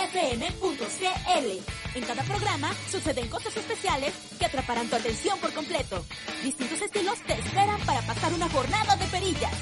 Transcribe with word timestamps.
En 1.95 2.03
cada 2.03 2.23
programa 2.23 2.71
suceden 2.90 3.27
cosas 3.27 3.55
especiales 3.57 4.13
que 4.37 4.46
atraparán 4.46 4.87
tu 4.90 4.96
atención 4.96 5.37
por 5.40 5.54
completo. 5.54 6.05
Distintos 6.43 6.82
estilos 6.82 7.20
te 7.27 7.34
esperan 7.34 7.79
para 7.82 8.01
pasar 8.01 8.34
una 8.34 8.49
jornada 8.49 8.96
de 8.96 9.05
perillas. 9.07 9.54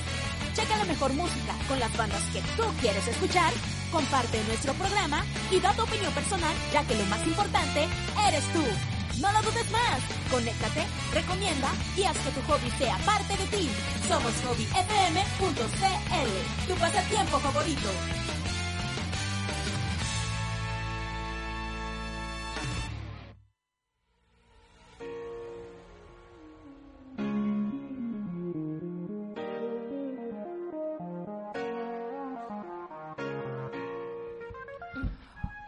Checa 0.53 0.77
la 0.77 0.85
mejor 0.85 1.13
música 1.13 1.53
con 1.67 1.79
las 1.79 1.95
bandas 1.97 2.21
que 2.33 2.41
tú 2.55 2.63
quieres 2.81 3.07
escuchar, 3.07 3.51
comparte 3.91 4.43
nuestro 4.45 4.73
programa 4.73 5.23
y 5.51 5.59
da 5.59 5.73
tu 5.73 5.83
opinión 5.83 6.13
personal, 6.13 6.53
ya 6.71 6.85
que 6.85 6.95
lo 6.95 7.05
más 7.05 7.25
importante 7.25 7.87
eres 8.27 8.43
tú. 8.53 8.63
No 9.21 9.31
lo 9.31 9.41
dudes 9.41 9.69
más. 9.71 9.99
Conéctate, 10.29 10.85
recomienda 11.13 11.69
y 11.95 12.03
haz 12.03 12.17
que 12.17 12.31
tu 12.31 12.41
hobby 12.41 12.69
sea 12.77 12.97
parte 12.99 13.35
de 13.35 13.45
ti. 13.57 13.69
Somos 14.07 14.33
hobbyfm.cl, 14.45 16.31
tu 16.67 16.73
pasatiempo 16.75 17.39
favorito. 17.39 17.89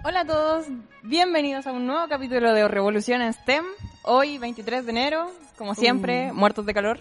Hola 0.09 0.21
a 0.21 0.25
todos, 0.25 0.65
bienvenidos 1.03 1.67
a 1.67 1.71
un 1.71 1.85
nuevo 1.85 2.07
capítulo 2.07 2.51
de 2.51 2.67
Revolución 2.67 3.21
en 3.21 3.31
STEM. 3.31 3.63
Hoy, 4.01 4.39
23 4.39 4.83
de 4.83 4.89
enero, 4.89 5.31
como 5.55 5.75
siempre, 5.75 6.33
muertos 6.33 6.65
de 6.65 6.73
calor, 6.73 6.99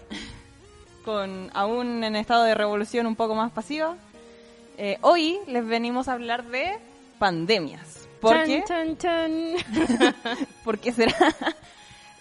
con 1.03 1.49
aún 1.55 2.03
en 2.03 2.15
estado 2.15 2.43
de 2.43 2.53
revolución 2.53 3.07
un 3.07 3.15
poco 3.15 3.33
más 3.33 3.51
pasiva. 3.51 3.95
Eh, 4.77 4.99
hoy 5.01 5.39
les 5.47 5.65
venimos 5.65 6.07
a 6.07 6.13
hablar 6.13 6.45
de 6.49 6.77
pandemias. 7.17 8.07
¿Por 8.21 8.43
qué? 8.43 8.63
Chan, 8.67 8.95
chan, 8.99 9.55
¿Por 10.63 10.77
qué 10.77 10.91
será? 10.91 11.15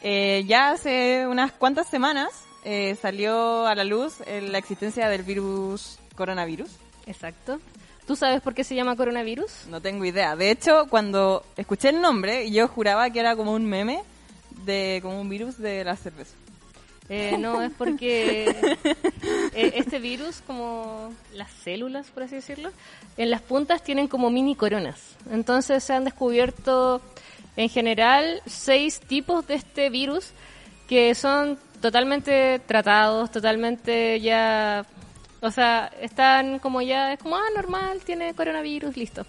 Eh, 0.00 0.44
ya 0.46 0.70
hace 0.70 1.26
unas 1.26 1.52
cuantas 1.52 1.86
semanas 1.88 2.30
eh, 2.64 2.96
salió 3.02 3.66
a 3.66 3.74
la 3.74 3.84
luz 3.84 4.22
eh, 4.26 4.40
la 4.40 4.56
existencia 4.56 5.10
del 5.10 5.22
virus 5.22 5.98
coronavirus. 6.16 6.70
Exacto. 7.04 7.60
¿Tú 8.08 8.16
sabes 8.16 8.40
por 8.40 8.54
qué 8.54 8.64
se 8.64 8.74
llama 8.74 8.96
coronavirus? 8.96 9.66
No 9.68 9.82
tengo 9.82 10.02
idea. 10.02 10.34
De 10.34 10.50
hecho, 10.50 10.86
cuando 10.88 11.44
escuché 11.58 11.90
el 11.90 12.00
nombre, 12.00 12.50
yo 12.50 12.66
juraba 12.66 13.10
que 13.10 13.20
era 13.20 13.36
como 13.36 13.52
un 13.52 13.66
meme 13.66 14.00
de 14.64 15.00
como 15.02 15.20
un 15.20 15.28
virus 15.28 15.58
de 15.58 15.84
la 15.84 15.94
cerveza. 15.94 16.34
Eh, 17.10 17.36
no, 17.38 17.60
es 17.60 17.70
porque 17.76 18.48
eh, 19.54 19.72
este 19.74 19.98
virus, 19.98 20.40
como 20.46 21.12
las 21.34 21.50
células, 21.50 22.06
por 22.06 22.22
así 22.22 22.36
decirlo, 22.36 22.70
en 23.18 23.30
las 23.30 23.42
puntas 23.42 23.84
tienen 23.84 24.08
como 24.08 24.30
mini 24.30 24.56
coronas. 24.56 24.98
Entonces 25.30 25.84
se 25.84 25.92
han 25.92 26.04
descubierto 26.04 27.02
en 27.56 27.68
general 27.68 28.40
seis 28.46 29.00
tipos 29.00 29.46
de 29.46 29.56
este 29.56 29.90
virus 29.90 30.30
que 30.88 31.14
son 31.14 31.58
totalmente 31.82 32.58
tratados, 32.60 33.30
totalmente 33.30 34.18
ya... 34.20 34.86
O 35.40 35.50
sea, 35.50 35.90
están 36.00 36.58
como 36.58 36.82
ya, 36.82 37.12
es 37.12 37.18
como, 37.20 37.36
ah, 37.36 37.44
normal, 37.54 38.00
tiene 38.04 38.34
coronavirus, 38.34 38.96
listo. 38.96 39.24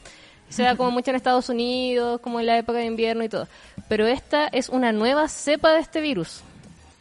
Se 0.50 0.64
da 0.64 0.76
como 0.76 0.90
mucho 0.90 1.12
en 1.12 1.16
Estados 1.16 1.50
Unidos, 1.50 2.20
como 2.22 2.40
en 2.40 2.48
la 2.48 2.58
época 2.58 2.80
de 2.80 2.86
invierno 2.86 3.24
y 3.24 3.30
todo. 3.30 3.48
Pero 3.88 4.08
esta 4.08 4.48
es 4.48 4.70
una 4.70 4.92
nueva 4.92 5.28
cepa 5.28 5.74
de 5.74 5.80
este 5.82 6.02
virus, 6.02 6.42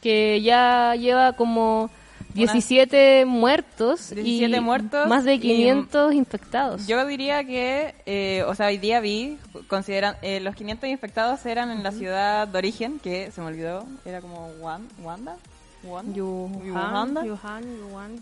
que 0.02 0.42
ya 0.42 0.94
lleva 0.96 1.32
como 1.32 1.88
17 2.34 3.24
muertos 3.24 4.10
17 4.10 4.56
y 4.56 4.60
muertos 4.60 5.08
más 5.08 5.24
de 5.24 5.34
y- 5.36 5.40
500 5.40 6.12
infectados. 6.14 6.86
Yo 6.86 7.04
diría 7.06 7.42
que, 7.44 7.94
eh, 8.04 8.44
o 8.46 8.54
sea, 8.54 8.66
hoy 8.66 8.76
día 8.78 9.00
vi, 9.00 9.38
consideran, 9.66 10.16
eh, 10.20 10.40
los 10.40 10.54
500 10.54 10.88
infectados 10.90 11.44
eran 11.46 11.70
en 11.70 11.82
la 11.82 11.90
ciudad 11.92 12.46
de 12.46 12.58
origen, 12.58 12.98
que 12.98 13.30
se 13.32 13.40
me 13.40 13.46
olvidó, 13.46 13.86
era 14.04 14.20
como 14.20 14.48
Wan- 14.60 14.88
Wanda. 15.02 15.36
Wanda? 15.84 16.20
Wuhan, 16.22 17.66
Wuhan. 17.90 18.20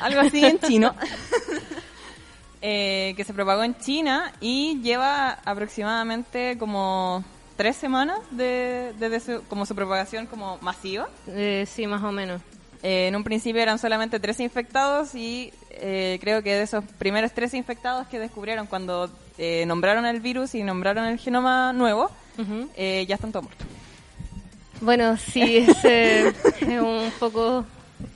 algo 0.00 0.20
así 0.20 0.44
en 0.44 0.58
chino, 0.66 0.94
eh, 2.62 3.14
que 3.16 3.24
se 3.24 3.34
propagó 3.34 3.62
en 3.62 3.76
China 3.78 4.32
y 4.40 4.80
lleva 4.82 5.30
aproximadamente 5.44 6.56
como 6.58 7.22
tres 7.56 7.76
semanas 7.76 8.18
de, 8.30 8.94
desde 8.98 9.20
su, 9.20 9.42
como 9.44 9.66
su 9.66 9.74
propagación 9.74 10.26
como 10.26 10.58
masiva. 10.58 11.08
Eh, 11.28 11.66
sí, 11.70 11.86
más 11.86 12.02
o 12.02 12.10
menos. 12.12 12.40
Eh, 12.82 13.08
en 13.08 13.16
un 13.16 13.24
principio 13.24 13.62
eran 13.62 13.78
solamente 13.78 14.18
tres 14.20 14.40
infectados 14.40 15.14
y 15.14 15.52
eh, 15.70 16.18
creo 16.20 16.42
que 16.42 16.54
de 16.54 16.62
esos 16.62 16.84
primeros 16.98 17.32
tres 17.32 17.54
infectados 17.54 18.06
que 18.08 18.18
descubrieron 18.18 18.66
cuando 18.66 19.10
eh, 19.38 19.64
nombraron 19.66 20.04
el 20.06 20.20
virus 20.20 20.54
y 20.54 20.62
nombraron 20.62 21.04
el 21.06 21.18
genoma 21.18 21.72
nuevo, 21.72 22.10
Ujú. 22.38 22.68
eh, 22.76 23.04
ya 23.08 23.14
están 23.14 23.32
todos 23.32 23.44
muertos. 23.46 23.66
Bueno, 24.80 25.16
sí, 25.16 25.58
es, 25.58 25.84
eh, 25.84 26.32
es 26.60 26.68
un 26.80 27.10
poco 27.18 27.64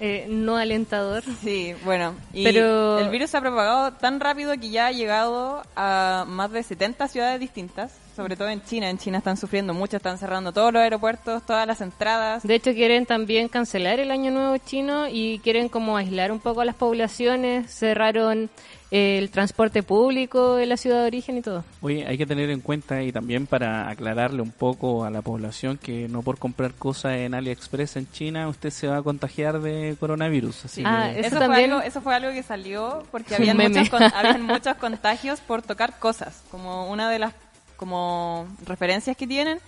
eh, 0.01 0.27
no 0.29 0.57
alentador. 0.57 1.23
Sí, 1.43 1.75
bueno, 1.85 2.15
y 2.33 2.45
Pero- 2.45 2.99
el 2.99 3.09
virus 3.11 3.31
se 3.31 3.37
ha 3.37 3.41
propagado 3.41 3.93
tan 3.93 4.21
rápido 4.21 4.53
que 4.59 4.71
ya 4.71 4.87
ha 4.87 4.93
llegado 4.93 5.63
a 5.77 6.25
más 6.29 6.51
de 6.51 6.63
70 6.63 7.09
ciudades 7.09 7.41
distintas, 7.41 7.93
sobre 8.19 8.35
todo 8.35 8.49
en 8.49 8.61
China. 8.63 8.91
En 8.91 8.99
China 8.99 9.19
están 9.19 9.37
sufriendo 9.37 9.73
mucho, 9.75 9.97
están 9.97 10.19
cerrando 10.19 10.53
todos 10.53 10.73
los 10.73 10.83
aeropuertos, 10.83 11.45
todas 11.47 11.69
las 11.69 11.81
entradas. 11.81 12.43
De 12.43 12.57
hecho, 12.57 12.73
quieren 12.75 13.07
también 13.07 13.49
cancelar 13.49 14.01
el 14.01 14.11
Año 14.11 14.33
Nuevo 14.33 14.57
chino 14.59 15.07
y 15.09 15.39
quieren 15.39 15.69
como 15.69 15.97
aislar 15.97 16.33
un 16.33 16.41
poco 16.41 16.61
a 16.63 16.65
las 16.65 16.75
poblaciones. 16.75 17.73
Cerraron 17.73 18.51
eh, 18.91 19.19
el 19.19 19.31
transporte 19.31 19.85
público 19.85 20.59
en 20.59 20.69
la 20.69 20.77
ciudad 20.77 21.03
de 21.03 21.07
origen 21.07 21.37
y 21.39 21.43
todo. 21.43 21.63
Oye, 21.81 22.05
hay 22.09 22.19
que 22.19 22.27
tener 22.27 22.51
en 22.51 22.61
cuenta 22.61 23.05
y 23.05 23.13
también 23.13 23.47
para 23.47 23.89
aclararle 23.89 24.43
un 24.43 24.51
poco 24.51 25.05
a 25.05 25.11
la 25.11 25.23
población 25.23 25.79
que 25.79 26.09
no 26.09 26.23
por 26.23 26.39
comprar 26.39 26.73
cosas 26.75 27.13
en 27.19 27.35
AliExpress 27.35 27.99
en 27.99 28.11
China 28.11 28.49
usted 28.49 28.71
se 28.71 28.89
va 28.89 28.97
a 28.97 29.03
contagiar 29.03 29.61
de 29.61 29.95
coronavirus. 30.01 30.65
Así 30.65 30.83
Ah, 30.85 31.11
que 31.15 31.21
Eso 31.21 31.37
Eso, 31.37 31.47
fue 31.47 31.65
algo, 31.65 31.81
eso 31.83 32.01
fue 32.01 32.15
algo 32.17 32.33
que 32.33 32.43
salió 32.43 33.05
porque 33.13 33.35
habían 33.37 33.59
muchos, 33.59 33.89
con- 33.91 34.03
habían 34.03 34.43
muchos 34.43 34.75
contagios 34.75 35.39
por 35.41 35.63
tocar 35.63 36.01
cosas. 36.01 36.43
Como 36.51 36.91
una 36.91 37.09
de 37.11 37.21
las 37.21 37.33
como 37.79 38.47
referencias 38.67 39.17
que 39.17 39.27
tienen 39.27 39.59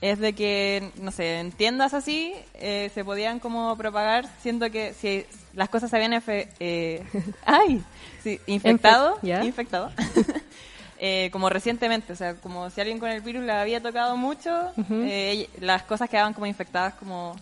es 0.00 0.18
de 0.18 0.32
que, 0.34 0.90
no 1.00 1.10
sé, 1.10 1.40
en 1.40 1.52
tiendas 1.52 1.92
así 1.94 2.32
eh, 2.54 2.90
se 2.94 3.04
podían 3.04 3.38
como 3.40 3.76
propagar, 3.76 4.26
siendo 4.42 4.70
que 4.70 4.94
si 4.94 5.24
las 5.54 5.68
cosas 5.68 5.90
se 5.90 5.96
habían 5.96 6.12
efe- 6.12 6.48
eh, 6.60 7.02
ay, 7.44 7.82
sí, 8.22 8.38
infectado, 8.46 9.18
infectado, 9.42 9.90
eh, 10.98 11.28
como 11.32 11.48
recientemente, 11.50 12.12
o 12.12 12.16
sea, 12.16 12.34
como 12.34 12.70
si 12.70 12.80
alguien 12.80 12.98
con 12.98 13.10
el 13.10 13.20
virus 13.20 13.42
le 13.44 13.52
había 13.52 13.82
tocado 13.82 14.16
mucho, 14.16 14.70
eh, 14.90 15.48
las 15.60 15.82
cosas 15.82 16.08
quedaban 16.08 16.34
como 16.34 16.46
infectadas 16.46 16.94
como 16.94 17.34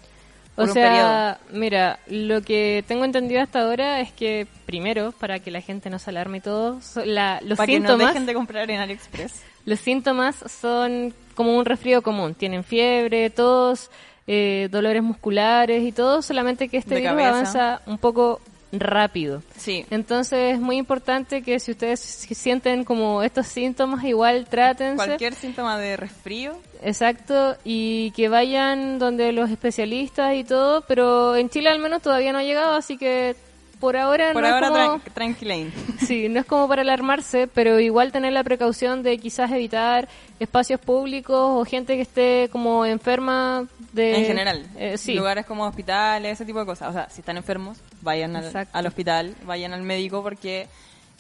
por 0.55 0.65
O 0.67 0.69
un 0.69 0.73
sea, 0.75 1.39
mira, 1.51 1.99
lo 2.07 2.41
que 2.43 2.85
tengo 2.87 3.05
entendido 3.05 3.43
hasta 3.43 3.63
ahora 3.63 4.01
es 4.01 4.13
que 4.13 4.47
primero, 4.67 5.11
para 5.11 5.41
que 5.41 5.51
la 5.51 5.61
gente 5.61 5.91
no 5.91 5.99
se 5.99 6.11
alarme 6.11 6.39
y 6.39 6.41
todo, 6.41 6.81
so- 6.81 7.05
la- 7.05 7.41
los 7.43 7.57
para 7.57 7.67
que 7.67 7.81
no 7.81 7.89
síntomas, 7.89 8.13
dejen 8.15 8.27
de 8.27 8.35
comprar 8.35 8.71
en 8.71 8.81
AliExpress. 8.81 9.43
Los 9.65 9.81
síntomas 9.81 10.37
son 10.51 11.15
como 11.35 11.57
un 11.57 11.65
resfrío 11.65 12.03
común. 12.03 12.35
Tienen 12.35 12.65
fiebre, 12.65 13.31
tos, 13.31 13.91
eh, 14.27 14.69
dolores 14.71 15.03
musculares 15.03 15.83
y 15.83 15.93
todo, 15.93 16.23
solamente 16.23 16.69
que 16.69 16.79
este 16.79 16.97
virus 16.97 17.11
cabeza. 17.11 17.29
avanza 17.29 17.83
un 17.87 17.99
poco 17.99 18.41
rápido. 18.73 19.43
Sí. 19.57 19.85
Entonces 19.91 20.55
es 20.55 20.61
muy 20.61 20.77
importante 20.77 21.43
que 21.43 21.61
si 21.61 21.73
ustedes 21.73 22.01
si 22.01 22.35
sienten 22.35 22.85
como 22.85 23.23
estos 23.23 23.47
síntomas, 23.47 24.05
igual 24.05 24.47
trátense. 24.47 24.97
Cualquier 24.97 25.35
síntoma 25.35 25.79
de 25.79 25.97
resfrío. 25.97 26.57
Exacto, 26.83 27.57
y 27.65 28.11
que 28.11 28.29
vayan 28.29 28.99
donde 28.99 29.33
los 29.33 29.51
especialistas 29.51 30.35
y 30.35 30.45
todo, 30.45 30.83
pero 30.83 31.35
en 31.35 31.49
Chile 31.49 31.71
al 31.71 31.79
menos 31.79 32.03
todavía 32.03 32.33
no 32.33 32.39
ha 32.39 32.43
llegado, 32.43 32.75
así 32.75 32.99
que 32.99 33.37
por 33.85 33.97
ahora 33.97 34.33
Por 34.33 34.43
no 34.43 34.49
ahora 34.49 34.67
es 34.67 34.73
como... 34.73 34.99
tran- 34.99 35.13
tranquilain. 35.15 35.73
Sí, 36.01 36.29
no 36.29 36.41
es 36.41 36.47
como 36.47 36.67
para 36.69 36.83
alarmarse, 36.83 37.47
pero 37.47 37.79
igual 37.81 38.11
tener 38.13 38.33
la 38.33 38.43
precaución 38.43 39.03
de 39.03 39.19
quizás 39.19 39.51
evitar 39.53 40.09
espacios 40.41 40.81
públicos 40.81 41.37
o 41.39 41.65
gente 41.65 41.95
que 41.97 42.03
esté 42.03 42.49
como 42.51 42.85
enferma 42.85 43.67
de... 43.93 44.17
En 44.19 44.25
general. 44.27 44.67
Eh, 44.77 44.99
sí, 44.99 45.15
Lugares 45.15 45.47
como 45.47 45.65
hospitales, 45.65 46.33
ese 46.33 46.45
tipo 46.45 46.59
de 46.61 46.67
cosas. 46.67 46.89
O 46.91 46.93
sea, 46.93 47.09
si 47.09 47.21
están 47.21 47.37
enfermos, 47.37 47.79
vayan 48.03 48.35
al, 48.37 48.87
hospital, 48.87 49.35
vayan 49.47 49.73
al 49.73 49.83
médico 49.83 50.23
porque 50.23 50.67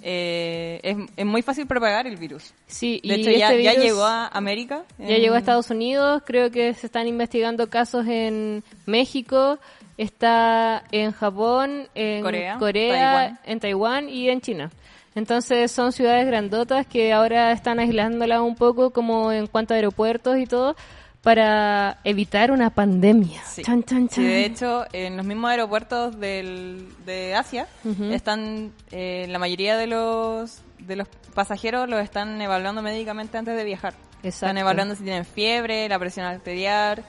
eh, 0.02 0.81
es, 0.82 0.96
es 1.17 1.25
muy 1.26 1.43
fácil 1.43 1.67
propagar 1.67 2.06
el 2.06 2.17
virus. 2.17 2.52
sí, 2.67 3.00
De 3.05 3.17
y 3.17 3.20
hecho, 3.20 3.31
ya, 3.31 3.50
este 3.52 3.62
ya 3.62 3.70
virus 3.70 3.84
llegó 3.87 4.05
a 4.05 4.26
América. 4.28 4.82
Ya 4.99 5.14
en- 5.17 5.20
llegó 5.22 5.34
a 5.34 5.38
Estados 5.38 5.70
Unidos, 5.70 6.22
creo 6.26 6.50
que 6.50 6.75
se 6.75 6.87
están 6.87 7.06
investigando 7.08 7.70
casos 7.70 8.06
en 8.06 8.62
México, 8.87 9.58
está 9.96 10.85
en 10.93 11.12
Japón, 11.12 11.88
en 11.94 12.23
Corea, 12.23 12.58
Corea, 12.58 12.93
Taiwán. 12.93 13.41
en 13.44 13.61
Taiwán 13.61 14.08
y 14.08 14.29
en 14.29 14.41
China. 14.41 14.70
Entonces 15.14 15.70
son 15.70 15.93
ciudades 15.93 16.26
grandotas 16.26 16.87
que 16.87 17.12
ahora 17.12 17.52
están 17.52 17.79
aislándolas 17.79 18.41
un 18.41 18.56
poco 18.56 18.91
como 18.91 19.31
en 19.31 19.46
cuanto 19.46 19.73
a 19.75 19.76
aeropuertos 19.76 20.38
y 20.38 20.46
todo 20.46 20.75
para 21.23 21.99
evitar 22.05 22.50
una 22.50 22.70
pandemia. 22.70 23.41
Sí. 23.46 23.62
Chan, 23.62 23.82
chan, 23.85 24.11
Sí, 24.11 24.23
de 24.23 24.44
hecho, 24.44 24.85
en 24.93 25.17
los 25.17 25.25
mismos 25.25 25.50
aeropuertos 25.50 26.19
del, 26.20 26.88
de 27.06 27.35
Asia 27.35 27.67
están 28.11 28.73
eh, 28.91 29.26
la 29.29 29.38
mayoría 29.38 29.76
de 29.76 29.87
los 29.87 30.61
de 30.81 30.96
los 30.96 31.08
pasajeros 31.35 31.88
los 31.88 32.00
están 32.02 32.41
evaluando 32.43 32.82
médicamente 32.82 33.38
antes 33.38 33.56
de 33.56 33.64
viajar. 33.64 33.94
Están 34.23 34.26
Exacto. 34.29 34.58
evaluando 34.61 34.94
si 34.96 35.02
tienen 35.05 35.25
fiebre, 35.25 35.88
la 35.88 35.99
presión 35.99 36.26
arterial, 36.26 37.02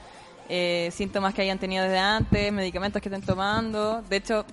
eh, 0.48 0.90
síntomas 0.92 1.34
que 1.34 1.42
hayan 1.42 1.58
tenido 1.58 1.84
desde 1.84 1.98
antes, 1.98 2.52
medicamentos 2.52 3.00
que 3.02 3.08
estén 3.08 3.22
tomando. 3.22 4.02
De 4.02 4.16
hecho, 4.16 4.44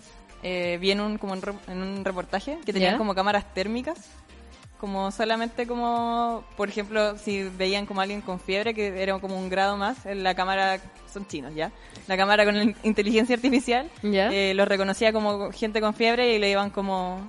eh, 0.43 0.77
vi 0.81 0.91
en 0.91 1.01
un, 1.01 1.17
como 1.17 1.35
en, 1.35 1.41
en 1.67 1.81
un 1.81 2.05
reportaje 2.05 2.57
que 2.65 2.73
tenían 2.73 2.93
¿Ya? 2.93 2.97
como 2.97 3.15
cámaras 3.15 3.53
térmicas 3.53 3.97
como 4.79 5.11
solamente 5.11 5.65
como, 5.65 6.43
por 6.57 6.67
ejemplo, 6.67 7.17
si 7.17 7.43
veían 7.43 7.85
como 7.85 8.01
alguien 8.01 8.19
con 8.19 8.37
fiebre, 8.37 8.73
que 8.73 9.01
era 9.01 9.17
como 9.19 9.39
un 9.39 9.47
grado 9.47 9.77
más, 9.77 10.05
en 10.05 10.23
la 10.23 10.35
cámara, 10.35 10.77
son 11.09 11.25
chinos 11.25 11.55
ya, 11.55 11.71
la 12.05 12.17
cámara 12.17 12.43
con 12.43 12.57
la 12.57 12.73
inteligencia 12.83 13.33
artificial, 13.37 13.89
Ya. 14.01 14.29
eh, 14.33 14.53
los 14.53 14.67
reconocía 14.67 15.13
como 15.13 15.53
gente 15.53 15.79
con 15.79 15.93
fiebre 15.93 16.35
y 16.35 16.37
le 16.37 16.51
iban 16.51 16.69
como, 16.69 17.25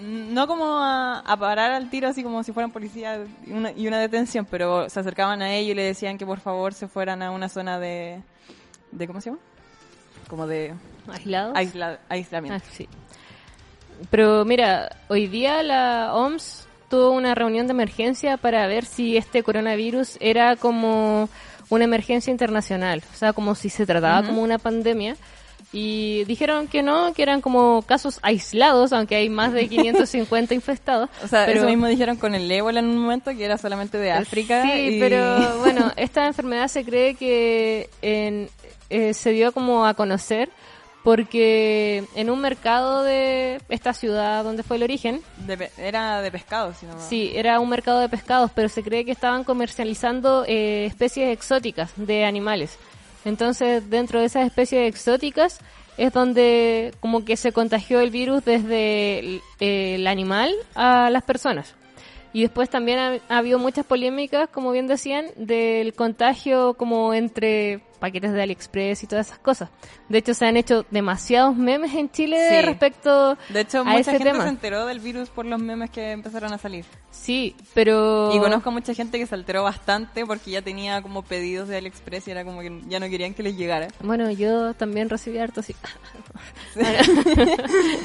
no 0.00 0.46
como 0.46 0.78
a, 0.78 1.20
a 1.20 1.36
parar 1.36 1.70
al 1.72 1.88
tiro 1.90 2.08
así 2.08 2.22
como 2.22 2.42
si 2.42 2.52
fueran 2.52 2.70
policía 2.70 3.24
y 3.46 3.52
una, 3.52 3.72
y 3.72 3.86
una 3.88 3.98
detención, 3.98 4.46
pero 4.50 4.88
se 4.90 5.00
acercaban 5.00 5.42
a 5.42 5.52
ellos 5.54 5.72
y 5.72 5.74
le 5.74 5.82
decían 5.84 6.18
que 6.18 6.26
por 6.26 6.40
favor 6.40 6.74
se 6.74 6.88
fueran 6.88 7.22
a 7.22 7.30
una 7.30 7.48
zona 7.48 7.78
de, 7.78 8.22
de 8.92 9.06
¿cómo 9.06 9.20
se 9.20 9.30
llama? 9.30 9.40
Como 10.28 10.46
de 10.46 10.74
¿Aislados? 11.08 11.54
aisla- 11.56 11.98
aislamiento. 12.08 12.62
Ah, 12.66 12.70
sí. 12.72 12.88
Pero 14.10 14.44
mira, 14.44 14.90
hoy 15.08 15.26
día 15.26 15.62
la 15.62 16.10
OMS 16.14 16.66
tuvo 16.90 17.10
una 17.10 17.34
reunión 17.34 17.66
de 17.66 17.72
emergencia 17.72 18.36
para 18.36 18.66
ver 18.66 18.84
si 18.84 19.16
este 19.16 19.42
coronavirus 19.42 20.18
era 20.20 20.56
como 20.56 21.28
una 21.70 21.84
emergencia 21.84 22.30
internacional, 22.30 23.02
o 23.12 23.16
sea, 23.16 23.32
como 23.32 23.54
si 23.54 23.70
se 23.70 23.86
trataba 23.86 24.24
como 24.26 24.42
una 24.42 24.58
pandemia. 24.58 25.16
Y 25.72 26.24
dijeron 26.24 26.68
que 26.68 26.82
no, 26.82 27.12
que 27.12 27.22
eran 27.22 27.40
como 27.40 27.82
casos 27.82 28.18
aislados, 28.22 28.92
aunque 28.92 29.16
hay 29.16 29.28
más 29.28 29.52
de 29.52 29.68
550 29.68 30.54
infectados. 30.54 31.10
O 31.22 31.28
sea, 31.28 31.44
pero- 31.44 31.58
eso 31.60 31.68
mismo 31.68 31.86
dijeron 31.86 32.16
con 32.16 32.34
el 32.34 32.50
ébola 32.50 32.80
en 32.80 32.86
un 32.86 32.98
momento, 32.98 33.30
que 33.36 33.44
era 33.44 33.58
solamente 33.58 33.98
de 33.98 34.12
África. 34.12 34.62
Sí, 34.62 34.70
y- 34.96 35.00
pero 35.00 35.58
bueno, 35.60 35.92
esta 35.96 36.26
enfermedad 36.26 36.68
se 36.68 36.84
cree 36.84 37.14
que 37.14 37.90
en- 38.00 38.48
eh, 38.88 39.12
se 39.14 39.30
dio 39.30 39.52
como 39.52 39.84
a 39.86 39.94
conocer 39.94 40.48
porque 41.02 42.04
en 42.16 42.30
un 42.30 42.40
mercado 42.40 43.04
de 43.04 43.60
esta 43.68 43.92
ciudad 43.92 44.42
donde 44.42 44.64
fue 44.64 44.76
el 44.76 44.82
origen, 44.82 45.20
de 45.46 45.70
era 45.78 46.20
de 46.20 46.32
pescado, 46.32 46.74
si 46.74 46.84
no 46.84 46.94
me- 46.96 47.00
sí, 47.02 47.30
era 47.34 47.60
un 47.60 47.68
mercado 47.68 48.00
de 48.00 48.08
pescados, 48.08 48.50
pero 48.54 48.68
se 48.68 48.82
cree 48.82 49.04
que 49.04 49.12
estaban 49.12 49.44
comercializando 49.44 50.44
eh, 50.48 50.84
especies 50.86 51.32
exóticas 51.32 51.92
de 51.96 52.24
animales. 52.24 52.76
Entonces, 53.26 53.90
dentro 53.90 54.20
de 54.20 54.26
esas 54.26 54.46
especies 54.46 54.88
exóticas 54.88 55.58
es 55.98 56.12
donde 56.12 56.94
como 57.00 57.24
que 57.24 57.36
se 57.36 57.50
contagió 57.50 57.98
el 57.98 58.10
virus 58.10 58.44
desde 58.44 59.42
el, 59.58 60.06
animal 60.06 60.54
a 60.76 61.10
las 61.10 61.24
personas. 61.24 61.74
Y 62.32 62.42
después 62.42 62.70
también 62.70 63.20
ha 63.28 63.36
habido 63.36 63.58
muchas 63.58 63.84
polémicas, 63.84 64.48
como 64.48 64.70
bien 64.70 64.86
decían, 64.86 65.26
del 65.34 65.92
contagio 65.94 66.74
como 66.74 67.14
entre 67.14 67.80
paquetes 67.96 68.32
de 68.32 68.42
AliExpress 68.42 69.02
y 69.02 69.06
todas 69.06 69.26
esas 69.26 69.38
cosas. 69.38 69.68
De 70.08 70.18
hecho, 70.18 70.34
se 70.34 70.46
han 70.46 70.56
hecho 70.56 70.84
demasiados 70.90 71.56
memes 71.56 71.94
en 71.94 72.10
Chile 72.10 72.36
Sí. 72.50 72.62
respecto 72.62 73.36
De 73.48 73.60
hecho, 73.60 73.80
a 73.80 73.84
mucha 73.84 74.12
gente 74.12 74.24
tema. 74.24 74.42
se 74.44 74.48
enteró 74.50 74.86
del 74.86 75.00
virus 75.00 75.28
por 75.30 75.46
los 75.46 75.60
memes 75.60 75.90
que 75.90 76.12
empezaron 76.12 76.52
a 76.52 76.58
salir. 76.58 76.84
Sí, 77.10 77.56
pero... 77.74 78.30
Y 78.34 78.38
conozco 78.38 78.68
a 78.68 78.72
mucha 78.72 78.92
gente 78.94 79.18
que 79.18 79.26
se 79.26 79.34
alteró 79.34 79.62
bastante 79.62 80.24
porque 80.26 80.50
ya 80.50 80.62
tenía 80.62 81.00
como 81.02 81.22
pedidos 81.22 81.68
de 81.68 81.78
AliExpress 81.78 82.28
y 82.28 82.30
era 82.30 82.44
como 82.44 82.60
que 82.60 82.80
ya 82.88 83.00
no 83.00 83.08
querían 83.08 83.32
que 83.34 83.42
les 83.42 83.56
llegara. 83.56 83.88
Bueno, 84.00 84.30
yo 84.30 84.74
también 84.74 85.08
recibí 85.08 85.38
harto, 85.38 85.62
sí. 85.62 85.74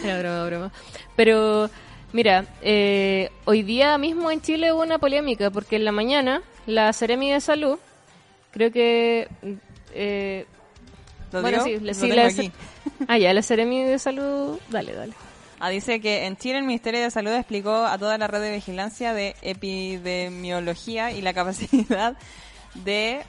Era 0.04 0.20
broma, 0.20 0.46
broma. 0.46 0.72
Pero, 1.16 1.70
mira, 2.14 2.46
eh, 2.62 3.30
hoy 3.46 3.64
día 3.64 3.98
mismo 3.98 4.32
en 4.32 4.42
Chile 4.42 4.72
hubo 4.74 4.82
una 4.82 4.98
polémica 4.98 5.50
porque 5.52 5.76
en 5.76 5.86
la 5.86 5.92
mañana 5.92 6.42
la 6.66 6.92
Seremi 6.94 7.32
de 7.32 7.42
Salud, 7.42 7.78
creo 8.52 8.72
que... 8.72 9.28
Eh, 9.94 10.46
¿Lo 11.32 11.42
bueno, 11.42 11.64
digo? 11.64 11.80
sí, 11.80 11.86
Lo 11.86 11.94
sí, 11.94 12.08
la, 12.10 12.26
aquí. 12.28 12.52
Ah, 13.08 13.18
ya, 13.18 13.34
la 13.34 13.42
Seremi 13.42 13.84
de 13.84 14.00
Salud... 14.00 14.60
Dale, 14.70 14.94
dale. 14.94 15.14
Ah, 15.60 15.70
dice 15.70 16.02
que 16.02 16.26
en 16.26 16.38
Chile 16.38 16.58
el 16.58 16.64
Ministerio 16.64 17.02
de 17.02 17.12
Salud 17.12 17.32
explicó 17.34 17.86
a 17.86 17.98
toda 17.98 18.18
la 18.18 18.28
red 18.28 18.42
de 18.42 18.52
vigilancia 18.52 19.14
de 19.14 19.36
epidemiología 19.42 21.12
y 21.12 21.22
la 21.22 21.34
capacidad 21.34 22.18
de 22.74 23.22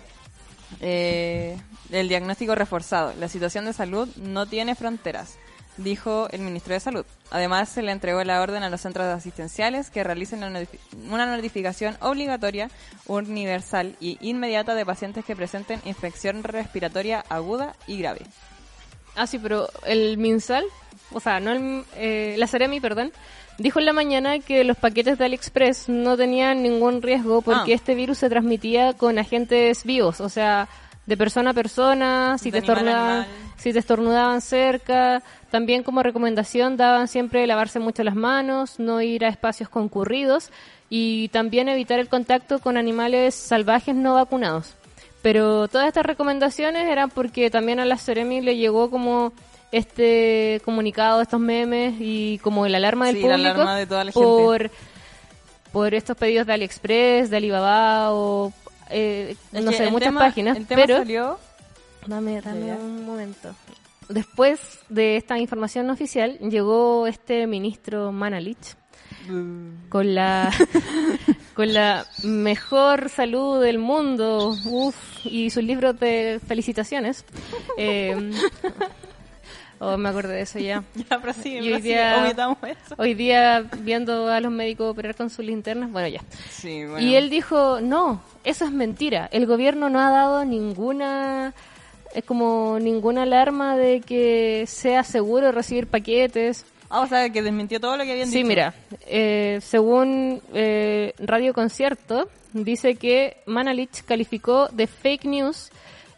eh, 0.81 1.59
el 1.91 2.09
diagnóstico 2.09 2.55
reforzado. 2.55 3.12
La 3.19 3.29
situación 3.29 3.67
de 3.67 3.73
salud 3.73 4.09
no 4.17 4.47
tiene 4.47 4.75
fronteras, 4.75 5.38
dijo 5.77 6.29
el 6.31 6.41
ministro 6.43 6.75
de 6.75 6.81
Salud. 6.81 7.05
Además, 7.31 7.69
se 7.69 7.83
le 7.83 7.93
entregó 7.93 8.23
la 8.25 8.41
orden 8.43 8.63
a 8.63 8.71
los 8.71 8.81
centros 8.83 9.07
asistenciales 9.07 9.91
que 9.91 10.05
realicen 10.05 10.43
una 11.11 11.27
notificación 11.37 11.97
obligatoria, 12.01 12.69
universal 13.07 13.97
y 14.00 14.19
inmediata 14.21 14.75
de 14.75 14.85
pacientes 14.87 15.25
que 15.25 15.37
presenten 15.37 15.81
infección 15.85 16.43
respiratoria 16.45 17.25
aguda 17.29 17.75
y 17.87 17.99
grave. 17.99 18.21
Ah, 19.17 19.26
sí, 19.26 19.38
pero 19.38 19.69
el 19.85 20.17
MinSal, 20.19 20.64
o 21.12 21.21
sea, 21.21 21.38
no 21.41 21.52
el, 21.52 21.85
eh, 21.97 22.35
la 22.38 22.47
Seremi, 22.47 22.81
perdón, 22.81 23.12
dijo 23.59 23.79
en 23.79 23.85
la 23.87 23.93
mañana 23.93 24.38
que 24.38 24.64
los 24.64 24.76
paquetes 24.79 25.19
de 25.19 25.26
AliExpress 25.26 25.88
no 25.91 26.17
tenían 26.17 26.62
ningún 26.62 27.02
riesgo 27.02 27.43
porque 27.43 27.73
Ah. 27.73 27.76
este 27.76 27.95
virus 27.95 28.19
se 28.19 28.31
transmitía 28.31 28.95
con 28.95 29.19
agentes 29.19 29.85
vivos, 29.85 30.21
o 30.23 30.31
sea, 30.31 30.69
de 31.06 31.16
persona 31.16 31.50
a 31.50 31.54
persona, 31.54 32.38
si 32.38 32.50
De 32.50 32.61
te 32.61 32.66
estornudaban, 32.66 33.26
si 33.56 33.73
te 33.73 33.78
estornudaban 33.78 34.40
cerca, 34.40 35.23
también 35.50 35.82
como 35.82 36.02
recomendación 36.02 36.76
daban 36.76 37.09
siempre 37.09 37.47
lavarse 37.47 37.80
mucho 37.80 38.04
las 38.04 38.14
manos, 38.14 38.78
no 38.78 39.02
ir 39.02 39.25
a 39.25 39.28
espacios 39.28 39.68
concurridos 39.68 40.50
y 40.88 41.28
también 41.28 41.68
evitar 41.68 41.99
el 41.99 42.09
contacto 42.09 42.59
con 42.61 42.76
animales 42.76 43.35
salvajes 43.35 43.94
no 43.94 44.14
vacunados. 44.14 44.75
Pero 45.23 45.68
todas 45.68 45.87
estas 45.88 46.04
recomendaciones 46.04 46.88
eran 46.88 47.11
porque 47.11 47.50
también 47.50 47.80
a 47.80 47.85
la 47.85 47.97
Ceremi 47.97 48.40
le 48.40 48.56
llegó 48.56 48.90
como 48.90 49.32
este 49.71 50.61
comunicado, 50.64 51.23
estos 51.23 51.40
memes 51.40 51.94
y 51.99 52.38
como 52.38 52.66
el 52.66 52.75
alarma 52.75 53.06
del 53.06 53.16
Sí, 53.16 53.23
la 53.23 53.37
público 53.37 53.50
alarma 53.50 53.76
de 53.76 53.87
toda 53.87 54.04
la 54.04 54.12
gente. 54.12 54.25
por 54.25 54.71
por 55.73 55.94
estos 55.94 56.16
pedidos 56.16 56.47
de 56.47 56.52
AliExpress, 56.52 57.30
de 57.30 57.37
Alibaba 57.38 58.12
o 58.12 58.52
eh, 58.91 59.37
no 59.53 59.73
sé, 59.73 59.91
muchas 59.91 60.09
tema- 60.09 60.21
páginas, 60.21 60.57
El 60.57 60.67
tema 60.67 60.83
pero 60.83 60.99
salió 60.99 61.39
dame 62.07 62.41
dame 62.41 62.73
un 62.75 63.07
momento. 63.07 63.55
Después 64.09 64.61
de 64.89 65.17
esta 65.17 65.39
información 65.39 65.89
oficial 65.91 66.39
llegó 66.41 67.07
este 67.07 67.47
ministro 67.47 68.12
Manalich 68.12 68.77
con 69.89 70.15
la 70.15 70.51
con 71.55 71.73
la 71.73 72.07
mejor 72.25 73.09
salud 73.09 73.62
del 73.62 73.79
mundo 73.79 74.55
uf, 74.67 74.97
y 75.25 75.51
sus 75.51 75.62
libros 75.62 75.99
de 76.01 76.41
felicitaciones 76.47 77.25
eh, 77.79 78.33
oh, 79.85 79.97
me 79.99 80.09
acordé 80.09 80.35
de 80.37 80.41
eso 80.43 80.59
ya 80.59 80.83
Ya, 80.95 81.19
pero 81.21 81.33
sí, 81.33 81.55
Y 81.59 81.73
hoy 81.73 81.83
sí, 81.83 81.89
día- 81.89 82.27
eso. 82.29 82.95
hoy 82.99 83.15
día 83.15 83.65
viendo 83.81 84.29
a 84.29 84.41
los 84.41 84.51
médicos 84.53 84.91
operar 84.91 85.15
con 85.15 85.29
sus 85.31 85.45
linternas 85.45 85.91
bueno 85.91 86.09
ya 86.09 86.21
Sí, 86.51 86.85
bueno. 86.85 87.01
y 87.07 87.15
él 87.17 87.29
dijo 87.31 87.81
no 87.81 88.23
eso 88.45 88.65
es 88.65 88.71
mentira 88.73 89.29
el 89.33 89.47
gobierno 89.47 89.89
no 89.91 90.01
ha 90.01 90.11
dado 90.11 90.45
ninguna 90.45 91.53
es 92.15 92.25
como 92.25 92.79
ninguna 92.81 93.23
alarma 93.23 93.77
de 93.77 94.01
que 94.03 94.65
sea 94.67 95.03
seguro 95.03 95.51
recibir 95.51 95.87
paquetes. 95.87 96.67
Ah, 96.91 97.01
o 97.01 97.07
sea, 97.07 97.31
que 97.31 97.41
desmintió 97.41 97.81
todo 97.81 97.97
lo 97.97 98.05
que 98.05 98.11
habían 98.12 98.29
Sí, 98.29 98.37
dicho. 98.37 98.49
mira, 98.49 98.75
eh, 99.07 99.61
según 99.62 100.43
eh, 100.53 101.15
Radio 101.19 101.55
Concierto, 101.55 102.29
dice 102.53 102.97
que 102.97 103.39
Manalich 103.47 104.05
calificó 104.05 104.69
de 104.69 104.87
fake 104.87 105.25
news 105.25 105.71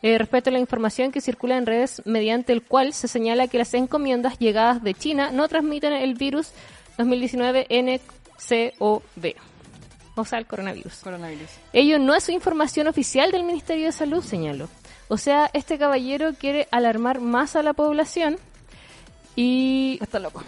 eh, 0.04 0.18
respecto 0.18 0.50
a 0.50 0.52
la 0.52 0.58
información 0.58 1.12
que 1.12 1.22
circula 1.22 1.56
en 1.56 1.64
redes 1.64 2.02
mediante 2.04 2.52
el 2.52 2.62
cual 2.62 2.92
se 2.92 3.08
señala 3.08 3.48
que 3.48 3.56
las 3.56 3.72
encomiendas 3.72 4.38
llegadas 4.38 4.82
de 4.82 4.92
China 4.92 5.30
no 5.30 5.48
transmiten 5.48 5.94
el 5.94 6.12
virus 6.12 6.50
2019 6.98 7.66
NCOV, 7.70 9.34
o 10.14 10.24
sea, 10.26 10.38
el 10.38 10.46
coronavirus. 10.46 10.96
Coronavirus. 10.96 11.48
Ello 11.72 11.98
no 11.98 12.14
es 12.14 12.28
información 12.28 12.86
oficial 12.86 13.32
del 13.32 13.44
Ministerio 13.44 13.86
de 13.86 13.92
Salud, 13.92 14.22
señaló. 14.22 14.68
O 15.08 15.16
sea, 15.16 15.48
este 15.54 15.78
caballero 15.78 16.34
quiere 16.34 16.68
alarmar 16.70 17.22
más 17.22 17.56
a 17.56 17.62
la 17.62 17.72
población 17.72 18.36
y 19.36 19.98
Está 20.02 20.18
loco. 20.18 20.42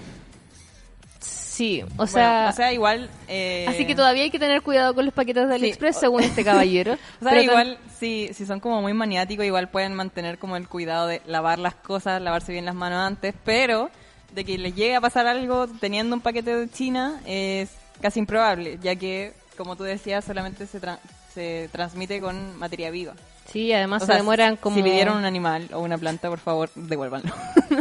Sí, 1.57 1.83
o 1.83 1.87
Bueno, 1.97 2.07
sea, 2.09 2.49
o 2.53 2.57
sea, 2.57 2.73
igual... 2.73 3.09
eh, 3.29 3.67
así 3.69 3.87
que 3.87 3.95
todavía 3.95 4.25
hay 4.25 4.31
que 4.31 4.39
tener 4.39 4.63
cuidado 4.63 4.95
con 4.95 5.05
los 5.07 5.15
paquetes 5.15 5.49
de 5.49 5.55
AliExpress, 5.55 5.97
o- 5.97 6.01
según 6.01 6.23
este 6.23 6.45
caballero. 6.45 6.93
O 7.21 7.25
sea, 7.25 7.31
Pero 7.31 7.41
igual, 7.43 7.79
si, 7.99 8.31
si 8.35 8.45
son 8.47 8.61
como 8.61 8.83
muy 8.83 8.93
maniáticos, 8.93 9.45
igual 9.47 9.69
pueden 9.71 9.95
mantener 9.95 10.39
como 10.39 10.57
el 10.57 10.69
cuidado 10.69 11.07
de 11.07 11.23
lavar 11.27 11.59
las 11.59 11.75
cosas, 11.75 12.21
lavarse 12.21 12.53
bien 12.53 12.65
las 12.67 12.75
manos 12.75 12.99
antes, 12.99 13.35
pero 13.45 13.91
de 14.35 14.45
que 14.45 14.59
les 14.59 14.75
llegue 14.75 14.95
a 14.97 15.01
pasar 15.01 15.27
algo 15.27 15.67
teniendo 15.81 16.15
un 16.15 16.21
paquete 16.21 16.55
de 16.55 16.69
China 16.69 17.21
es 17.27 17.71
casi 18.03 18.19
improbable, 18.21 18.79
ya 18.83 18.95
que, 18.97 19.33
como 19.57 19.77
tú 19.77 19.85
decías, 19.85 20.25
solamente 20.25 20.67
se, 20.67 20.81
tra- 20.81 20.99
se 21.33 21.71
transmite 21.73 22.21
con 22.21 22.57
materia 22.59 22.91
viva. 22.91 23.15
Sí, 23.51 23.73
además 23.73 24.03
O 24.03 24.07
se 24.07 24.13
sea, 24.13 24.17
demoran 24.21 24.57
como... 24.57 24.77
Si 24.77 24.83
pidieron 24.83 25.17
un 25.19 25.25
animal 25.25 25.69
o 25.73 25.81
una 25.81 25.97
planta, 25.97 26.29
por 26.29 26.39
favor, 26.41 26.69
devuélvanlo. 26.75 27.33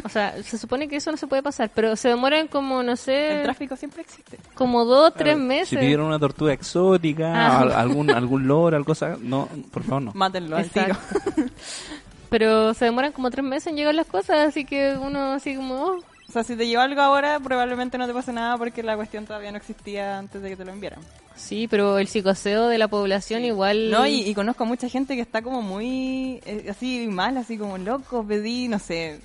O 0.04 0.10
sea, 0.10 0.42
se 0.44 0.58
supone 0.58 0.88
que 0.88 0.96
eso 0.98 1.12
no 1.12 1.18
se 1.18 1.28
puede 1.28 1.42
pasar, 1.44 1.70
pero 1.74 1.96
se 1.96 2.10
demoran 2.10 2.48
como, 2.48 2.84
no 2.84 2.92
El 2.94 2.98
sé, 2.98 3.42
tráfico 3.44 3.76
siempre 3.76 4.02
existe. 4.02 4.38
como 4.54 4.86
dos, 4.86 5.14
tres 5.14 5.34
Claro, 5.36 5.48
meses. 5.48 5.70
Si 5.70 5.78
pidieron 5.78 6.06
una 6.08 6.20
tortuga 6.20 6.54
exótica, 6.54 7.34
Ah. 7.34 7.60
al- 7.62 7.72
algún 7.74 8.12
algún 8.12 8.48
loro, 8.48 8.76
algo 8.78 8.86
cosa, 8.86 9.18
no, 9.20 9.50
por 9.72 9.84
favor 9.84 10.02
no. 10.04 10.12
Mátenlo 10.14 10.58
al 10.58 10.70
tiro. 10.70 10.96
Pero 12.30 12.74
se 12.74 12.86
demoran 12.86 13.12
como 13.12 13.30
tres 13.32 13.46
meses 13.46 13.68
en 13.68 13.76
llegar 13.78 13.96
las 13.96 14.08
cosas, 14.08 14.48
así 14.50 14.66
que 14.66 14.96
uno 15.00 15.34
así 15.34 15.56
como... 15.56 15.76
oh, 15.84 15.96
O 16.28 16.32
sea, 16.32 16.44
si 16.44 16.56
te 16.56 16.68
llevo 16.68 16.82
algo 16.82 17.02
ahora, 17.02 17.40
probablemente 17.40 17.98
no 17.98 18.08
te 18.08 18.14
pase 18.14 18.34
nada 18.34 18.58
porque 18.58 18.84
la 18.84 18.96
cuestión 18.96 19.26
todavía 19.26 19.52
no 19.52 19.58
existía 19.58 20.18
antes 20.18 20.42
de 20.42 20.50
que 20.50 20.56
te 20.58 20.66
lo 20.66 20.72
enviaran. 20.72 21.00
Sí, 21.36 21.68
pero 21.68 21.98
el 22.00 22.08
psicoseo 22.08 22.68
de 22.68 22.78
la 22.78 22.88
población 22.88 23.44
igual... 23.46 23.92
No, 23.92 24.08
y, 24.08 24.22
y 24.22 24.34
conozco 24.34 24.64
a 24.64 24.68
mucha 24.68 24.90
gente 24.90 25.16
que 25.16 25.22
está 25.22 25.42
como 25.42 25.62
muy 25.62 26.42
eh, 26.46 26.68
así 26.70 27.08
mal, 27.08 27.38
así 27.38 27.58
como 27.58 27.78
loco, 27.78 28.26
pedí, 28.26 28.68
no 28.68 28.80
sé, 28.80 29.20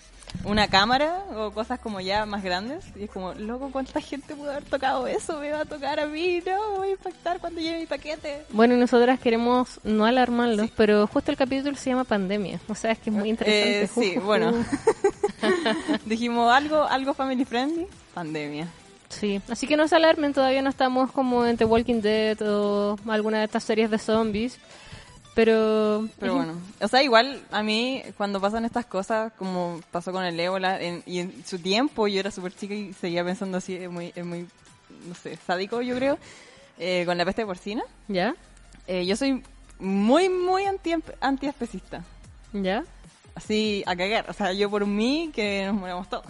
una 0.45 0.69
cámara 0.69 1.25
o 1.37 1.51
cosas 1.51 1.79
como 1.81 2.01
ya 2.01 2.27
más 2.27 2.43
grandes. 2.43 2.85
Y 2.97 3.05
es 3.05 3.11
como, 3.11 3.35
loco, 3.35 3.71
¿cuánta 3.71 4.01
gente 4.01 4.35
pudo 4.35 4.51
haber 4.51 4.65
tocado 4.65 5.07
eso? 5.07 5.39
Me 5.39 5.51
va 5.51 5.61
a 5.61 5.65
tocar 5.65 6.01
a 6.01 6.07
mí, 6.07 6.43
no, 6.47 6.73
me 6.73 6.79
voy 6.79 6.89
a 6.89 6.93
impactar 6.93 7.41
cuando 7.41 7.61
llegue 7.61 7.79
mi 7.81 7.87
paquete. 7.87 8.45
Bueno, 8.51 8.77
nosotras 8.77 9.21
queremos 9.21 9.81
no 9.85 10.05
alarmarlos, 10.05 10.71
pero 10.77 11.07
justo 11.07 11.31
el 11.31 11.37
capítulo 11.37 11.77
se 11.77 11.91
llama 11.91 12.05
Pandemia. 12.05 12.61
O 12.69 12.75
sea, 12.75 12.93
es 12.93 12.99
que 12.99 13.11
es 13.11 13.17
muy 13.17 13.29
interesante. 13.29 13.83
Eh, 13.83 13.87
sí, 13.87 14.15
Ju, 14.15 14.21
ju, 14.21 14.27
bueno. 14.27 14.53
Dijimos 16.05 16.53
algo, 16.53 16.85
algo 16.85 17.15
family 17.15 17.45
friendly, 17.45 17.87
pandemia. 18.15 18.69
Sí, 19.11 19.43
así 19.51 19.67
que 19.67 19.77
no 19.77 19.89
se 19.89 19.97
alarmen, 19.97 20.33
todavía 20.33 20.63
no 20.63 20.71
estamos 20.71 21.11
como 21.13 21.45
en 21.45 21.57
The 21.57 21.65
Walking 21.65 22.01
Dead 22.01 22.41
o 22.43 22.97
alguna 23.09 23.41
de 23.41 23.45
estas 23.45 23.65
series 23.65 23.91
de 23.91 23.99
zombies. 23.99 24.59
Pero, 25.35 26.09
Pero 26.19 26.35
bueno, 26.35 26.55
o 26.81 26.89
sea, 26.89 27.03
igual 27.03 27.41
a 27.51 27.63
mí 27.63 28.03
cuando 28.17 28.41
pasan 28.41 28.65
estas 28.65 28.87
cosas, 28.87 29.33
como 29.35 29.81
pasó 29.91 30.13
con 30.13 30.25
el 30.25 30.39
ébola, 30.39 30.81
en, 30.81 31.03
y 31.07 31.21
en 31.21 31.45
su 31.47 31.59
tiempo 31.59 32.09
yo 32.09 32.21
era 32.21 32.31
súper 32.31 32.55
chica 32.55 32.75
y 32.75 32.93
seguía 32.93 33.25
pensando 33.25 33.59
así, 33.59 33.77
es 33.77 33.91
muy, 33.91 34.13
es 34.15 34.25
muy, 34.25 34.47
no 35.09 35.15
sé, 35.15 35.39
sádico 35.47 35.83
yo 35.83 35.95
creo, 35.97 36.19
eh, 36.79 37.05
con 37.07 37.17
la 37.17 37.25
peste 37.25 37.47
porcina. 37.47 37.83
¿Ya? 38.09 38.35
Eh, 38.87 39.07
yo 39.07 39.17
soy 39.17 39.43
muy, 39.79 40.29
muy 40.29 40.65
anti, 40.65 40.95
antiespecista. 41.21 42.05
¿Ya? 42.53 42.85
Así, 43.35 43.83
a 43.87 43.97
cagar. 43.97 44.29
O 44.29 44.33
sea, 44.33 44.53
yo 44.53 44.71
por 44.71 44.87
mí 44.87 45.31
que 45.35 45.67
nos 45.67 45.75
moramos 45.75 46.09
todos. 46.09 46.25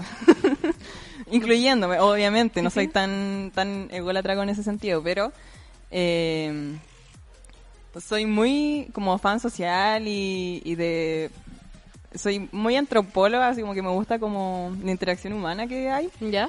Incluyéndome, 1.30 1.98
obviamente. 1.98 2.62
No 2.62 2.70
soy 2.70 2.88
tan, 2.88 3.52
tan 3.54 3.88
ególatra 3.90 4.36
con 4.36 4.48
ese 4.48 4.62
sentido, 4.62 5.02
pero... 5.02 5.32
eh, 5.90 6.76
soy 7.98 8.26
muy 8.26 8.88
como 8.92 9.18
fan 9.18 9.40
social 9.40 10.06
y, 10.06 10.62
y 10.64 10.74
de... 10.76 11.30
Soy 12.14 12.48
muy 12.52 12.76
antropóloga, 12.76 13.48
así 13.48 13.60
como 13.60 13.74
que 13.74 13.82
me 13.82 13.90
gusta 13.90 14.18
como 14.18 14.76
la 14.82 14.90
interacción 14.90 15.32
humana 15.32 15.66
que 15.66 15.90
hay 15.90 16.10
¿Ya? 16.20 16.48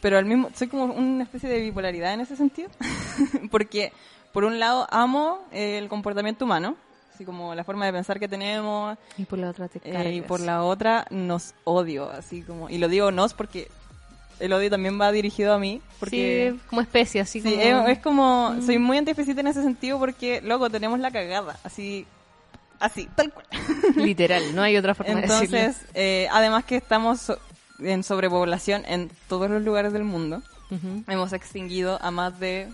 pero 0.00 0.18
al 0.18 0.24
mismo 0.24 0.50
soy 0.54 0.68
como 0.68 0.84
una 0.84 1.24
especie 1.24 1.48
de 1.48 1.60
bipolaridad 1.60 2.14
en 2.14 2.20
ese 2.20 2.36
sentido 2.36 2.68
porque 3.50 3.92
por 4.32 4.44
un 4.44 4.60
lado 4.60 4.86
amo 4.90 5.40
el 5.50 5.88
comportamiento 5.88 6.44
humano 6.44 6.76
así 7.16 7.24
como 7.24 7.54
la 7.54 7.64
forma 7.64 7.86
de 7.86 7.92
pensar 7.92 8.20
que 8.20 8.28
tenemos. 8.28 8.96
Y 9.16 9.24
por 9.24 9.38
la 9.38 9.50
otra 9.50 9.68
te 9.68 9.80
eh, 9.84 10.14
y 10.14 10.20
por 10.20 10.40
la 10.40 10.62
otra 10.62 11.06
nos 11.10 11.54
odio 11.64 12.10
así 12.10 12.42
como 12.42 12.68
y 12.70 12.78
lo 12.78 12.88
digo 12.88 13.10
nos 13.10 13.34
porque 13.34 13.68
el 14.38 14.52
odio 14.52 14.68
también 14.68 15.00
va 15.00 15.10
dirigido 15.12 15.54
a 15.54 15.58
mí 15.58 15.80
porque 15.98 16.52
Sí, 16.52 16.60
como 16.68 16.82
especie, 16.82 17.22
así 17.22 17.40
Sí, 17.40 17.50
como... 17.56 17.88
es, 17.88 17.96
es 17.96 17.98
como 18.00 18.54
soy 18.64 18.78
muy 18.78 18.98
antiespecista 18.98 19.40
en 19.40 19.46
ese 19.46 19.62
sentido 19.62 19.98
porque 19.98 20.42
luego 20.42 20.68
tenemos 20.68 21.00
la 21.00 21.10
cagada 21.10 21.58
así 21.64 22.06
así 22.78 23.08
tal 23.16 23.32
cual. 23.32 23.46
Literal, 23.96 24.54
no 24.54 24.60
hay 24.62 24.76
otra 24.76 24.94
forma 24.94 25.14
de 25.14 25.22
decirlo. 25.22 25.56
entonces 25.58 25.86
eh, 25.94 26.28
además 26.30 26.64
que 26.64 26.76
estamos 26.76 27.32
en 27.78 28.04
sobrepoblación 28.04 28.84
en 28.86 29.10
todos 29.28 29.50
los 29.50 29.62
lugares 29.62 29.92
del 29.94 30.04
mundo 30.04 30.42
hemos 31.08 31.32
extinguido 31.32 31.98
a 32.02 32.10
más 32.10 32.38
de, 32.40 32.68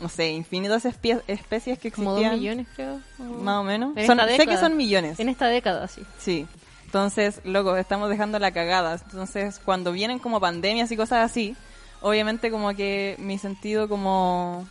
no 0.00 0.08
sé, 0.08 0.30
infinitas 0.30 0.84
especies 0.84 1.78
que 1.78 1.90
Como 1.90 2.10
existían. 2.12 2.32
dos 2.32 2.40
millones, 2.40 2.66
creo. 2.74 3.00
Más 3.42 3.56
o 3.58 3.62
menos. 3.62 3.96
En 3.96 4.06
Son- 4.06 4.18
sé 4.36 4.46
que 4.46 4.56
son 4.56 4.76
millones. 4.76 5.20
En 5.20 5.28
esta 5.28 5.46
década, 5.46 5.86
sí. 5.88 6.02
Sí. 6.18 6.46
Entonces, 6.86 7.40
loco, 7.44 7.76
estamos 7.76 8.08
dejando 8.10 8.38
la 8.38 8.50
cagada. 8.50 8.94
Entonces, 9.04 9.60
cuando 9.64 9.92
vienen 9.92 10.18
como 10.18 10.40
pandemias 10.40 10.90
y 10.90 10.96
cosas 10.96 11.30
así, 11.30 11.54
obviamente 12.00 12.50
como 12.50 12.74
que 12.74 13.14
mi 13.18 13.38
sentido 13.38 13.88
como 13.88 14.66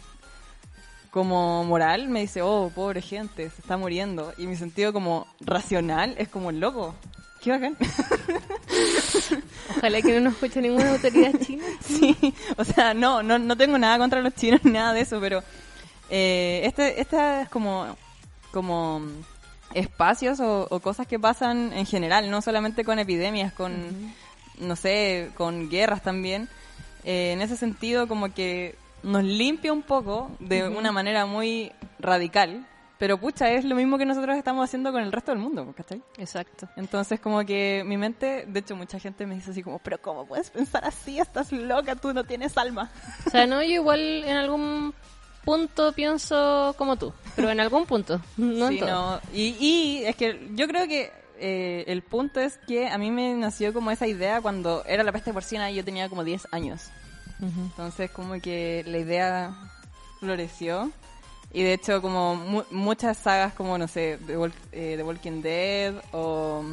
como 1.12 1.63
moral 1.63 2.08
me 2.10 2.22
dice, 2.22 2.42
oh, 2.42 2.72
pobre 2.74 3.01
gente, 3.01 3.50
se 3.50 3.62
está 3.62 3.78
muriendo. 3.78 4.34
Y 4.38 4.48
mi 4.48 4.56
sentido 4.56 4.94
como 4.94 5.28
racional 5.42 6.16
es 6.18 6.28
como 6.28 6.51
loco. 6.51 6.96
Qué 7.42 7.51
bacán. 7.51 7.78
Ojalá 9.78 10.01
que 10.01 10.13
no 10.13 10.20
nos 10.20 10.34
escuche 10.34 10.62
ninguna 10.62 10.92
autoridad 10.92 11.32
china. 11.46 11.63
Sí, 11.80 12.16
o 12.58 12.66
sea, 12.66 12.94
no, 12.94 13.24
no, 13.24 13.39
no 13.39 13.56
tengo 13.56 13.78
nada 13.78 13.98
contra 13.98 14.22
los 14.22 14.36
chinos 14.36 14.60
ni 14.63 14.72
nada 14.72 14.94
de 14.94 15.01
eso, 15.01 15.20
pero 15.22 15.42
eh, 16.10 16.62
este, 16.66 17.00
este 17.00 17.42
es 17.42 17.50
como, 17.50 17.96
como 18.51 19.01
espacios 19.74 20.39
o, 20.42 20.68
o 20.70 20.80
cosas 20.82 21.08
que 21.08 21.18
pasan 21.18 21.72
en 21.74 21.86
general, 21.86 22.30
no 22.30 22.42
solamente 22.42 22.84
con 22.84 23.00
epidemias, 23.00 23.54
con, 23.54 24.13
no 24.60 24.75
sé, 24.75 25.32
con 25.36 25.70
guerras 25.70 26.04
también. 26.04 26.50
Eh, 27.06 27.32
en 27.32 27.42
ese 27.42 27.56
sentido, 27.56 28.08
como 28.08 28.34
que 28.34 28.75
nos 29.03 29.24
limpia 29.24 29.72
un 29.74 29.82
poco 29.84 30.32
de 30.39 30.68
una 30.68 30.91
manera 30.91 31.25
muy 31.25 31.72
radical, 32.00 32.65
pero 32.98 33.18
pucha, 33.18 33.50
es 33.50 33.63
lo 33.63 33.75
mismo 33.75 33.98
que 33.98 34.06
nosotros 34.06 34.36
estamos 34.38 34.63
haciendo 34.65 34.91
con 34.91 35.01
el 35.01 35.12
resto 35.12 35.32
del 35.32 35.39
mundo, 35.39 35.74
¿cachai? 35.75 36.01
Exacto. 36.18 36.68
Entonces, 36.75 37.20
como 37.20 37.46
que 37.46 37.84
mi 37.86 37.96
mente, 37.98 38.46
de 38.48 38.60
hecho, 38.60 38.75
mucha 38.75 39.00
gente 39.00 39.25
me 39.25 39.36
dice 39.36 39.51
así 39.51 39.63
como, 39.63 39.79
pero 39.79 40.01
¿cómo 40.01 40.25
puedes 40.25 40.50
pensar 40.50 40.84
así? 40.86 41.18
Estás 41.20 41.51
loca, 41.53 41.96
tú 41.96 42.13
no 42.13 42.24
tienes 42.25 42.58
alma. 42.58 42.91
O 43.25 43.29
sea, 43.29 43.48
no, 43.48 43.62
yo 43.63 43.70
igual 43.70 44.00
en 44.25 44.36
algún 44.36 44.94
punto 45.46 45.94
pienso 45.94 46.75
como 46.77 46.98
tú, 46.98 47.13
pero 47.36 47.50
en 47.50 47.60
algún 47.62 47.86
punto, 47.86 48.20
no 48.38 48.68
en 48.68 48.74
Sí, 48.74 48.79
todo. 48.79 48.89
no. 48.91 49.22
Y, 49.34 49.56
y 49.60 50.03
es 50.06 50.15
que 50.18 50.50
yo 50.56 50.68
creo 50.68 50.86
que 50.88 51.12
eh, 51.39 51.86
el 51.88 52.01
punto 52.01 52.41
es 52.41 52.58
que 52.68 52.89
a 52.89 52.98
mí 52.98 53.12
me 53.12 53.34
nació 53.36 53.72
como 53.74 53.91
esa 53.91 54.08
idea 54.08 54.41
cuando 54.41 54.84
era 54.86 55.03
la 55.03 55.13
peste 55.13 55.32
porcina 55.32 55.72
y 55.72 55.75
yo 55.75 55.86
tenía 55.86 56.10
como 56.10 56.25
10 56.25 56.50
años. 56.51 56.91
Entonces, 57.41 58.12
como 58.12 58.39
que 58.41 58.84
la 58.86 58.98
idea 58.98 59.53
floreció. 60.19 60.91
Y 61.53 61.63
de 61.63 61.74
hecho, 61.74 62.01
como 62.01 62.36
mu- 62.36 62.63
muchas 62.72 63.17
sagas 63.17 63.53
como, 63.53 63.77
no 63.77 63.88
sé, 63.88 64.19
The, 64.27 64.34
eh, 64.72 64.93
The 64.98 65.03
Walking 65.03 65.41
Dead 65.41 65.96
o, 66.12 66.63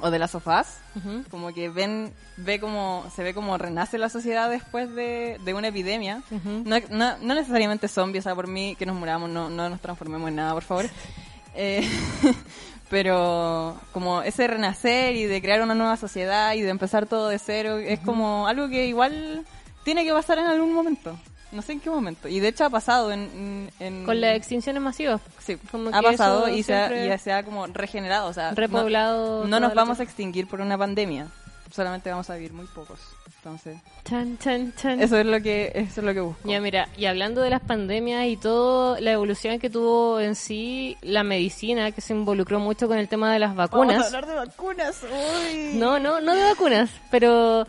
o 0.00 0.10
The 0.10 0.18
Last 0.18 0.34
of 0.34 0.46
Us, 0.46 0.66
Ujú. 0.96 1.24
como 1.30 1.52
que 1.54 1.68
ven 1.70 2.12
ve 2.36 2.58
como 2.60 3.04
se 3.14 3.22
ve 3.22 3.32
como 3.32 3.56
renace 3.56 3.96
la 3.98 4.08
sociedad 4.10 4.50
después 4.50 4.92
de, 4.94 5.38
de 5.44 5.54
una 5.54 5.68
epidemia 5.68 6.22
Ujú. 6.30 6.62
no, 6.66 6.76
no, 6.90 7.16
no 7.18 7.34
necesariamente 7.34 7.88
zombies 7.88 8.24
o 8.24 8.28
sea 8.28 8.34
por 8.34 8.48
mí 8.48 8.74
que 8.76 8.86
nos 8.86 8.96
muramos 8.96 9.28
no, 9.30 9.48
no 9.50 9.68
nos 9.68 9.80
transformemos 9.80 10.28
en 10.30 10.36
nada 10.36 10.52
por 10.54 10.62
favor 10.64 10.86
Eh, 11.54 11.86
pero 12.90 13.78
como 13.92 14.22
ese 14.22 14.46
renacer 14.46 15.14
y 15.16 15.24
de 15.24 15.40
crear 15.42 15.62
una 15.62 15.74
nueva 15.74 15.96
sociedad 15.96 16.54
y 16.54 16.60
de 16.62 16.70
empezar 16.70 17.06
todo 17.06 17.28
de 17.28 17.38
cero 17.38 17.78
es 17.78 18.00
como 18.00 18.46
algo 18.46 18.68
que 18.68 18.86
igual 18.86 19.44
tiene 19.84 20.04
que 20.04 20.12
pasar 20.12 20.38
en 20.38 20.46
algún 20.46 20.72
momento 20.72 21.18
No 21.52 21.60
sé 21.62 21.72
en 21.72 21.80
qué 21.80 21.90
momento. 21.90 22.28
Y 22.28 22.40
de 22.40 22.48
hecho 22.48 22.64
ha 22.64 22.70
pasado 22.70 23.12
en... 23.12 23.70
en- 23.80 24.04
Con 24.06 24.20
las 24.20 24.36
extinciones 24.36 24.80
masivas. 24.82 25.20
Sí, 25.38 25.56
como 25.70 25.90
ha 25.90 26.00
que 26.00 26.06
pasado 26.06 26.48
y 26.48 26.62
se, 26.62 26.74
ha, 26.74 27.14
y 27.14 27.18
se 27.18 27.32
ha 27.32 27.42
como 27.42 27.66
regenerado. 27.66 28.28
O 28.28 28.32
sea, 28.32 28.52
Repoblado 28.52 29.44
No, 29.46 29.60
nos 29.60 29.74
vamos 29.74 30.00
a 30.00 30.02
extinguir 30.02 30.46
por 30.46 30.60
una 30.60 30.78
pandemia. 30.78 31.26
Solamente 31.70 32.10
vamos 32.10 32.28
a 32.30 32.34
vivir 32.36 32.52
muy 32.52 32.66
pocos. 32.66 33.00
Entonces, 33.38 33.76
Chan, 34.04 34.38
chan, 34.38 34.72
chan. 34.76 35.00
eso 35.02 35.16
es 35.18 35.26
lo 35.26 35.40
que 35.40 35.72
eso 35.74 36.00
es 36.00 36.06
lo 36.06 36.14
que 36.14 36.20
busco. 36.20 36.48
Ya, 36.48 36.60
mira, 36.60 36.88
y 36.96 37.06
hablando 37.06 37.40
de 37.42 37.50
las 37.50 37.60
pandemias 37.60 38.26
y 38.28 38.36
todo, 38.36 39.00
la 39.00 39.10
evolución 39.12 39.58
que 39.58 39.68
tuvo 39.68 40.20
en 40.20 40.36
sí 40.36 40.96
la 41.00 41.24
medicina, 41.24 41.90
que 41.90 42.00
se 42.02 42.12
involucró 42.12 42.60
mucho 42.60 42.86
con 42.86 42.98
el 42.98 43.08
tema 43.08 43.32
de 43.32 43.40
las 43.40 43.56
vacunas. 43.56 44.12
de 44.12 44.34
vacunas. 44.34 45.02
Uy. 45.02 45.72
No, 45.74 45.98
no, 45.98 46.20
no 46.20 46.34
de 46.36 46.42
vacunas, 46.44 46.90
pero 47.10 47.66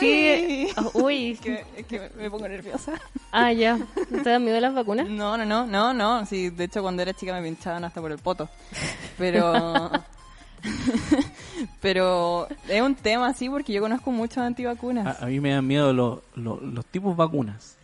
sí. 0.00 0.68
Uy. 0.76 0.84
Oh, 0.94 1.02
uy. 1.04 1.30
Es 1.32 1.40
que, 1.40 1.64
es 1.76 1.86
que 1.86 2.10
me 2.16 2.30
pongo 2.30 2.48
nerviosa. 2.48 2.92
Ah, 3.32 3.52
ya. 3.52 3.78
¿Te 4.22 4.30
da 4.30 4.38
miedo 4.38 4.60
las 4.60 4.74
vacunas? 4.74 5.08
No, 5.08 5.36
no, 5.36 5.44
no, 5.44 5.66
no, 5.66 5.92
no. 5.94 6.26
Sí, 6.26 6.50
de 6.50 6.64
hecho 6.64 6.82
cuando 6.82 7.02
era 7.02 7.12
chica 7.14 7.32
me 7.34 7.42
pinchaban 7.42 7.84
hasta 7.84 8.00
por 8.00 8.12
el 8.12 8.18
poto. 8.18 8.48
Pero... 9.18 9.90
Pero 11.80 12.48
es 12.68 12.80
un 12.80 12.94
tema 12.94 13.28
así 13.28 13.48
porque 13.48 13.72
yo 13.72 13.80
conozco 13.82 14.10
muchos 14.10 14.38
antivacunas. 14.38 15.20
A, 15.20 15.24
a 15.24 15.28
mí 15.28 15.40
me 15.40 15.50
dan 15.50 15.66
miedo 15.66 15.92
los, 15.92 16.20
los, 16.34 16.62
los 16.62 16.86
tipos 16.86 17.16
vacunas. 17.16 17.76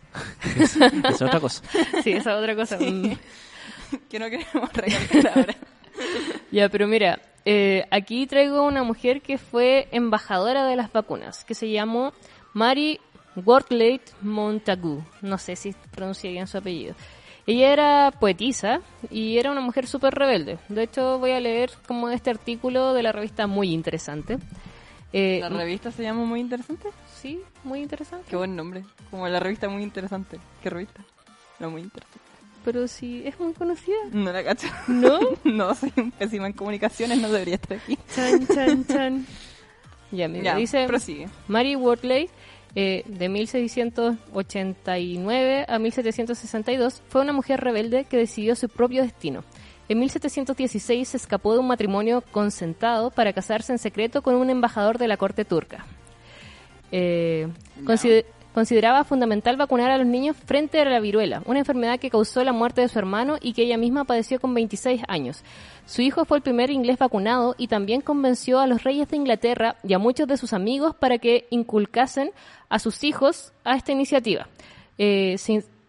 Es- 0.57 0.75
Esa 0.81 1.09
es 1.09 1.21
otra 1.21 1.39
cosa. 1.39 1.63
Sí, 2.03 2.11
esa 2.13 2.31
es 2.31 2.37
otra 2.37 2.55
cosa. 2.55 2.77
Mm. 2.79 3.13
Que 4.09 4.19
no 4.19 4.29
queremos 4.29 4.73
recalcar 4.73 5.31
ahora. 5.37 5.55
Ya, 6.51 6.67
pero 6.67 6.85
mira, 6.87 7.19
eh, 7.45 7.85
aquí 7.91 8.27
traigo 8.27 8.63
una 8.63 8.83
mujer 8.83 9.21
que 9.21 9.37
fue 9.37 9.87
embajadora 9.91 10.65
de 10.65 10.75
las 10.75 10.91
vacunas, 10.91 11.45
que 11.45 11.55
se 11.55 11.71
llamó 11.71 12.11
Mary 12.53 12.99
Wortley 13.35 14.01
Montagu. 14.21 15.01
No 15.21 15.37
sé 15.37 15.55
si 15.55 15.73
pronuncia 15.91 16.29
bien 16.29 16.47
su 16.47 16.57
apellido. 16.57 16.93
Ella 17.47 17.73
era 17.73 18.11
poetisa 18.11 18.81
y 19.09 19.37
era 19.37 19.49
una 19.51 19.61
mujer 19.61 19.87
súper 19.87 20.13
rebelde. 20.13 20.59
De 20.69 20.83
hecho, 20.83 21.17
voy 21.19 21.31
a 21.31 21.39
leer 21.39 21.71
como 21.87 22.09
este 22.09 22.29
artículo 22.29 22.93
de 22.93 23.03
la 23.03 23.11
revista 23.11 23.47
muy 23.47 23.71
interesante. 23.71 24.37
Eh, 25.13 25.39
La 25.41 25.49
revista 25.49 25.91
se 25.91 26.03
llama 26.03 26.23
Muy 26.23 26.39
Interesante. 26.39 26.89
Sí, 27.13 27.41
muy 27.63 27.81
interesante. 27.81 28.25
Qué 28.29 28.35
buen 28.35 28.55
nombre. 28.55 28.83
Como 29.09 29.27
la 29.27 29.39
revista 29.39 29.67
Muy 29.67 29.83
Interesante. 29.83 30.39
¿Qué 30.61 30.69
revista? 30.69 31.03
No, 31.59 31.69
Muy 31.69 31.81
Interesante. 31.81 32.30
Pero 32.63 32.87
sí, 32.87 33.23
es 33.25 33.39
muy 33.39 33.53
conocida. 33.53 33.95
No 34.11 34.31
la 34.31 34.43
cacho. 34.43 34.67
¿No? 34.87 35.19
no, 35.43 35.73
soy 35.75 35.91
un 35.97 36.11
pésima 36.11 36.45
en 36.47 36.53
comunicaciones, 36.53 37.19
no 37.19 37.29
debería 37.29 37.55
estar 37.55 37.77
aquí. 37.77 37.97
Chan, 38.15 38.47
chan, 38.47 38.85
chan. 38.85 39.25
Ya, 40.11 40.27
mira, 40.27 40.43
Ya, 40.43 40.55
dice... 40.57 40.85
prosigue. 40.87 41.29
Mary 41.47 41.77
Wortley, 41.77 42.29
eh, 42.75 43.03
de 43.05 43.29
1689 43.29 45.65
a 45.69 45.79
1762, 45.79 47.01
fue 47.07 47.21
una 47.21 47.31
mujer 47.31 47.61
rebelde 47.61 48.03
que 48.03 48.17
decidió 48.17 48.57
su 48.57 48.67
propio 48.67 49.03
destino. 49.03 49.45
En 49.87 49.99
1716 49.99 51.07
se 51.07 51.15
escapó 51.17 51.53
de 51.53 51.59
un 51.59 51.67
matrimonio 51.67 52.21
consentado 52.31 53.11
para 53.11 53.31
casarse 53.33 53.71
en 53.71 53.79
secreto 53.79 54.21
con 54.21 54.35
un 54.35 54.49
embajador 54.49 54.97
de 54.97 55.07
la 55.07 55.15
corte 55.17 55.45
turca. 55.45 55.85
Eh, 56.91 57.47
consideraba 58.53 59.03
fundamental 59.03 59.57
vacunar 59.57 59.91
a 59.91 59.97
los 59.97 60.07
niños 60.07 60.35
frente 60.35 60.79
a 60.79 60.85
la 60.85 60.99
viruela, 60.99 61.41
una 61.45 61.59
enfermedad 61.59 61.99
que 61.99 62.09
causó 62.09 62.43
la 62.43 62.53
muerte 62.53 62.81
de 62.81 62.87
su 62.87 62.99
hermano 62.99 63.37
y 63.41 63.53
que 63.53 63.63
ella 63.63 63.77
misma 63.77 64.05
padeció 64.05 64.39
con 64.39 64.53
26 64.53 65.01
años. 65.07 65.43
Su 65.85 66.01
hijo 66.01 66.25
fue 66.25 66.37
el 66.37 66.43
primer 66.43 66.69
inglés 66.69 66.97
vacunado 66.97 67.55
y 67.57 67.67
también 67.67 68.01
convenció 68.01 68.59
a 68.59 68.67
los 68.67 68.83
reyes 68.83 69.07
de 69.09 69.17
Inglaterra 69.17 69.75
y 69.83 69.93
a 69.93 69.99
muchos 69.99 70.27
de 70.27 70.37
sus 70.37 70.53
amigos 70.53 70.95
para 70.95 71.17
que 71.17 71.47
inculcasen 71.49 72.31
a 72.69 72.79
sus 72.79 73.03
hijos 73.03 73.53
a 73.63 73.75
esta 73.75 73.91
iniciativa. 73.91 74.47
Eh, 74.97 75.35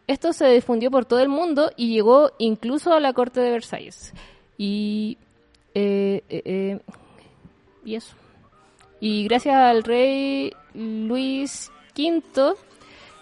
esto 0.06 0.32
se 0.32 0.48
difundió 0.48 0.90
por 0.90 1.04
todo 1.04 1.20
el 1.20 1.28
mundo 1.28 1.70
y 1.76 1.92
llegó 1.92 2.32
incluso 2.38 2.92
a 2.92 3.00
la 3.00 3.12
corte 3.12 3.40
de 3.40 3.50
Versalles. 3.50 4.12
Y, 4.58 5.18
eh, 5.74 6.22
eh, 6.28 6.80
y 7.84 7.94
eso. 7.94 8.14
Y 9.00 9.24
gracias 9.24 9.56
al 9.56 9.82
rey 9.82 10.52
Luis 10.74 11.70
V 11.96 12.54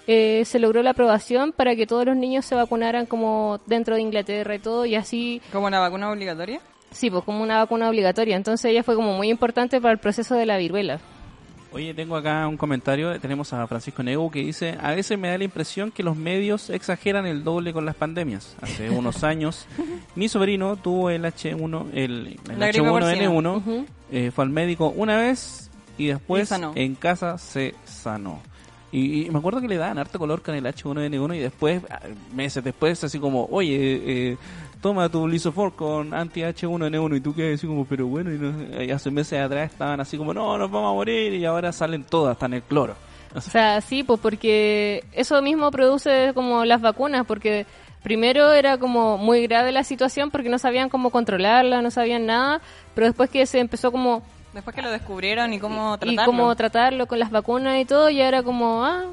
eh, 0.06 0.44
se 0.44 0.58
logró 0.58 0.82
la 0.82 0.90
aprobación 0.90 1.52
para 1.52 1.76
que 1.76 1.86
todos 1.86 2.04
los 2.06 2.16
niños 2.16 2.44
se 2.44 2.54
vacunaran 2.54 3.06
como 3.06 3.60
dentro 3.66 3.94
de 3.94 4.00
Inglaterra 4.02 4.54
y 4.54 4.58
todo, 4.58 4.86
y 4.86 4.94
así, 4.96 5.40
¿Como 5.52 5.66
una 5.66 5.78
vacuna 5.78 6.10
obligatoria? 6.10 6.60
sí, 6.90 7.10
pues 7.10 7.22
como 7.24 7.42
una 7.42 7.58
vacuna 7.58 7.88
obligatoria. 7.88 8.36
Entonces 8.36 8.70
ella 8.70 8.82
fue 8.82 8.96
como 8.96 9.12
muy 9.14 9.30
importante 9.30 9.80
para 9.80 9.92
el 9.92 9.98
proceso 9.98 10.34
de 10.34 10.46
la 10.46 10.56
viruela. 10.56 10.98
Oye, 11.72 11.94
tengo 11.94 12.16
acá 12.16 12.48
un 12.48 12.56
comentario. 12.56 13.20
Tenemos 13.20 13.52
a 13.52 13.64
Francisco 13.68 14.02
Nego 14.02 14.28
que 14.28 14.40
dice: 14.40 14.76
A 14.82 14.92
veces 14.92 15.16
me 15.16 15.28
da 15.28 15.38
la 15.38 15.44
impresión 15.44 15.92
que 15.92 16.02
los 16.02 16.16
medios 16.16 16.68
exageran 16.68 17.26
el 17.26 17.44
doble 17.44 17.72
con 17.72 17.86
las 17.86 17.94
pandemias. 17.94 18.56
Hace 18.60 18.90
unos 18.98 19.22
años, 19.22 19.68
mi 20.16 20.28
sobrino 20.28 20.74
tuvo 20.74 21.10
el 21.10 21.24
H1, 21.24 21.86
el, 21.94 22.40
el 22.50 22.58
La 22.58 22.66
gripe 22.66 22.88
H1N1, 22.88 23.56
Ujú. 23.58 23.86
eh, 24.10 24.32
fue 24.34 24.42
al 24.44 24.50
médico 24.50 24.92
una 24.96 25.16
vez 25.16 25.70
y 25.96 26.06
después 26.08 26.50
Y 26.74 26.80
en 26.80 26.96
casa 26.96 27.38
se 27.38 27.76
sanó. 27.84 28.40
Y, 28.92 29.28
me 29.30 29.38
acuerdo 29.38 29.60
que 29.60 29.68
le 29.68 29.76
daban 29.76 29.98
harto 29.98 30.18
color 30.18 30.42
con 30.42 30.54
el 30.54 30.64
H1N1 30.64 31.36
y 31.36 31.38
después, 31.38 31.82
ah, 31.90 32.00
meses 32.34 32.64
después, 32.64 33.02
así 33.04 33.18
como, 33.20 33.46
oye, 33.50 33.76
eh, 34.32 34.36
toma 34.82 35.08
tu 35.08 35.28
Lisofor 35.28 35.74
con 35.74 36.12
anti-H1N1 36.12 37.16
y 37.16 37.20
tú 37.20 37.34
quedas 37.34 37.54
así 37.58 37.66
como, 37.66 37.84
pero 37.84 38.06
bueno, 38.06 38.32
y, 38.32 38.38
no- 38.38 38.82
y 38.82 38.90
hace 38.90 39.10
meses 39.10 39.40
atrás 39.40 39.70
estaban 39.70 40.00
así 40.00 40.16
como, 40.16 40.34
no, 40.34 40.58
nos 40.58 40.70
vamos 40.70 40.90
a 40.90 40.94
morir 40.94 41.32
y 41.34 41.44
ahora 41.44 41.70
salen 41.72 42.02
todas, 42.04 42.40
en 42.42 42.54
el 42.54 42.62
cloro. 42.62 42.94
O 43.32 43.40
sea, 43.40 43.80
sí, 43.80 44.02
pues 44.02 44.18
porque 44.18 45.04
eso 45.12 45.40
mismo 45.40 45.70
produce 45.70 46.32
como 46.34 46.64
las 46.64 46.80
vacunas, 46.80 47.24
porque 47.26 47.64
primero 48.02 48.52
era 48.52 48.76
como 48.76 49.18
muy 49.18 49.42
grave 49.46 49.70
la 49.70 49.84
situación 49.84 50.32
porque 50.32 50.48
no 50.48 50.58
sabían 50.58 50.88
cómo 50.88 51.10
controlarla, 51.10 51.80
no 51.80 51.92
sabían 51.92 52.26
nada, 52.26 52.60
pero 52.92 53.06
después 53.06 53.30
que 53.30 53.46
se 53.46 53.60
empezó 53.60 53.92
como 53.92 54.24
Después 54.52 54.74
que 54.74 54.82
lo 54.82 54.90
descubrieron 54.90 55.52
y 55.54 55.60
cómo 55.60 55.94
y 55.94 55.98
tratarlo. 55.98 56.24
cómo 56.24 56.56
tratarlo 56.56 57.06
con 57.06 57.20
las 57.20 57.30
vacunas 57.30 57.78
y 57.80 57.84
todo, 57.84 58.10
ya 58.10 58.26
era 58.26 58.42
como, 58.42 58.84
ah, 58.84 59.04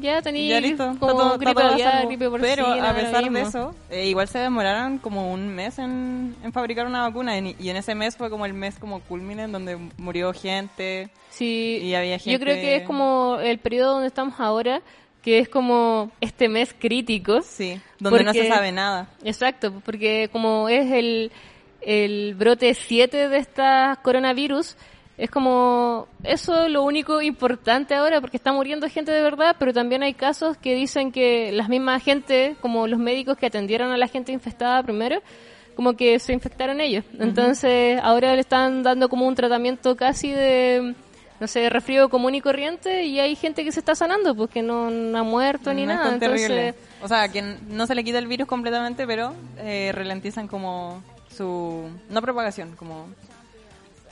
ya 0.00 0.20
tenía 0.22 0.60
como 0.98 1.38
gripe 1.38 1.62
aviar, 1.62 2.06
gripe 2.06 2.28
porcina, 2.28 2.54
Pero 2.54 2.66
a 2.66 2.92
pesar 2.94 3.30
de 3.30 3.40
eso, 3.42 3.74
eh, 3.90 4.06
igual 4.08 4.26
se 4.26 4.40
demoraron 4.40 4.98
como 4.98 5.32
un 5.32 5.48
mes 5.54 5.78
en, 5.78 6.34
en 6.42 6.52
fabricar 6.52 6.86
una 6.86 7.02
vacuna 7.02 7.36
en- 7.38 7.54
y 7.58 7.68
en 7.68 7.76
ese 7.76 7.94
mes 7.94 8.16
fue 8.16 8.28
como 8.28 8.44
el 8.44 8.54
mes 8.54 8.76
como 8.78 9.00
culmine 9.02 9.44
en 9.44 9.52
donde 9.52 9.78
murió 9.98 10.32
gente. 10.32 11.10
Sí, 11.30 11.78
Y 11.82 11.94
había 11.94 12.16
yo 12.16 12.38
creo 12.40 12.54
gente- 12.54 12.60
que 12.60 12.76
es 12.76 12.82
como 12.82 13.38
el 13.40 13.58
periodo 13.58 13.92
donde 13.92 14.08
estamos 14.08 14.40
ahora, 14.40 14.82
que 15.22 15.38
es 15.38 15.48
como 15.48 16.10
este 16.20 16.48
mes 16.48 16.74
crítico. 16.76 17.40
Sí, 17.42 17.80
donde 18.00 18.24
no 18.24 18.32
se 18.32 18.48
sabe 18.48 18.72
nada. 18.72 19.06
Exacto, 19.22 19.72
porque 19.84 20.28
como 20.32 20.68
es 20.68 20.90
el, 20.90 21.30
el 21.84 22.34
brote 22.34 22.74
7 22.74 23.28
de 23.28 23.36
esta 23.38 23.98
coronavirus, 24.02 24.76
es 25.18 25.30
como 25.30 26.08
eso 26.24 26.64
es 26.64 26.70
lo 26.72 26.82
único 26.82 27.20
importante 27.22 27.94
ahora, 27.94 28.20
porque 28.20 28.36
está 28.36 28.52
muriendo 28.52 28.88
gente 28.88 29.12
de 29.12 29.22
verdad, 29.22 29.56
pero 29.58 29.72
también 29.72 30.02
hay 30.02 30.14
casos 30.14 30.56
que 30.56 30.74
dicen 30.74 31.12
que 31.12 31.52
las 31.52 31.68
mismas 31.68 32.02
gente, 32.02 32.56
como 32.60 32.86
los 32.86 32.98
médicos 32.98 33.36
que 33.36 33.46
atendieron 33.46 33.90
a 33.92 33.96
la 33.96 34.08
gente 34.08 34.32
infestada 34.32 34.82
primero, 34.82 35.20
como 35.76 35.94
que 35.94 36.18
se 36.18 36.32
infectaron 36.32 36.80
ellos. 36.80 37.04
Entonces 37.18 37.98
ahora 38.02 38.34
le 38.34 38.40
están 38.40 38.82
dando 38.82 39.08
como 39.08 39.26
un 39.26 39.34
tratamiento 39.34 39.96
casi 39.96 40.30
de, 40.30 40.94
no 41.40 41.46
sé, 41.46 41.68
resfrío 41.70 42.08
común 42.08 42.34
y 42.34 42.40
corriente 42.40 43.04
y 43.04 43.20
hay 43.20 43.36
gente 43.36 43.64
que 43.64 43.72
se 43.72 43.80
está 43.80 43.94
sanando, 43.94 44.34
porque 44.34 44.62
no, 44.62 44.90
no 44.90 45.18
ha 45.18 45.22
muerto 45.22 45.72
ni 45.74 45.82
No 45.86 45.94
nada. 45.94 46.10
tan 46.10 46.20
terrible. 46.20 46.68
Entonces, 46.68 46.88
O 47.02 47.08
sea, 47.08 47.28
que 47.28 47.42
no 47.68 47.86
se 47.86 47.94
le 47.94 48.02
quita 48.02 48.18
el 48.18 48.26
virus 48.26 48.48
completamente, 48.48 49.06
pero 49.06 49.34
eh, 49.58 49.92
ralentizan 49.94 50.48
como 50.48 51.02
su... 51.36 51.88
No 52.08 52.22
propagación, 52.22 52.74
como... 52.76 53.06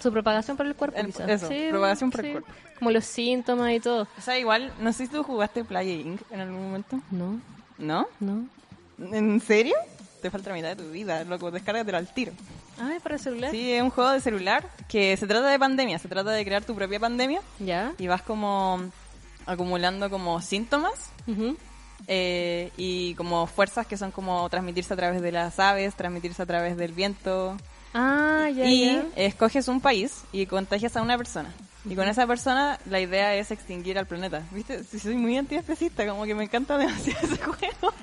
Su 0.02 0.10
propagación 0.10 0.56
por 0.56 0.66
el 0.66 0.74
cuerpo, 0.74 0.96
El- 0.98 1.06
quizás. 1.06 1.28
eso, 1.28 1.48
propagación 1.70 2.10
por 2.10 2.24
el 2.24 2.32
cuerpo. 2.32 2.50
Como 2.78 2.90
los 2.90 3.04
síntomas 3.04 3.72
y 3.72 3.80
todo. 3.80 4.08
O 4.16 4.20
sea, 4.22 4.38
igual, 4.38 4.72
no 4.80 4.92
sé 4.94 5.04
si 5.06 5.12
tú 5.12 5.22
jugaste 5.22 5.62
Playa 5.64 5.92
Inc. 5.92 6.22
en 6.30 6.40
algún 6.40 6.62
momento. 6.62 7.00
No, 7.10 7.38
¿No? 7.78 8.06
no. 8.20 8.46
¿En 8.98 9.40
serio? 9.40 9.74
Te 10.22 10.30
falta 10.30 10.50
la 10.50 10.56
mitad 10.56 10.68
de 10.68 10.76
tu 10.76 10.90
vida, 10.90 11.24
loco, 11.24 11.50
descárgatelo 11.50 11.98
al 11.98 12.12
tiro. 12.12 12.32
Ah, 12.78 12.92
¿es 12.96 13.02
para 13.02 13.16
el 13.16 13.20
celular? 13.20 13.50
Sí, 13.50 13.72
es 13.72 13.82
un 13.82 13.90
juego 13.90 14.10
de 14.10 14.20
celular 14.20 14.66
que 14.88 15.14
se 15.18 15.26
trata 15.26 15.48
de 15.48 15.58
pandemia, 15.58 15.98
se 15.98 16.08
trata 16.08 16.30
de 16.30 16.44
crear 16.44 16.64
tu 16.64 16.74
propia 16.74 16.98
pandemia 16.98 17.40
Ya. 17.58 17.92
y 17.98 18.06
vas 18.06 18.22
como 18.22 18.80
acumulando 19.46 20.08
como 20.10 20.40
síntomas 20.40 21.10
Ujú. 21.26 21.56
Eh, 22.06 22.70
y 22.76 23.14
como 23.14 23.46
fuerzas 23.46 23.86
que 23.86 23.96
son 23.96 24.10
como 24.10 24.48
transmitirse 24.48 24.94
a 24.94 24.96
través 24.96 25.22
de 25.22 25.32
las 25.32 25.58
aves, 25.58 25.94
transmitirse 25.94 26.42
a 26.42 26.46
través 26.46 26.76
del 26.76 26.92
viento. 26.92 27.56
Ah, 27.94 28.48
ya, 28.54 28.66
y 28.66 28.86
ya. 28.86 29.04
escoges 29.16 29.68
un 29.68 29.80
país 29.80 30.22
y 30.32 30.46
contagias 30.46 30.96
a 30.96 31.02
una 31.02 31.16
persona. 31.16 31.52
Y 31.84 31.94
con 31.94 32.06
esa 32.08 32.26
persona 32.26 32.78
la 32.88 33.00
idea 33.00 33.34
es 33.34 33.50
extinguir 33.50 33.98
al 33.98 34.06
planeta. 34.06 34.42
¿Viste? 34.50 34.84
Soy 34.84 35.14
muy 35.16 35.36
antiespecista, 35.36 36.06
como 36.06 36.24
que 36.24 36.34
me 36.34 36.44
encanta 36.44 36.76
demasiado 36.78 37.26
ese 37.26 37.42
juego. 37.42 37.94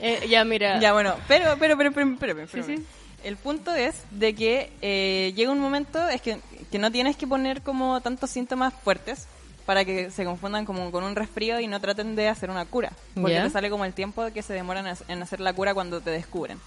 Eh, 0.00 0.26
ya, 0.28 0.44
mira. 0.44 0.80
Ya, 0.80 0.92
bueno, 0.92 1.14
pero, 1.28 1.56
pero, 1.58 1.76
pero, 1.76 1.92
pero, 1.92 2.16
pero, 2.18 2.34
pero, 2.34 2.48
Sí, 2.48 2.62
sí. 2.62 2.84
El 3.24 3.36
punto 3.36 3.74
es 3.74 3.96
de 4.12 4.34
que 4.34 4.72
eh, 4.80 5.32
llega 5.34 5.50
un 5.50 5.58
momento, 5.58 6.08
es 6.08 6.22
que, 6.22 6.38
que 6.70 6.78
no 6.78 6.92
tienes 6.92 7.16
que 7.16 7.26
poner 7.26 7.62
como 7.62 8.00
tantos 8.00 8.30
síntomas 8.30 8.72
fuertes, 8.72 9.26
para 9.68 9.84
que 9.84 10.10
se 10.10 10.24
confundan 10.24 10.64
como 10.64 10.90
con 10.90 11.04
un 11.04 11.14
resfrío 11.14 11.60
y 11.60 11.66
no 11.66 11.78
traten 11.78 12.16
de 12.16 12.26
hacer 12.28 12.48
una 12.48 12.64
cura. 12.64 12.90
Porque 13.14 13.34
te 13.42 13.50
sale 13.50 13.68
como 13.68 13.84
el 13.84 13.92
tiempo 13.92 14.24
que 14.32 14.40
se 14.42 14.54
demoran 14.54 14.86
en 14.86 14.94
hac- 14.94 15.04
en 15.08 15.22
hacer 15.22 15.40
la 15.40 15.52
cura 15.52 15.74
cuando 15.74 16.00
te 16.00 16.08
descubren. 16.08 16.58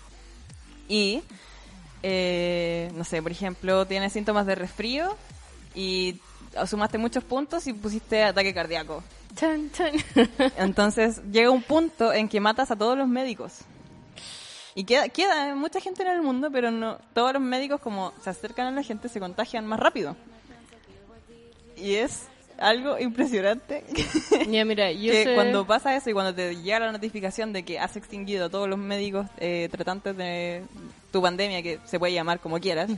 Y, 0.87 1.23
eh, 2.03 2.91
no 2.93 3.03
sé, 3.03 3.19
por 3.23 3.31
ejemplo, 3.31 3.87
tienes 3.87 4.13
síntomas 4.13 4.45
de 4.45 4.53
resfrío 4.53 5.17
y 5.73 6.19
sumaste 6.67 6.99
muchos 6.99 7.23
puntos 7.23 7.65
y 7.65 7.73
pusiste 7.73 8.23
ataque 8.23 8.53
cardíaco. 8.53 9.03
Entonces 10.57 11.21
llega 11.31 11.49
un 11.49 11.63
punto 11.63 12.13
en 12.13 12.29
que 12.29 12.39
matas 12.39 12.69
a 12.69 12.75
todos 12.75 12.95
los 12.95 13.07
médicos. 13.07 13.61
Y 14.75 14.83
queda, 14.83 15.09
queda 15.09 15.55
mucha 15.55 15.79
gente 15.81 16.03
en 16.03 16.09
el 16.09 16.21
mundo, 16.21 16.49
pero 16.51 16.69
no 16.69 16.99
todos 17.15 17.33
los 17.33 17.41
médicos 17.41 17.81
como 17.81 18.13
se 18.23 18.29
acercan 18.29 18.67
a 18.67 18.71
la 18.71 18.83
gente 18.83 19.09
se 19.09 19.19
contagian 19.19 19.65
más 19.65 19.79
rápido. 19.79 20.15
Y 21.75 21.95
es 21.95 22.27
algo 22.61 22.97
impresionante 22.99 23.83
ya, 24.49 24.63
mira, 24.65 24.91
yo 24.91 25.11
que 25.11 25.23
sé- 25.23 25.35
cuando 25.35 25.65
pasa 25.65 25.95
eso 25.95 26.09
y 26.09 26.13
cuando 26.13 26.33
te 26.33 26.55
llega 26.55 26.79
la 26.79 26.91
notificación 26.91 27.51
de 27.53 27.63
que 27.63 27.79
has 27.79 27.95
extinguido 27.97 28.45
a 28.45 28.49
todos 28.49 28.69
los 28.69 28.77
médicos 28.79 29.27
eh, 29.37 29.67
tratantes 29.71 30.15
de 30.15 30.63
tu 31.11 31.21
pandemia, 31.21 31.61
que 31.61 31.79
se 31.85 31.99
puede 31.99 32.13
llamar 32.13 32.39
como 32.39 32.59
quieras, 32.59 32.89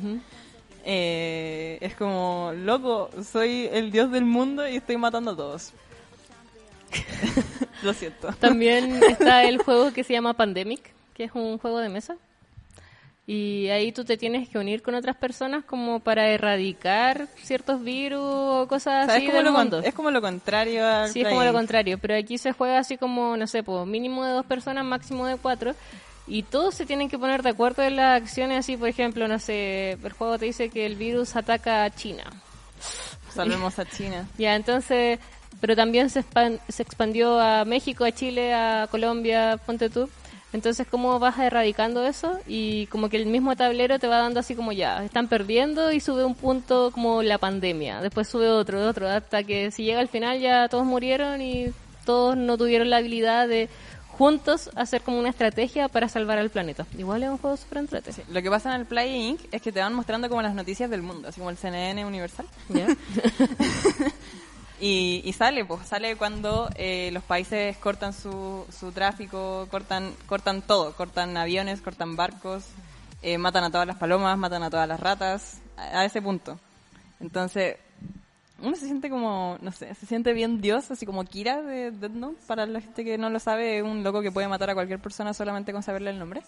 eh, 0.85 1.77
es 1.81 1.95
como, 1.95 2.51
loco, 2.55 3.09
soy 3.31 3.69
el 3.71 3.89
dios 3.91 4.11
del 4.11 4.25
mundo 4.25 4.67
y 4.67 4.75
estoy 4.75 4.97
matando 4.97 5.31
a 5.31 5.35
todos. 5.35 5.71
Lo 7.83 7.93
siento. 7.93 8.29
También 8.39 9.01
está 9.03 9.43
el 9.43 9.57
juego 9.57 9.91
que 9.93 10.03
se 10.03 10.13
llama 10.13 10.33
Pandemic, 10.33 10.81
que 11.13 11.23
es 11.25 11.31
un 11.33 11.57
juego 11.57 11.79
de 11.79 11.89
mesa. 11.89 12.17
Y 13.25 13.69
ahí 13.69 13.93
tú 13.93 14.03
te 14.03 14.17
tienes 14.17 14.49
que 14.49 14.57
unir 14.57 14.81
con 14.81 14.95
otras 14.95 15.15
personas 15.15 15.63
como 15.63 16.01
para 16.01 16.27
erradicar 16.27 17.29
ciertos 17.41 17.81
virus 17.81 18.19
o 18.21 18.67
cosas 18.67 19.05
O 19.05 19.05
sea, 19.07 19.15
así 19.15 19.25
es, 19.27 19.31
como 19.31 19.37
del 19.37 19.45
lo, 19.45 19.51
con- 19.53 19.61
mundo. 19.61 19.79
es 19.79 19.93
como 19.93 20.11
lo 20.11 20.21
contrario 20.21 20.85
al 20.85 21.09
Sí, 21.09 21.21
es 21.21 21.29
como 21.29 21.43
lo 21.43 21.53
contrario, 21.53 21.97
pero 21.99 22.15
aquí 22.17 22.37
se 22.37 22.51
juega 22.51 22.79
así 22.79 22.97
como, 22.97 23.37
no 23.37 23.47
sé, 23.47 23.63
pues 23.63 23.87
mínimo 23.87 24.25
de 24.25 24.33
dos 24.33 24.45
personas, 24.45 24.83
máximo 24.83 25.25
de 25.25 25.37
cuatro, 25.37 25.73
y 26.27 26.43
todos 26.43 26.75
se 26.75 26.85
tienen 26.85 27.07
que 27.09 27.17
poner 27.17 27.43
de 27.43 27.49
acuerdo 27.51 27.81
en 27.83 27.95
las 27.95 28.21
acciones, 28.21 28.59
así 28.59 28.75
por 28.75 28.89
ejemplo, 28.89 29.25
no 29.29 29.39
sé, 29.39 29.91
el 30.03 30.11
juego 30.11 30.37
te 30.37 30.45
dice 30.45 30.69
que 30.69 30.85
el 30.85 30.95
virus 30.97 31.37
ataca 31.37 31.85
a 31.85 31.89
China. 31.95 32.25
Salvemos 33.33 33.79
a 33.79 33.85
China. 33.89 34.27
Ya, 34.37 34.55
entonces, 34.55 35.19
pero 35.61 35.77
también 35.77 36.09
se, 36.09 36.21
expan- 36.25 36.59
se 36.67 36.83
expandió 36.83 37.39
a 37.39 37.63
México, 37.63 38.03
a 38.03 38.11
Chile, 38.11 38.53
a 38.53 38.87
Colombia, 38.91 39.57
ponte 39.65 39.89
tú. 39.89 40.09
Entonces, 40.53 40.87
¿cómo 40.89 41.19
vas 41.19 41.37
erradicando 41.39 42.05
eso? 42.05 42.39
Y 42.47 42.85
como 42.87 43.09
que 43.09 43.17
el 43.17 43.25
mismo 43.25 43.55
tablero 43.55 43.99
te 43.99 44.07
va 44.07 44.19
dando 44.19 44.39
así 44.39 44.55
como 44.55 44.71
ya, 44.71 45.03
están 45.03 45.27
perdiendo 45.27 45.91
y 45.91 45.99
sube 45.99 46.23
un 46.23 46.35
punto 46.35 46.91
como 46.91 47.23
la 47.23 47.39
pandemia. 47.39 48.01
Después 48.01 48.27
sube 48.27 48.47
otro, 48.49 48.87
otro, 48.87 49.09
hasta 49.09 49.43
que 49.43 49.71
si 49.71 49.83
llega 49.83 49.99
al 49.99 50.07
final 50.07 50.39
ya 50.39 50.69
todos 50.69 50.85
murieron 50.85 51.41
y 51.41 51.73
todos 52.05 52.37
no 52.37 52.57
tuvieron 52.57 52.89
la 52.89 52.97
habilidad 52.97 53.47
de 53.47 53.67
juntos 54.17 54.69
hacer 54.75 55.01
como 55.01 55.19
una 55.19 55.29
estrategia 55.29 55.87
para 55.87 56.07
salvar 56.07 56.37
al 56.37 56.51
planeta. 56.51 56.85
Igual 56.97 57.23
es 57.23 57.29
un 57.29 57.37
juego 57.39 57.57
súper 57.57 57.79
entretenido. 57.79 58.23
Lo 58.29 58.41
que 58.41 58.49
pasa 58.49 58.73
en 58.73 58.81
el 58.81 58.85
Play 58.85 59.29
Inc. 59.29 59.41
es 59.51 59.61
que 59.61 59.71
te 59.71 59.79
van 59.79 59.93
mostrando 59.93 60.29
como 60.29 60.41
las 60.41 60.53
noticias 60.53 60.89
del 60.89 61.01
mundo, 61.01 61.29
así 61.29 61.39
como 61.39 61.49
el 61.49 61.57
CNN 61.57 62.05
Universal. 62.05 62.45
Y, 64.85 65.21
y 65.23 65.31
sale, 65.31 65.63
pues 65.63 65.87
sale 65.87 66.17
cuando 66.17 66.69
eh, 66.75 67.09
los 67.13 67.23
países 67.23 67.77
cortan 67.77 68.11
su, 68.11 68.65
su 68.69 68.91
tráfico, 68.91 69.65
cortan, 69.71 70.13
cortan 70.25 70.61
todo, 70.61 70.91
cortan 70.97 71.37
aviones, 71.37 71.79
cortan 71.79 72.17
barcos, 72.17 72.65
eh, 73.21 73.37
matan 73.37 73.63
a 73.63 73.71
todas 73.71 73.87
las 73.87 73.95
palomas, 73.95 74.37
matan 74.37 74.61
a 74.61 74.69
todas 74.69 74.85
las 74.85 74.99
ratas, 74.99 75.61
a, 75.77 76.01
a 76.01 76.03
ese 76.05 76.21
punto. 76.21 76.59
Entonces, 77.21 77.77
uno 78.59 78.75
se 78.75 78.85
siente 78.87 79.09
como, 79.09 79.57
no 79.61 79.71
sé, 79.71 79.95
se 79.95 80.05
siente 80.05 80.33
bien 80.33 80.59
Dios, 80.59 80.91
así 80.91 81.05
como 81.05 81.23
Kira 81.23 81.61
de 81.61 82.09
Note. 82.09 82.41
Para 82.45 82.65
la 82.65 82.81
gente 82.81 83.05
que 83.05 83.17
no 83.17 83.29
lo 83.29 83.39
sabe, 83.39 83.77
es 83.77 83.83
un 83.83 84.03
loco 84.03 84.21
que 84.21 84.33
puede 84.33 84.49
matar 84.49 84.69
a 84.69 84.73
cualquier 84.73 84.99
persona 84.99 85.33
solamente 85.33 85.71
con 85.71 85.81
saberle 85.81 86.09
el 86.09 86.19
nombre. 86.19 86.41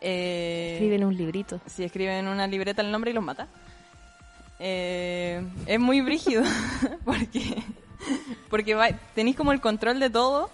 Eh, 0.00 0.76
Escriben 0.76 1.04
un 1.04 1.14
librito. 1.14 1.60
si 1.66 1.84
escriben 1.84 2.14
en 2.14 2.28
una 2.28 2.46
libreta 2.46 2.80
el 2.80 2.90
nombre 2.90 3.10
y 3.10 3.14
los 3.14 3.22
mata. 3.22 3.48
Eh, 4.58 5.42
es 5.66 5.80
muy 5.80 6.00
brígido 6.00 6.44
porque 7.04 7.62
porque 8.48 8.94
tenéis 9.14 9.36
como 9.36 9.52
el 9.52 9.60
control 9.60 9.98
de 9.98 10.10
todo 10.10 10.50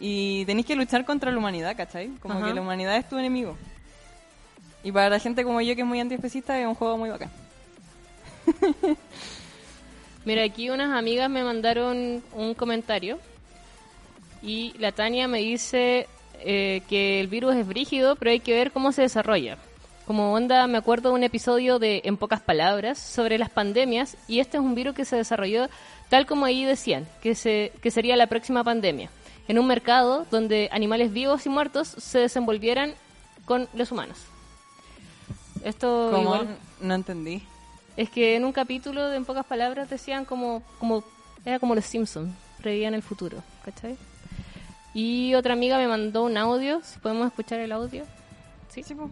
y 0.00 0.44
tenéis 0.46 0.66
que 0.66 0.76
luchar 0.76 1.04
contra 1.04 1.30
la 1.30 1.38
humanidad, 1.38 1.76
¿cachai? 1.76 2.08
Como 2.20 2.34
Ajá. 2.34 2.46
que 2.46 2.54
la 2.54 2.60
humanidad 2.60 2.96
es 2.96 3.08
tu 3.08 3.18
enemigo. 3.18 3.56
Y 4.82 4.92
para 4.92 5.08
la 5.08 5.18
gente 5.18 5.44
como 5.44 5.60
yo 5.60 5.74
que 5.74 5.82
es 5.82 5.86
muy 5.86 6.00
antiespecista 6.00 6.58
es 6.58 6.66
un 6.66 6.74
juego 6.74 6.96
muy 6.98 7.10
bacán. 7.10 7.30
Mira, 10.24 10.42
aquí 10.42 10.70
unas 10.70 10.96
amigas 10.96 11.28
me 11.28 11.44
mandaron 11.44 12.22
un 12.32 12.54
comentario 12.54 13.18
y 14.42 14.74
la 14.78 14.92
Tania 14.92 15.28
me 15.28 15.38
dice 15.38 16.06
eh, 16.40 16.82
que 16.88 17.20
el 17.20 17.28
virus 17.28 17.56
es 17.56 17.66
brígido, 17.66 18.16
pero 18.16 18.30
hay 18.30 18.40
que 18.40 18.54
ver 18.54 18.72
cómo 18.72 18.92
se 18.92 19.02
desarrolla. 19.02 19.58
Como 20.06 20.34
onda, 20.34 20.66
me 20.66 20.76
acuerdo 20.76 21.08
de 21.10 21.14
un 21.14 21.22
episodio 21.22 21.78
de 21.78 22.02
En 22.04 22.16
pocas 22.18 22.40
palabras 22.40 22.98
sobre 22.98 23.38
las 23.38 23.48
pandemias 23.48 24.16
y 24.28 24.40
este 24.40 24.58
es 24.58 24.62
un 24.62 24.74
virus 24.74 24.94
que 24.94 25.04
se 25.06 25.16
desarrolló 25.16 25.68
tal 26.10 26.26
como 26.26 26.44
ahí 26.44 26.64
decían, 26.64 27.08
que, 27.22 27.34
se, 27.34 27.72
que 27.80 27.90
sería 27.90 28.14
la 28.16 28.26
próxima 28.26 28.62
pandemia, 28.62 29.08
en 29.48 29.58
un 29.58 29.66
mercado 29.66 30.26
donde 30.30 30.68
animales 30.72 31.12
vivos 31.12 31.46
y 31.46 31.48
muertos 31.48 31.88
se 31.88 32.18
desenvolvieran 32.18 32.94
con 33.46 33.66
los 33.74 33.90
humanos. 33.90 34.18
Esto 35.64 36.10
Como 36.12 36.34
igual- 36.36 36.58
no 36.82 36.94
entendí. 36.94 37.42
es 37.96 38.10
que 38.10 38.36
en 38.36 38.44
un 38.44 38.52
capítulo 38.52 39.08
de 39.08 39.16
En 39.16 39.24
pocas 39.24 39.46
palabras 39.46 39.88
decían 39.88 40.26
como, 40.26 40.62
como 40.78 41.02
era 41.46 41.58
como 41.58 41.74
los 41.74 41.86
Simpsons, 41.86 42.30
prevían 42.58 42.92
el 42.94 43.02
futuro, 43.02 43.42
¿cachai? 43.64 43.96
Y 44.92 45.34
otra 45.34 45.54
amiga 45.54 45.78
me 45.78 45.88
mandó 45.88 46.22
un 46.24 46.36
audio, 46.36 46.80
si 46.84 46.98
podemos 47.00 47.26
escuchar 47.26 47.60
el 47.60 47.72
audio. 47.72 48.04
Sí, 48.68 48.82
Sí, 48.82 48.94
po. 48.94 49.10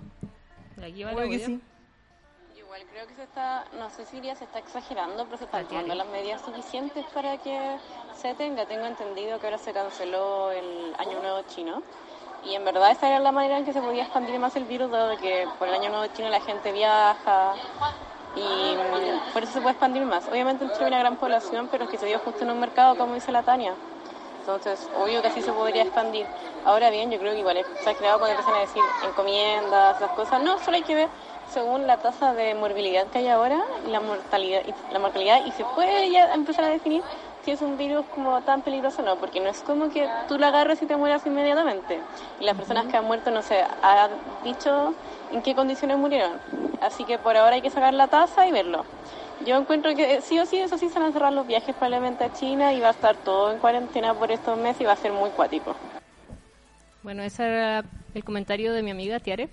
Aquí 0.81 1.05
va 1.05 1.11
que 1.15 1.23
audio. 1.23 1.47
sí. 1.47 1.61
Yo 2.55 2.61
igual 2.61 2.83
creo 2.91 3.07
que 3.07 3.15
se 3.15 3.23
está, 3.25 3.65
no 3.79 3.91
sé 3.91 4.05
si 4.07 4.17
diría 4.17 4.35
se 4.35 4.45
está 4.45 4.59
exagerando, 4.59 5.25
pero 5.25 5.39
se 5.39 5.45
están 5.45 5.63
Tatiana. 5.65 5.83
tomando 5.85 6.05
las 6.05 6.13
medidas 6.13 6.43
suficientes 6.43 7.05
para 7.15 7.39
que 7.39 7.77
se 8.15 8.35
tenga. 8.35 8.67
Tengo 8.67 8.87
entendido 8.87 9.39
que 9.39 9.47
ahora 9.47 9.59
se 9.59 9.73
canceló 9.73 10.51
el 10.53 10.95
Año 10.99 11.21
Nuevo 11.21 11.43
chino. 11.49 11.83
Y 12.45 12.55
en 12.57 12.65
verdad 12.65 12.91
esa 12.91 13.07
era 13.09 13.21
la 13.21 13.31
manera 13.31 13.59
en 13.59 13.65
que 13.65 13.73
se 13.73 13.81
podía 13.81 14.03
expandir 14.03 14.39
más 14.41 14.57
el 14.57 14.65
virus, 14.65 14.91
dado 14.91 15.17
que 15.19 15.47
por 15.59 15.69
el 15.69 15.75
Año 15.75 15.91
Nuevo 15.91 16.13
chino 16.15 16.29
la 16.29 16.41
gente 16.41 16.73
viaja 16.73 17.55
y 18.35 18.77
por 19.33 19.43
eso 19.43 19.53
se 19.53 19.61
puede 19.61 19.73
expandir 19.73 20.03
más. 20.05 20.27
Obviamente 20.29 20.65
en 20.65 20.71
Chile 20.73 20.85
hay 20.87 20.89
una 20.89 20.99
gran 20.99 21.17
población, 21.17 21.69
pero 21.71 21.85
es 21.85 21.91
que 21.91 21.99
se 21.99 22.07
dio 22.07 22.19
justo 22.19 22.43
en 22.43 22.51
un 22.51 22.59
mercado, 22.59 22.97
como 22.97 23.15
dice 23.15 23.31
la 23.31 23.43
Tania. 23.43 23.75
Entonces, 24.43 24.89
obvio 24.93 25.23
que 25.23 25.29
así 25.29 25.41
se 25.41 25.53
podría 25.53 25.83
expandir. 25.83 26.27
Ahora 26.65 26.91
bien, 26.91 27.13
yo 27.13 27.19
creo 27.21 27.33
que 27.33 27.39
igual 27.39 27.59
es 27.59 27.67
exagerado 27.69 28.19
cuando 28.19 28.37
empiezan 28.37 28.57
a 28.57 28.61
decir 28.61 28.83
encomiendas, 29.07 29.97
esas 29.97 30.11
cosas. 30.11 30.43
No, 30.43 30.59
solo 30.59 30.77
hay 30.79 30.83
que 30.83 30.97
ver 30.97 31.09
según 31.53 31.87
la 31.87 31.97
tasa 31.99 32.35
de 32.35 32.55
morbilidad 32.55 33.07
que 33.09 33.19
hay 33.19 33.29
ahora 33.29 33.61
la 33.87 34.01
mortalidad 34.01 34.63
la 34.91 34.99
mortalidad 34.99 35.45
y 35.47 35.53
se 35.53 35.65
puede 35.65 36.11
ya 36.11 36.33
empezar 36.35 36.65
a 36.65 36.69
definir 36.69 37.03
si 37.45 37.51
es 37.51 37.61
un 37.61 37.77
virus 37.77 38.05
como 38.15 38.41
tan 38.43 38.63
peligroso 38.63 39.03
o 39.03 39.05
no, 39.05 39.17
porque 39.17 39.41
no 39.41 39.49
es 39.49 39.63
como 39.63 39.91
que 39.91 40.09
tú 40.29 40.39
lo 40.39 40.47
agarres 40.47 40.81
y 40.83 40.87
te 40.87 40.97
mueras 40.97 41.27
inmediatamente. 41.27 42.03
Y 42.41 42.45
las 42.45 42.57
personas 42.57 42.87
que 42.87 42.97
han 42.97 43.05
muerto 43.05 43.31
no 43.31 43.43
se 43.43 43.65
ha 43.83 44.11
dicho 44.43 44.95
en 45.31 45.43
qué 45.43 45.55
condiciones 45.55 45.99
murieron. 45.99 46.41
Así 46.81 47.05
que 47.05 47.19
por 47.19 47.37
ahora 47.37 47.57
hay 47.57 47.63
que 47.63 47.71
sacar 47.71 47.95
la 47.95 48.09
tasa 48.09 48.47
y 48.47 48.53
verlo. 48.53 48.85
Yo 49.47 49.57
encuentro 49.57 49.95
que 49.95 50.21
sí 50.21 50.39
o 50.39 50.47
sí, 50.47 50.59
eso 50.59 50.79
sí, 50.79 50.89
se 50.89 50.99
van 50.99 51.11
a 51.11 51.13
cerrar 51.13 51.33
los 51.33 51.47
viajes 51.47 51.75
probablemente 51.75 52.25
a 52.25 52.33
China 52.33 52.73
y 52.73 52.81
va 52.81 52.89
a 52.89 52.93
estar 52.93 53.17
todo 53.17 53.53
en 53.53 53.59
cuarentena 53.59 54.15
por 54.15 54.31
estos 54.31 54.59
meses 54.59 54.83
y 54.83 54.85
va 54.85 54.93
a 54.93 54.97
ser 54.97 55.13
muy 55.13 55.31
cuático. 55.31 55.75
Bueno, 57.03 57.23
ese 57.23 57.45
era 57.45 57.85
el 58.15 58.25
comentario 58.25 58.73
de 58.73 58.83
mi 58.83 58.91
amiga 58.91 59.19
Tiare. 59.19 59.49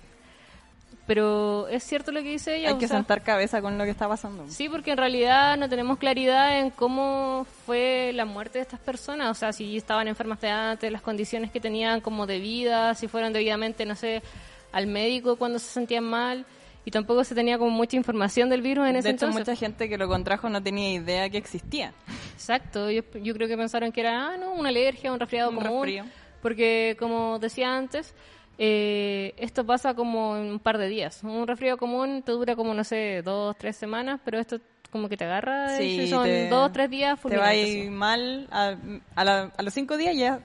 Pero 1.06 1.66
es 1.66 1.82
cierto 1.82 2.12
lo 2.12 2.22
que 2.22 2.28
dice 2.28 2.54
ella. 2.54 2.68
Hay 2.68 2.74
o 2.74 2.78
que 2.78 2.86
sea, 2.86 2.98
sentar 2.98 3.22
cabeza 3.22 3.60
con 3.60 3.76
lo 3.76 3.82
que 3.82 3.90
está 3.90 4.06
pasando. 4.06 4.44
Sí, 4.48 4.68
porque 4.68 4.92
en 4.92 4.96
realidad 4.96 5.56
no 5.56 5.68
tenemos 5.68 5.98
claridad 5.98 6.60
en 6.60 6.70
cómo 6.70 7.46
fue 7.66 8.12
la 8.14 8.24
muerte 8.24 8.58
de 8.58 8.62
estas 8.62 8.78
personas, 8.78 9.28
o 9.28 9.34
sea, 9.34 9.52
si 9.52 9.76
estaban 9.76 10.06
enfermas 10.06 10.40
de 10.40 10.50
antes, 10.50 10.92
las 10.92 11.02
condiciones 11.02 11.50
que 11.50 11.58
tenían 11.58 12.00
como 12.00 12.28
de 12.28 12.38
vida, 12.38 12.94
si 12.94 13.08
fueron 13.08 13.32
debidamente, 13.32 13.84
no 13.86 13.96
sé, 13.96 14.22
al 14.70 14.86
médico 14.86 15.34
cuando 15.34 15.58
se 15.58 15.66
sentían 15.66 16.04
mal, 16.04 16.46
y 16.84 16.90
tampoco 16.90 17.24
se 17.24 17.34
tenía 17.34 17.58
como 17.58 17.70
mucha 17.70 17.96
información 17.96 18.48
del 18.48 18.62
virus 18.62 18.88
en 18.88 18.96
ese 18.96 19.08
de 19.08 19.14
hecho, 19.14 19.26
entonces. 19.26 19.48
mucha 19.48 19.56
gente 19.58 19.88
que 19.88 19.98
lo 19.98 20.08
contrajo 20.08 20.48
no 20.48 20.62
tenía 20.62 20.92
idea 20.92 21.28
que 21.30 21.38
existía. 21.38 21.92
Exacto, 22.34 22.90
yo, 22.90 23.02
yo 23.22 23.34
creo 23.34 23.48
que 23.48 23.56
pensaron 23.56 23.92
que 23.92 24.00
era, 24.00 24.28
ah, 24.32 24.36
no, 24.36 24.52
una 24.54 24.70
alergia, 24.70 25.12
un 25.12 25.20
resfriado 25.20 25.50
Un 25.50 25.56
común, 25.56 25.82
resfrío. 25.84 26.04
porque 26.40 26.96
como 26.98 27.38
decía 27.38 27.76
antes, 27.76 28.14
eh, 28.58 29.34
esto 29.38 29.64
pasa 29.64 29.94
como 29.94 30.36
en 30.36 30.44
un 30.52 30.58
par 30.58 30.78
de 30.78 30.88
días. 30.88 31.22
Un 31.22 31.46
resfriado 31.46 31.76
común 31.78 32.22
te 32.22 32.32
dura 32.32 32.56
como, 32.56 32.74
no 32.74 32.84
sé, 32.84 33.22
dos, 33.22 33.56
tres 33.58 33.76
semanas, 33.76 34.20
pero 34.24 34.38
esto 34.38 34.58
como 34.90 35.08
que 35.08 35.16
te 35.16 35.24
agarra 35.24 35.80
y 35.80 35.90
Sí, 35.90 36.04
si 36.06 36.08
son 36.08 36.24
te- 36.24 36.48
dos, 36.48 36.72
tres 36.72 36.90
días 36.90 37.18
Te 37.20 37.36
va 37.36 37.48
a 37.48 37.54
ir 37.54 37.90
mal 37.90 38.48
a, 38.50 38.74
a 39.14 39.24
la- 39.24 39.52
a 39.56 39.62
los 39.62 39.72
cinco 39.72 39.96
días 39.96 40.16
ya 40.16 40.40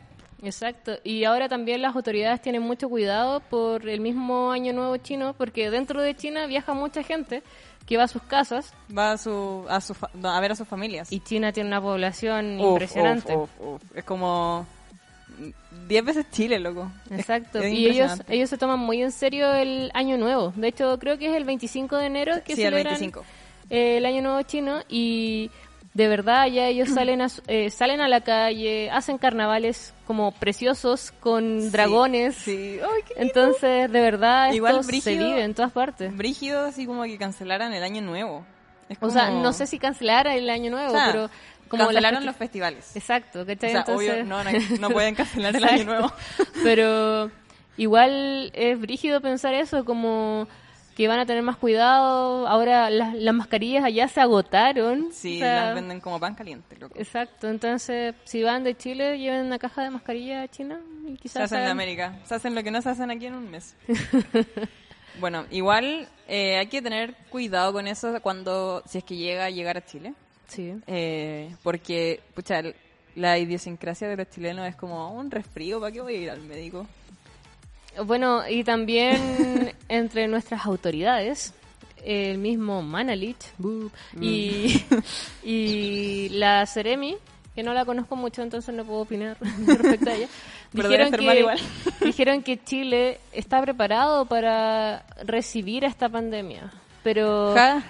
Exacto. 0.45 0.93
Y 1.03 1.23
ahora 1.25 1.49
también 1.49 1.81
las 1.81 1.95
autoridades 1.95 2.41
tienen 2.41 2.61
mucho 2.61 2.87
cuidado 2.89 3.39
por 3.41 3.87
el 3.89 3.99
mismo 3.99 4.51
Año 4.51 4.73
Nuevo 4.73 4.95
chino, 4.97 5.33
porque 5.33 5.69
dentro 5.69 6.01
de 6.01 6.15
China 6.15 6.45
viaja 6.47 6.73
mucha 6.73 7.03
gente 7.03 7.43
que 7.85 7.97
va 7.97 8.03
a 8.03 8.07
sus 8.07 8.23
casas 8.23 8.73
Va 8.95 9.11
a, 9.11 9.17
su, 9.17 9.65
a, 9.69 9.79
su 9.81 9.95
a 10.23 10.39
ver 10.39 10.51
a 10.51 10.55
sus 10.55 10.67
familias. 10.67 11.11
y 11.11 11.19
China 11.19 11.51
tiene 11.51 11.67
una 11.69 11.81
población 11.81 12.59
Uf, 12.59 12.67
impresionante. 12.71 13.35
uf, 13.35 13.49
uf, 13.59 13.67
uf. 13.75 13.81
Es 13.97 14.03
como 14.03 14.65
10 15.87 16.05
veces 16.05 16.25
Chile, 16.31 16.59
loco. 16.59 16.91
Exacto. 17.11 17.59
Es 17.59 17.73
y 17.73 17.85
ellos, 17.87 18.21
ellos 18.27 18.49
se 18.49 18.57
toman 18.57 18.79
muy 18.79 19.01
en 19.03 19.11
serio 19.11 19.53
el 19.53 19.91
Año 19.93 20.17
Nuevo. 20.17 20.51
De 20.55 20.67
hecho, 20.69 20.97
creo 20.99 21.17
que 21.17 21.27
es 21.29 21.35
el 21.35 21.43
25 21.43 21.97
de 21.97 22.05
enero 22.05 22.33
que 22.43 22.55
Sí, 22.55 22.63
el 22.63 22.69
celebran 22.71 22.93
25. 22.95 23.23
eh, 23.69 23.97
el 23.97 24.05
Año 24.05 24.21
Nuevo 24.21 24.41
chino 24.43 24.79
y 24.89 25.51
de 25.95 26.07
verdad 26.07 26.45
ya 26.47 26.67
ellos 26.67 26.89
salen 26.93 27.21
a, 27.23 27.27
eh, 27.47 27.71
salen 27.71 28.01
a 28.01 28.07
la 28.07 28.21
calle, 28.21 28.91
hacen 28.91 29.17
carnavales 29.17 29.93
como 30.05 30.31
preciosos 30.33 31.11
con 31.19 31.61
Sí, 31.61 31.69
dragones. 31.69 32.35
Sí. 32.35 32.79
Ay, 32.83 33.01
qué 33.07 33.13
Entonces, 33.17 33.91
de 33.91 34.01
verdad, 34.01 34.51
Igual 34.53 34.73
esto 34.73 34.83
se 34.83 34.87
brígido. 34.91 35.25
vive 35.25 35.43
en 35.43 35.53
todas 35.55 35.71
partes. 35.71 36.15
brígido, 36.15 36.65
así 36.65 36.85
como 36.85 37.03
que 37.05 37.17
cancelaran 37.17 37.73
el 37.73 37.81
año 37.83 38.01
nuevo. 38.03 38.45
Es 38.89 38.99
O 39.01 39.09
sea, 39.09 39.29
como- 39.29 39.41
no 39.41 39.51
sé 39.51 39.65
si 39.65 39.79
cancelar 39.79 40.27
el 40.27 40.47
Año 40.47 40.69
Nuevo, 40.69 40.89
O 40.89 40.95
sea, 40.95 41.07
pero 41.07 41.29
como 41.69 41.85
cancelaron 41.85 42.17
las 42.19 42.25
los 42.25 42.35
festivales. 42.35 42.95
Exacto, 42.95 43.41
O 43.41 43.45
¿cachai? 43.47 43.71
sea, 43.71 43.79
Entonces- 43.79 44.11
obvio, 44.11 44.23
no, 44.25 44.43
no, 44.43 44.51
no 44.79 44.89
pueden 44.91 45.15
cancelar 45.15 45.55
el 45.55 45.63
año 45.63 45.85
nuevo. 45.85 46.13
Pero 46.63 47.31
igual 47.77 48.51
es 48.53 48.79
brígido 48.79 49.21
pensar 49.21 49.55
eso, 49.55 49.85
como 49.85 50.47
que 50.95 51.07
van 51.07 51.19
a 51.19 51.25
tener 51.25 51.43
más 51.43 51.57
cuidado. 51.57 52.47
Ahora 52.47 52.89
las, 52.89 53.13
las 53.13 53.35
mascarillas 53.35 53.83
allá 53.83 54.07
se 54.07 54.21
agotaron. 54.21 55.09
Sí, 55.11 55.35
O 55.35 55.39
sea, 55.39 55.65
las 55.65 55.75
venden 55.75 55.99
como 55.99 56.19
pan 56.19 56.35
caliente, 56.35 56.77
loco. 56.77 56.95
Exacto, 56.97 57.49
entonces 57.49 58.15
si 58.23 58.41
van 58.43 58.63
de 58.63 58.75
Chile, 58.75 59.19
lleven 59.19 59.45
una 59.45 59.59
caja 59.59 59.83
de 59.83 59.89
mascarilla 59.89 60.43
a 60.43 60.47
China 60.47 60.79
y 61.05 61.11
Se 61.11 61.17
quizás 61.17 61.43
hacen 61.43 61.63
en 61.63 61.69
América. 61.69 62.17
Se 62.23 62.35
hacen 62.35 62.55
lo 62.55 62.63
que 62.63 62.71
no 62.71 62.81
se 62.81 62.89
hacen 62.89 63.11
aquí 63.11 63.25
en 63.25 63.35
un 63.35 63.51
mes. 63.51 63.75
bueno, 65.19 65.45
igual 65.51 66.07
eh, 66.27 66.57
hay 66.57 66.67
que 66.67 66.81
tener 66.81 67.13
cuidado 67.29 67.73
con 67.73 67.87
eso 67.87 68.19
cuando, 68.21 68.81
si 68.87 68.99
es 68.99 69.03
que 69.03 69.17
llega 69.17 69.45
a 69.45 69.49
llegar 69.49 69.77
a 69.77 69.85
Chile. 69.85 70.13
Sí. 70.47 70.73
Eh, 70.87 71.53
porque, 71.61 72.21
pucha, 72.33 72.61
la 73.15 73.37
idiosincrasia 73.37 74.07
de 74.07 74.15
los 74.15 74.29
chilenos 74.29 74.67
es 74.67 74.75
como 74.75 75.13
un 75.13 75.29
resfrío. 75.29 75.79
¿Para 75.79 75.91
qué 75.91 76.01
voy 76.01 76.15
a 76.15 76.17
ir 76.17 76.29
al 76.29 76.41
médico? 76.41 76.87
Bueno, 78.03 78.47
y 78.47 78.63
también 78.63 79.73
entre 79.89 80.27
nuestras 80.27 80.65
autoridades, 80.65 81.53
el 82.03 82.37
mismo 82.37 82.81
Manalich 82.81 83.53
bu, 83.57 83.89
y, 84.19 84.83
y 85.43 86.29
la 86.29 86.65
Ceremi, 86.65 87.17
que 87.55 87.63
no 87.63 87.73
la 87.73 87.85
conozco 87.85 88.15
mucho, 88.15 88.41
entonces 88.41 88.75
no 88.75 88.83
puedo 88.83 89.01
opinar 89.01 89.37
respecto 89.65 90.09
a 90.09 90.13
ella, 90.13 90.27
ser 90.73 91.21
mal 91.21 91.37
igual. 91.37 91.59
dijeron 92.01 92.43
que 92.43 92.61
Chile 92.63 93.19
está 93.31 93.61
preparado 93.61 94.25
para 94.25 95.05
recibir 95.23 95.85
esta 95.85 96.09
pandemia. 96.09 96.71
Pero, 97.05 97.53
Ja. 97.55 97.83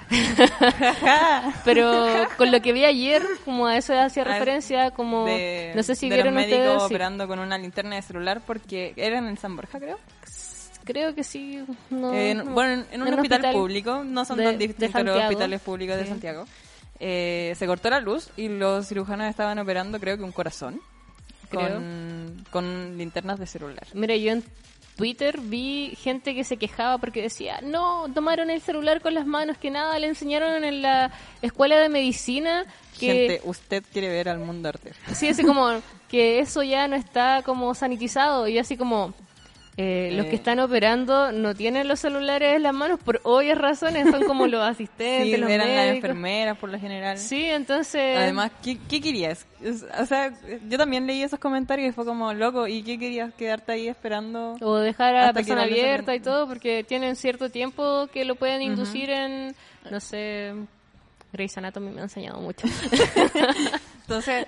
Pero 1.63 2.05
con 2.37 2.51
lo 2.51 2.61
que 2.61 2.73
vi 2.73 2.83
ayer, 2.85 3.23
como 3.45 3.65
a 3.67 3.77
eso 3.77 3.97
hacía 3.97 4.23
referencia, 4.25 4.91
como 4.91 5.25
de, 5.25 5.71
no 5.75 5.83
sé 5.83 5.95
si 5.95 6.09
de 6.09 6.15
vieron 6.17 6.35
los 6.35 6.43
médicos 6.43 6.59
ustedes, 6.65 6.81
sí. 6.81 6.85
operando 6.93 7.27
con 7.27 7.39
una 7.39 7.57
linterna 7.57 7.95
de 7.95 8.01
celular 8.01 8.41
porque 8.45 8.93
eran 8.97 9.27
en 9.27 9.37
San 9.37 9.55
Borja, 9.55 9.79
creo. 9.79 9.97
creo 10.83 11.15
que 11.15 11.23
sí. 11.23 11.63
no- 11.89 12.13
Eh, 12.13 12.35
no. 12.35 12.43
bueno, 12.45 12.73
en, 12.73 12.85
en 12.91 13.01
un 13.03 13.13
hospital, 13.13 13.53
público, 13.53 14.03
no 14.03 14.25
son 14.25 14.37
de- 14.37 14.43
tan 14.43 14.57
de 14.57 14.67
distintos 14.67 15.03
los 15.03 15.17
hospitales 15.17 15.61
públicos 15.61 15.95
de 15.95 16.03
Sí. 16.03 16.09
Santiago. 16.09 16.45
Eh, 16.99 17.53
se 17.57 17.67
cortó 17.67 17.89
la 17.89 17.99
luz 18.01 18.29
y 18.37 18.47
los 18.49 18.87
cirujanos 18.87 19.29
estaban 19.29 19.59
operando, 19.59 19.99
creo 19.99 20.17
que 20.17 20.23
un 20.23 20.31
corazón, 20.31 20.79
con, 21.51 22.45
con 22.51 22.97
linternas 22.97 23.39
de 23.39 23.47
celular. 23.47 23.85
Mira, 23.93 24.15
yo 24.15 24.31
en 24.31 24.43
Twitter 24.95 25.39
vi 25.41 25.97
gente 26.01 26.33
que 26.33 26.43
se 26.43 26.57
quejaba 26.57 26.97
porque 26.97 27.21
decía, 27.21 27.59
no, 27.61 28.07
tomaron 28.13 28.49
el 28.49 28.61
celular 28.61 29.01
con 29.01 29.13
las 29.13 29.25
manos, 29.25 29.57
que 29.57 29.69
nada, 29.69 29.99
le 29.99 30.07
enseñaron 30.07 30.63
en 30.63 30.81
la 30.81 31.11
escuela 31.41 31.77
de 31.77 31.89
medicina 31.89 32.65
que... 32.97 33.07
Gente, 33.07 33.41
usted 33.43 33.83
quiere 33.91 34.09
ver 34.09 34.29
al 34.29 34.39
mundo 34.39 34.69
arder. 34.69 34.95
Sí, 35.13 35.27
así 35.27 35.43
como 35.43 35.81
que 36.07 36.39
eso 36.39 36.63
ya 36.63 36.87
no 36.87 36.95
está 36.95 37.41
como 37.43 37.73
sanitizado 37.75 38.47
y 38.47 38.57
así 38.57 38.77
como... 38.77 39.13
eh, 39.77 40.11
los 40.13 40.25
Eh. 40.25 40.29
que 40.29 40.35
están 40.37 40.59
operando 40.59 41.33
no 41.33 41.53
tienen 41.53 41.87
los 41.89 41.99
celulares 41.99 42.55
en 42.55 42.63
las 42.63 42.73
manos 42.73 42.99
por 43.03 43.19
obvias 43.23 43.57
razones, 43.57 44.09
son 44.09 44.23
como 44.23 44.47
los 44.47 44.63
asistentes, 44.63 45.35
Sí, 45.35 45.37
los 45.37 45.49
eran 45.49 45.67
las 45.75 45.87
enfermeras 45.95 46.57
por 46.57 46.69
lo 46.69 46.79
general. 46.79 47.17
Sí, 47.17 47.43
entonces... 47.43 48.17
Además, 48.17 48.51
¿qué, 48.63 48.77
qué 48.87 49.01
querías? 49.01 49.45
O 49.99 50.05
sea, 50.05 50.31
yo 50.69 50.77
también 50.77 51.05
leí 51.05 51.23
esos 51.23 51.39
comentarios 51.39 51.89
y 51.89 51.91
fue 51.91 52.05
como, 52.05 52.33
loco, 52.33 52.67
¿y 52.67 52.83
qué 52.83 52.97
querías? 52.97 53.33
¿Quedarte 53.33 53.73
ahí 53.73 53.87
esperando? 53.89 54.55
O 54.61 54.77
dejar 54.77 55.15
a 55.15 55.25
la 55.27 55.33
persona 55.33 55.63
abierta 55.63 56.15
y 56.15 56.19
todo, 56.21 56.47
porque 56.47 56.83
tienen 56.83 57.15
cierto 57.17 57.49
tiempo 57.49 58.07
que 58.13 58.23
lo 58.23 58.35
pueden 58.35 58.61
inducir 58.61 59.09
en, 59.09 59.55
no 59.91 59.99
sé, 59.99 60.53
Grey's 61.33 61.57
Anatomy 61.57 61.91
me 61.91 61.99
ha 61.99 62.03
enseñado 62.03 62.39
mucho. 62.39 62.65
Entonces, 64.01 64.45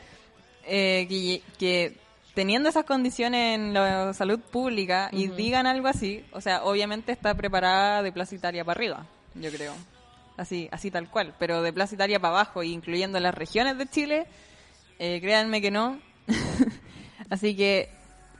eh, 0.65 1.05
que, 1.09 1.41
que 1.57 1.97
teniendo 2.37 2.69
esas 2.69 2.85
condiciones 2.85 3.55
en 3.55 3.73
la 3.73 4.13
salud 4.13 4.39
pública 4.39 5.09
y 5.11 5.27
digan 5.27 5.65
algo 5.65 5.87
así, 5.87 6.23
o 6.31 6.39
sea, 6.39 6.63
obviamente 6.65 7.11
está 7.11 7.33
preparada 7.33 8.03
de 8.03 8.11
Plaza 8.11 8.35
Italia 8.35 8.63
para 8.63 8.77
arriba, 8.77 9.07
yo 9.33 9.49
creo. 9.49 9.73
Así, 10.37 10.69
así 10.71 10.91
tal 10.91 11.09
cual. 11.09 11.33
Pero 11.39 11.63
de 11.63 11.73
Plaza 11.73 11.95
Italia 11.95 12.19
para 12.19 12.35
abajo, 12.35 12.61
incluyendo 12.61 13.19
las 13.19 13.33
regiones 13.33 13.79
de 13.79 13.87
Chile, 13.87 14.27
eh, 14.99 15.19
créanme 15.19 15.63
que 15.63 15.71
no. 15.71 15.99
así 17.31 17.55
que, 17.55 17.89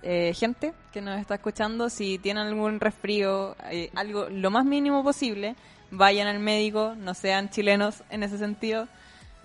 eh, 0.03 0.31
gente 0.35 0.75
que 0.93 1.01
nos 1.01 1.19
está 1.19 1.33
escuchando, 1.33 1.89
si 1.89 2.19
tienen 2.19 2.45
algún 2.45 2.79
resfrío, 2.79 3.55
eh, 3.71 3.89
algo 3.95 4.29
lo 4.29 4.51
más 4.51 4.63
mínimo 4.63 5.03
posible, 5.03 5.55
vayan 5.89 6.27
al 6.27 6.37
médico, 6.37 6.93
no 6.95 7.15
sean 7.15 7.49
chilenos 7.49 8.03
en 8.11 8.21
ese 8.21 8.37
sentido. 8.37 8.87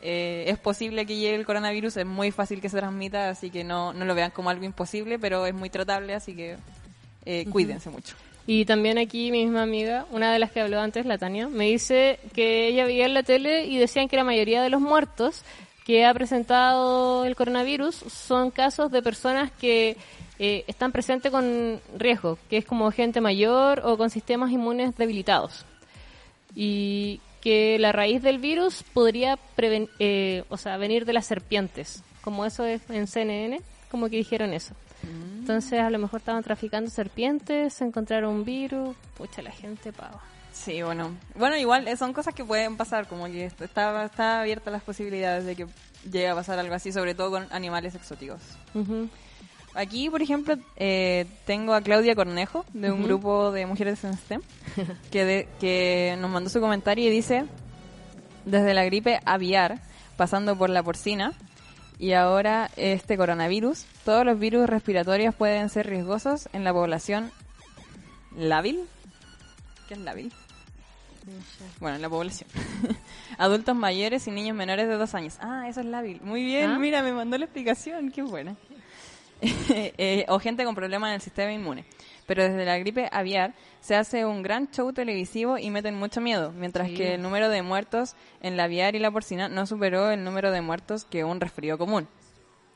Eh, 0.04 0.44
es 0.48 0.58
posible 0.58 1.06
que 1.06 1.16
llegue 1.16 1.36
el 1.36 1.46
coronavirus, 1.46 1.98
es 1.98 2.06
muy 2.06 2.32
fácil 2.32 2.60
que 2.60 2.68
se 2.68 2.78
transmita, 2.78 3.28
así 3.30 3.50
que 3.50 3.62
no, 3.62 3.92
no 3.92 4.04
lo 4.04 4.16
vean 4.16 4.32
como 4.32 4.50
algo 4.50 4.64
imposible, 4.64 5.18
pero 5.18 5.46
es 5.46 5.54
muy 5.54 5.70
tratable, 5.70 6.14
así 6.14 6.34
que 6.34 6.56
eh, 7.24 7.46
cuídense 7.50 7.88
mucho. 7.88 8.16
Y 8.44 8.64
también 8.64 8.98
aquí 8.98 9.30
mi 9.30 9.44
misma 9.44 9.62
amiga, 9.62 10.06
una 10.10 10.32
de 10.32 10.40
las 10.40 10.50
que 10.50 10.60
habló 10.60 10.80
antes, 10.80 11.06
la 11.06 11.18
Tania, 11.18 11.48
me 11.48 11.66
dice 11.66 12.18
que 12.34 12.66
ella 12.66 12.84
veía 12.84 13.06
en 13.06 13.14
la 13.14 13.22
tele 13.22 13.66
y 13.66 13.78
decían 13.78 14.08
que 14.08 14.16
la 14.16 14.24
mayoría 14.24 14.60
de 14.60 14.70
los 14.70 14.80
muertos 14.80 15.44
que 15.84 16.04
ha 16.04 16.12
presentado 16.12 17.24
el 17.24 17.36
coronavirus 17.36 17.94
son 17.94 18.50
casos 18.50 18.90
de 18.90 19.02
personas 19.02 19.52
que 19.52 19.96
eh, 20.40 20.64
están 20.66 20.90
presentes 20.90 21.30
con 21.30 21.80
riesgo, 21.96 22.38
que 22.50 22.56
es 22.56 22.64
como 22.64 22.90
gente 22.90 23.20
mayor 23.20 23.82
o 23.84 23.96
con 23.96 24.10
sistemas 24.10 24.50
inmunes 24.50 24.96
debilitados. 24.96 25.64
Y 26.56 27.20
que 27.42 27.78
la 27.78 27.92
raíz 27.92 28.22
del 28.22 28.38
virus 28.38 28.82
podría 28.94 29.36
preven- 29.56 29.90
eh, 29.98 30.44
o 30.48 30.56
sea, 30.56 30.76
venir 30.78 31.04
de 31.04 31.12
las 31.12 31.26
serpientes, 31.26 32.02
como 32.22 32.46
eso 32.46 32.64
es 32.64 32.80
en 32.88 33.06
CNN, 33.06 33.60
como 33.90 34.08
que 34.08 34.16
dijeron 34.16 34.54
eso. 34.54 34.74
Entonces 35.40 35.80
a 35.80 35.90
lo 35.90 35.98
mejor 35.98 36.20
estaban 36.20 36.44
traficando 36.44 36.88
serpientes, 36.88 37.74
se 37.74 37.84
encontraron 37.84 38.32
un 38.32 38.44
virus, 38.44 38.96
pucha 39.16 39.42
la 39.42 39.50
gente 39.50 39.92
pava. 39.92 40.22
Sí, 40.52 40.80
bueno. 40.82 41.16
Bueno, 41.34 41.56
igual 41.56 41.88
eh, 41.88 41.96
son 41.96 42.12
cosas 42.12 42.34
que 42.34 42.44
pueden 42.44 42.76
pasar, 42.76 43.08
como 43.08 43.26
que 43.26 43.46
est- 43.46 43.60
está, 43.60 44.04
está 44.04 44.42
abierta 44.42 44.70
las 44.70 44.82
posibilidades 44.82 45.44
de 45.44 45.56
que 45.56 45.66
llegue 46.04 46.28
a 46.28 46.34
pasar 46.36 46.58
algo 46.60 46.74
así, 46.74 46.92
sobre 46.92 47.14
todo 47.16 47.30
con 47.32 47.48
animales 47.50 47.94
exóticos. 47.96 48.40
Aquí, 49.74 50.10
por 50.10 50.20
ejemplo, 50.22 50.56
eh, 50.76 51.26
tengo 51.46 51.72
a 51.74 51.80
Claudia 51.80 52.14
Cornejo, 52.14 52.64
de 52.74 52.90
un 52.92 53.02
grupo 53.02 53.52
de 53.52 53.64
mujeres 53.66 54.04
en 54.04 54.14
STEM, 54.16 54.42
que, 55.10 55.24
de- 55.24 55.48
que 55.60 56.16
nos 56.20 56.30
mandó 56.30 56.50
su 56.50 56.60
comentario 56.60 57.06
y 57.06 57.10
dice, 57.10 57.46
desde 58.44 58.74
la 58.74 58.84
gripe 58.84 59.20
aviar, 59.24 59.80
pasando 60.16 60.56
por 60.56 60.68
la 60.68 60.82
porcina, 60.82 61.32
y 61.98 62.12
ahora 62.12 62.70
este 62.76 63.16
coronavirus, 63.16 63.84
todos 64.04 64.26
los 64.26 64.38
virus 64.38 64.68
respiratorios 64.68 65.34
pueden 65.34 65.68
ser 65.70 65.86
riesgosos 65.88 66.48
en 66.52 66.64
la 66.64 66.72
población 66.72 67.30
lábil. 68.36 68.80
¿Qué 69.88 69.94
es 69.94 70.00
lábil? 70.00 70.32
Bueno, 71.80 71.96
en 71.96 72.02
la 72.02 72.10
población. 72.10 72.50
Adultos 73.38 73.76
mayores 73.76 74.26
y 74.26 74.32
niños 74.32 74.56
menores 74.56 74.88
de 74.88 74.94
dos 74.96 75.14
años. 75.14 75.36
Ah, 75.40 75.66
eso 75.68 75.80
es 75.80 75.86
lábil. 75.86 76.20
Muy 76.22 76.44
bien, 76.44 76.72
Ah. 76.72 76.78
mira, 76.78 77.02
me 77.02 77.12
mandó 77.12 77.38
la 77.38 77.44
explicación. 77.44 78.10
Qué 78.10 78.22
buena. 78.22 78.56
Eh, 79.98 80.24
o 80.28 80.38
gente 80.38 80.64
con 80.64 80.74
problemas 80.74 81.08
en 81.08 81.14
el 81.16 81.20
sistema 81.20 81.52
inmune. 81.52 81.84
Pero 82.26 82.42
desde 82.44 82.64
la 82.64 82.78
gripe 82.78 83.08
aviar 83.12 83.54
se 83.80 83.96
hace 83.96 84.24
un 84.24 84.42
gran 84.42 84.70
show 84.70 84.92
televisivo 84.92 85.58
y 85.58 85.70
meten 85.70 85.96
mucho 85.96 86.20
miedo, 86.20 86.52
mientras 86.52 86.88
Sí. 86.88 86.94
que 86.94 87.14
el 87.14 87.22
número 87.22 87.48
de 87.48 87.62
muertos 87.62 88.14
en 88.40 88.56
la 88.56 88.64
aviar 88.64 88.94
y 88.94 89.00
la 89.00 89.10
porcina 89.10 89.48
no 89.48 89.66
superó 89.66 90.10
el 90.12 90.22
número 90.22 90.52
de 90.52 90.60
muertos 90.60 91.04
que 91.04 91.24
un 91.24 91.40
resfrío 91.40 91.76
común. 91.78 92.06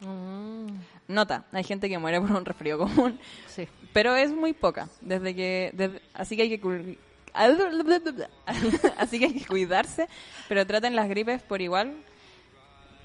Mm, 0.00 0.66
Nota, 1.08 1.44
hay 1.52 1.62
gente 1.64 1.88
que 1.88 1.98
muere 1.98 2.20
por 2.20 2.32
un 2.32 2.44
resfrío 2.44 2.76
común, 2.78 3.18
sí. 3.46 3.68
pero 3.92 4.14
es 4.16 4.30
muy 4.32 4.52
poca, 4.52 4.88
desde 5.00 5.34
que 5.34 5.70
desde- 5.74 6.02
así 6.12 6.36
que 6.36 6.42
hay 6.42 6.48
que 6.50 6.60
cul- 6.60 6.98
así 8.98 9.18
que 9.18 9.26
hay 9.26 9.34
que 9.34 9.46
cuidarse, 9.46 10.08
pero 10.48 10.66
traten 10.66 10.96
las 10.96 11.08
gripes 11.08 11.40
por 11.42 11.62
igual 11.62 11.94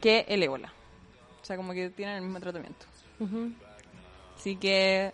que 0.01 0.25
el 0.27 0.41
ébola. 0.43 0.73
O 1.41 1.45
sea, 1.45 1.55
como 1.57 1.73
que 1.73 1.89
tienen 1.91 2.15
el 2.15 2.21
mismo 2.23 2.39
tratamiento. 2.39 2.85
Ujú. 3.21 3.51
Así 4.37 4.55
que 4.57 5.13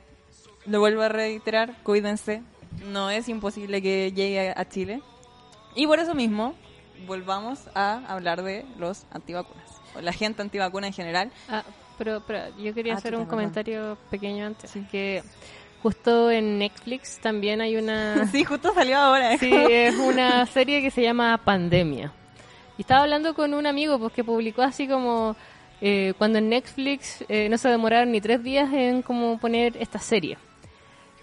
lo 0.66 0.80
vuelvo 0.80 1.02
a 1.04 1.10
reiterar, 1.10 1.76
cuídense. 1.84 2.42
No 2.86 3.10
es 3.10 3.28
imposible 3.30 3.82
que 3.82 4.12
llegue 4.12 4.54
a 4.56 4.68
Chile. 4.70 5.02
Y 5.76 5.86
por 5.88 6.00
eso 6.00 6.16
mismo, 6.16 6.56
volvamos 7.06 7.60
a 7.76 8.02
hablar 8.08 8.42
de 8.44 8.66
los 8.80 9.06
antivacunas. 9.12 9.64
O 9.96 10.02
la 10.02 10.14
gente 10.14 10.42
antivacuna 10.42 10.88
en 10.88 10.94
general. 10.94 11.32
Ah, 11.50 11.64
pero, 11.98 12.24
pero 12.26 12.56
yo 12.58 12.74
quería 12.74 12.94
Ah, 12.94 12.98
hacer 12.98 13.16
un 13.16 13.26
comentario 13.26 13.98
pequeño 14.10 14.46
antes. 14.46 14.72
Que 14.92 15.24
justo 15.84 16.30
en 16.32 16.60
Netflix 16.60 17.20
también 17.20 17.62
hay 17.62 17.76
una... 17.78 18.28
Sí, 18.32 18.44
justo 18.44 18.74
salió 18.74 18.98
ahora. 18.98 19.38
Sí, 19.40 19.52
es 19.54 19.96
una 19.96 20.46
serie 20.46 20.82
que 20.82 20.92
se 20.92 21.02
llama 21.02 21.38
Pandemia. 21.44 22.12
Y 22.78 22.82
estaba 22.82 23.02
hablando 23.02 23.34
con 23.34 23.54
un 23.54 23.66
amigo 23.66 23.98
pues, 24.00 24.14
que 24.14 24.24
publicó 24.24 24.62
así 24.62 24.88
como 24.88 25.36
eh, 25.82 26.14
cuando 26.18 26.40
en 26.40 26.50
Netflix 26.50 27.24
eh, 27.30 27.48
no 27.50 27.58
se 27.58 27.70
demoraron 27.70 28.12
ni 28.12 28.22
tres 28.22 28.44
días 28.44 28.72
en 28.74 29.02
como 29.02 29.38
poner 29.40 29.78
esta 29.78 30.00
serie. 30.00 30.38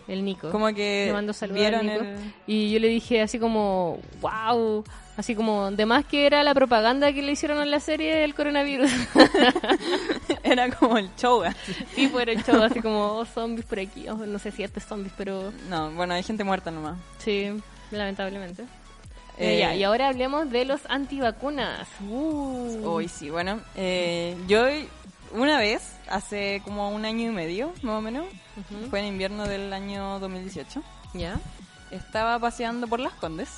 El 0.06 0.22
Nico. 0.24 0.50
Como 0.50 0.66
que 0.74 1.04
Le 1.06 1.12
mando 1.14 1.32
saludos 1.32 1.62
Nico. 1.82 2.04
el- 2.04 2.16
Y 2.46 2.70
yo 2.72 2.78
le 2.78 2.88
dije 2.88 3.22
así 3.22 3.38
como, 3.38 4.00
wow, 4.20 4.84
así 5.16 5.34
como, 5.34 5.70
de 5.70 5.86
más 5.86 6.04
que 6.04 6.26
era 6.26 6.42
la 6.42 6.52
propaganda 6.52 7.10
que 7.12 7.22
le 7.22 7.32
hicieron 7.32 7.56
a 7.58 7.64
la 7.64 7.80
serie 7.80 8.14
del 8.16 8.34
coronavirus. 8.34 8.90
Era 10.42 10.70
como 10.70 10.98
el 10.98 11.08
show. 11.16 11.42
así. 11.42 11.72
sí, 11.94 12.08
fue 12.08 12.24
el 12.30 12.42
show, 12.44 12.62
así 12.62 12.80
como, 12.80 13.16
oh, 13.16 13.24
zombies 13.24 13.64
por 13.66 13.78
aquí, 13.80 14.06
oh, 14.08 14.14
no 14.26 14.38
sé 14.38 14.50
si 14.50 14.62
este 14.62 14.78
es 14.78 14.84
zombies, 14.86 15.14
pero 15.16 15.52
No, 15.70 15.90
bueno, 15.92 16.12
hay 16.14 16.22
gente 16.22 16.44
muerta 16.44 16.70
nomás. 16.70 16.96
sí, 17.18 17.50
lamentablemente. 17.90 18.64
Eh, 19.38 19.58
ya, 19.58 19.74
y 19.74 19.82
ahora 19.82 20.08
hablemos 20.08 20.50
de 20.50 20.64
los 20.64 20.80
antivacunas. 20.88 21.88
Uh. 22.08 22.80
Hoy 22.84 23.08
sí, 23.08 23.30
bueno. 23.30 23.60
eh, 23.74 24.36
yo 24.46 24.64
una 25.32 25.58
vez, 25.58 25.92
hace 26.08 26.60
como 26.64 26.90
un 26.90 27.04
año 27.04 27.28
y 27.30 27.32
medio, 27.32 27.72
más 27.82 27.96
o 27.98 28.00
menos, 28.00 28.26
Ujú. 28.56 28.90
fue 28.90 29.00
en 29.00 29.06
invierno 29.06 29.46
del 29.48 29.72
año 29.72 30.20
2018, 30.20 30.82
¿Ya? 31.14 31.40
estaba 31.90 32.38
paseando 32.38 32.86
por 32.86 33.00
Las 33.00 33.12
Condes. 33.14 33.48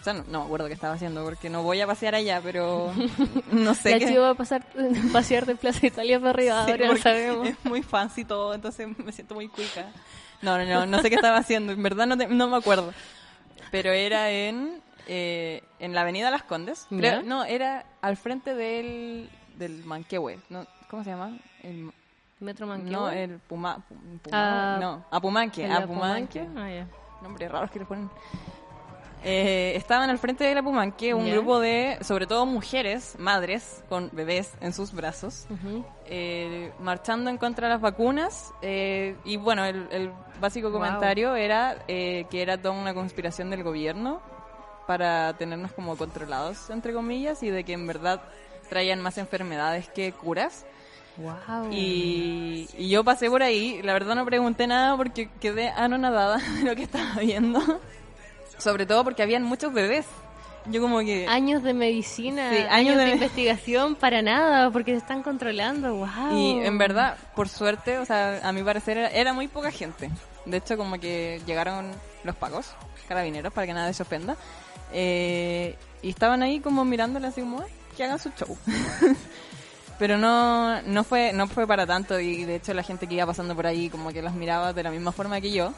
O 0.00 0.02
sea, 0.02 0.14
no, 0.14 0.24
no 0.28 0.38
me 0.40 0.44
acuerdo 0.46 0.66
qué 0.68 0.72
estaba 0.72 0.94
haciendo 0.94 1.22
porque 1.22 1.50
no 1.50 1.62
voy 1.62 1.82
a 1.82 1.86
pasear 1.86 2.14
allá, 2.14 2.40
pero 2.42 2.90
no 3.52 3.74
sé 3.74 3.98
qué. 3.98 4.18
va 4.18 4.30
a 4.30 4.34
pasar, 4.34 4.64
pasear 5.12 5.44
de 5.44 5.56
Plaza 5.56 5.86
Italia 5.86 6.18
para 6.18 6.30
arriba, 6.30 6.64
Sí, 6.64 6.70
ahora 6.70 6.86
lo 6.86 6.96
sabemos. 6.96 7.48
Es 7.48 7.56
muy 7.64 7.82
fancy 7.82 8.24
todo, 8.24 8.54
entonces 8.54 8.88
me 8.96 9.12
siento 9.12 9.34
muy 9.34 9.48
cuica. 9.48 9.90
No, 10.40 10.56
no, 10.56 10.64
no, 10.64 10.86
no 10.86 11.02
sé 11.02 11.10
qué 11.10 11.16
estaba 11.16 11.36
haciendo, 11.36 11.72
en 11.72 11.82
verdad 11.82 12.06
no, 12.06 12.16
te- 12.16 12.28
no 12.28 12.48
me 12.48 12.56
acuerdo. 12.56 12.94
Pero 13.70 13.92
era 13.92 14.30
en, 14.30 14.80
eh, 15.06 15.62
en 15.78 15.94
la 15.94 16.02
avenida 16.02 16.30
Las 16.30 16.42
Condes. 16.44 16.86
No, 16.90 17.44
era 17.44 17.84
al 18.00 18.16
frente 18.16 18.54
del, 18.54 19.28
del 19.56 19.84
Manquehue. 19.84 20.38
No, 20.48 20.66
¿Cómo 20.88 21.04
se 21.04 21.10
llama? 21.10 21.36
El, 21.62 21.90
Metro 22.40 22.66
Manquehue. 22.66 22.90
no, 22.92 23.10
el 23.10 23.38
Puma, 23.38 23.76
Pu- 23.78 24.18
Puma- 24.20 24.30
Ah, 24.32 24.78
no, 24.80 25.04
Apumanque, 25.10 25.64
¿En 25.64 25.68
la 25.70 25.78
Apumanque. 25.78 26.40
Pumanque? 26.40 26.60
Ah, 26.60 26.70
ya. 26.84 26.86
Nombres 27.22 27.50
raros 27.52 27.70
que 27.70 27.78
le 27.80 27.84
ponen. 27.84 28.08
Eh, 29.22 29.74
estaban 29.76 30.08
al 30.08 30.16
frente 30.18 30.44
de 30.44 30.54
la 30.54 30.62
Pumanque 30.62 31.12
un 31.12 31.30
grupo 31.30 31.60
de, 31.60 31.98
sobre 32.00 32.26
todo 32.26 32.46
mujeres, 32.46 33.16
madres, 33.18 33.84
con 33.90 34.08
bebés 34.12 34.54
en 34.62 34.72
sus 34.72 34.92
brazos, 34.94 35.46
eh, 36.06 36.72
marchando 36.80 37.28
en 37.28 37.36
contra 37.36 37.68
de 37.68 37.74
las 37.74 37.82
vacunas. 37.82 38.50
eh, 38.62 39.16
y 39.26 39.36
bueno, 39.36 39.66
el, 39.66 39.86
el 39.90 40.10
básico 40.40 40.70
Wow. 40.70 40.78
comentario 40.80 41.36
era 41.36 41.76
eh, 41.86 42.24
que 42.30 42.40
era 42.40 42.56
toda 42.56 42.72
una 42.72 42.94
conspiración 42.94 43.50
del 43.50 43.62
gobierno 43.62 44.22
para 44.90 45.32
tenernos 45.34 45.70
como 45.70 45.96
controlados, 45.96 46.68
entre 46.68 46.92
comillas, 46.92 47.44
y 47.44 47.48
de 47.50 47.62
que 47.62 47.74
en 47.74 47.86
verdad 47.86 48.20
traían 48.68 49.00
más 49.00 49.18
enfermedades 49.18 49.88
que 49.88 50.10
curas. 50.10 50.66
Wow. 51.16 51.70
Y, 51.70 52.68
y 52.76 52.88
yo 52.88 53.04
pasé 53.04 53.30
por 53.30 53.40
ahí, 53.44 53.80
la 53.84 53.92
verdad 53.92 54.16
no 54.16 54.24
pregunté 54.24 54.66
nada 54.66 54.96
porque 54.96 55.30
quedé 55.40 55.68
anonadada 55.68 56.38
de 56.58 56.62
lo 56.64 56.74
que 56.74 56.82
estaba 56.82 57.20
viendo. 57.20 57.60
Sobre 58.58 58.84
todo 58.84 59.04
porque 59.04 59.22
habían 59.22 59.44
muchos 59.44 59.72
bebés. 59.72 60.06
Yo 60.66 60.80
como 60.82 60.98
que... 60.98 61.24
años 61.28 61.62
de 61.62 61.72
medicina, 61.72 62.50
Sí, 62.50 62.56
años, 62.56 62.72
años 62.72 62.96
de, 62.96 63.04
de- 63.04 63.10
investigación 63.12 63.94
para 63.94 64.22
nada, 64.22 64.72
porque 64.72 64.90
se 64.90 64.98
están 64.98 65.22
controlando. 65.22 65.94
Wow. 65.94 66.36
Y 66.36 66.66
en 66.66 66.78
verdad, 66.78 67.16
por 67.36 67.48
suerte, 67.48 67.98
o 67.98 68.04
sea, 68.04 68.40
a 68.42 68.50
mi 68.50 68.64
parecer 68.64 68.98
era, 68.98 69.08
era 69.10 69.32
muy 69.34 69.46
poca 69.46 69.70
gente. 69.70 70.10
De 70.46 70.56
hecho, 70.56 70.76
como 70.76 70.98
que 70.98 71.40
llegaron 71.46 71.92
los 72.24 72.34
pagos, 72.34 72.74
carabineros, 73.08 73.52
para 73.52 73.66
que 73.68 73.72
nadie 73.72 73.94
se 73.94 74.02
ofenda. 74.02 74.36
Eh, 74.92 75.76
y 76.02 76.10
estaban 76.10 76.42
ahí 76.42 76.60
como 76.60 76.84
mirándole 76.84 77.26
así 77.28 77.40
como, 77.40 77.60
"Ay, 77.60 77.70
que 77.96 78.04
hagan 78.04 78.18
su 78.18 78.30
show. 78.30 78.56
Pero 79.98 80.16
no, 80.16 80.80
no 80.82 81.04
fue, 81.04 81.32
no 81.34 81.46
fue 81.46 81.66
para 81.66 81.86
tanto 81.86 82.18
y 82.18 82.44
de 82.44 82.56
hecho 82.56 82.72
la 82.72 82.82
gente 82.82 83.06
que 83.06 83.16
iba 83.16 83.26
pasando 83.26 83.54
por 83.54 83.66
ahí 83.66 83.90
como 83.90 84.10
que 84.12 84.22
los 84.22 84.32
miraba 84.32 84.72
de 84.72 84.82
la 84.82 84.90
misma 84.90 85.12
forma 85.12 85.40
que 85.40 85.52
yo. 85.52 85.74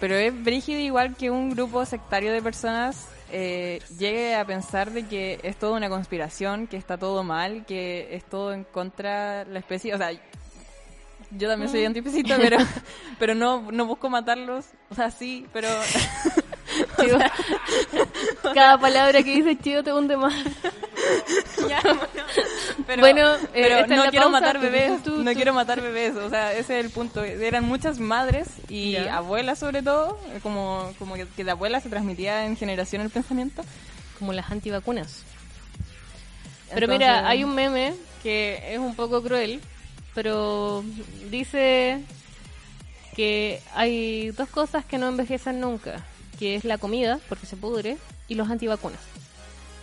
Pero 0.00 0.16
es 0.16 0.42
brígido 0.42 0.80
igual 0.80 1.14
que 1.16 1.30
un 1.30 1.50
grupo 1.50 1.84
sectario 1.84 2.32
de 2.32 2.40
personas 2.40 3.06
eh, 3.30 3.80
llegue 3.98 4.34
a 4.34 4.44
pensar 4.44 4.90
de 4.90 5.06
que 5.06 5.38
es 5.42 5.56
toda 5.56 5.76
una 5.76 5.88
conspiración, 5.88 6.66
que 6.66 6.76
está 6.76 6.96
todo 6.96 7.22
mal, 7.24 7.64
que 7.66 8.08
es 8.16 8.24
todo 8.24 8.52
en 8.54 8.64
contra 8.64 9.44
de 9.44 9.52
la 9.52 9.58
especie. 9.58 9.94
O 9.94 9.98
sea, 9.98 10.10
yo 11.38 11.48
también 11.48 11.70
soy 11.70 11.84
antiespecista, 11.84 12.36
pero, 12.38 12.58
pero 13.18 13.34
no, 13.34 13.70
no 13.72 13.86
busco 13.86 14.08
matarlos. 14.10 14.66
O 14.90 14.94
sea, 14.94 15.10
sí, 15.10 15.46
pero... 15.52 15.68
Cada 18.54 18.78
palabra 18.78 19.22
que 19.22 19.34
dice 19.36 19.58
chido 19.58 19.82
te 19.82 19.92
hunde 19.92 20.16
más. 20.16 20.34
Ya, 21.68 21.80
bueno, 21.82 22.00
pero, 22.86 23.00
Bueno, 23.00 23.34
eh, 23.54 23.84
pero 23.86 23.86
no 23.96 24.10
quiero 24.10 24.26
pausa. 24.26 24.40
matar 24.40 24.58
bebés, 24.60 25.02
tú, 25.02 25.22
no 25.22 25.30
tú. 25.30 25.36
quiero 25.36 25.52
matar 25.52 25.80
bebés, 25.80 26.16
o 26.16 26.30
sea, 26.30 26.52
ese 26.52 26.78
es 26.78 26.84
el 26.84 26.90
punto. 26.90 27.22
Eran 27.24 27.64
muchas 27.64 27.98
madres 27.98 28.48
y 28.68 28.96
abuelas 28.96 29.58
sobre 29.58 29.82
todo, 29.82 30.18
como, 30.42 30.92
como 30.98 31.14
que, 31.14 31.26
que 31.28 31.44
de 31.44 31.50
abuela 31.50 31.80
se 31.80 31.88
transmitía 31.90 32.46
en 32.46 32.56
generación 32.56 33.02
el 33.02 33.10
pensamiento. 33.10 33.62
Como 34.18 34.32
las 34.32 34.50
antivacunas. 34.50 35.24
Pero 36.72 36.86
Entonces- 36.86 36.98
mira, 37.08 37.28
hay 37.28 37.44
un 37.44 37.54
meme 37.54 37.94
que 38.22 38.62
es 38.72 38.78
un 38.78 38.94
poco 38.94 39.22
cruel, 39.22 39.60
pero 40.14 40.84
dice 41.30 42.00
que 43.16 43.60
hay 43.74 44.30
dos 44.30 44.48
cosas 44.48 44.84
que 44.84 44.98
no 44.98 45.08
envejecen 45.08 45.60
nunca, 45.60 46.04
que 46.38 46.54
es 46.56 46.64
la 46.64 46.78
comida, 46.78 47.18
porque 47.28 47.46
se 47.46 47.56
pudre, 47.56 47.98
y 48.28 48.34
los 48.34 48.48
antivacunas, 48.50 49.00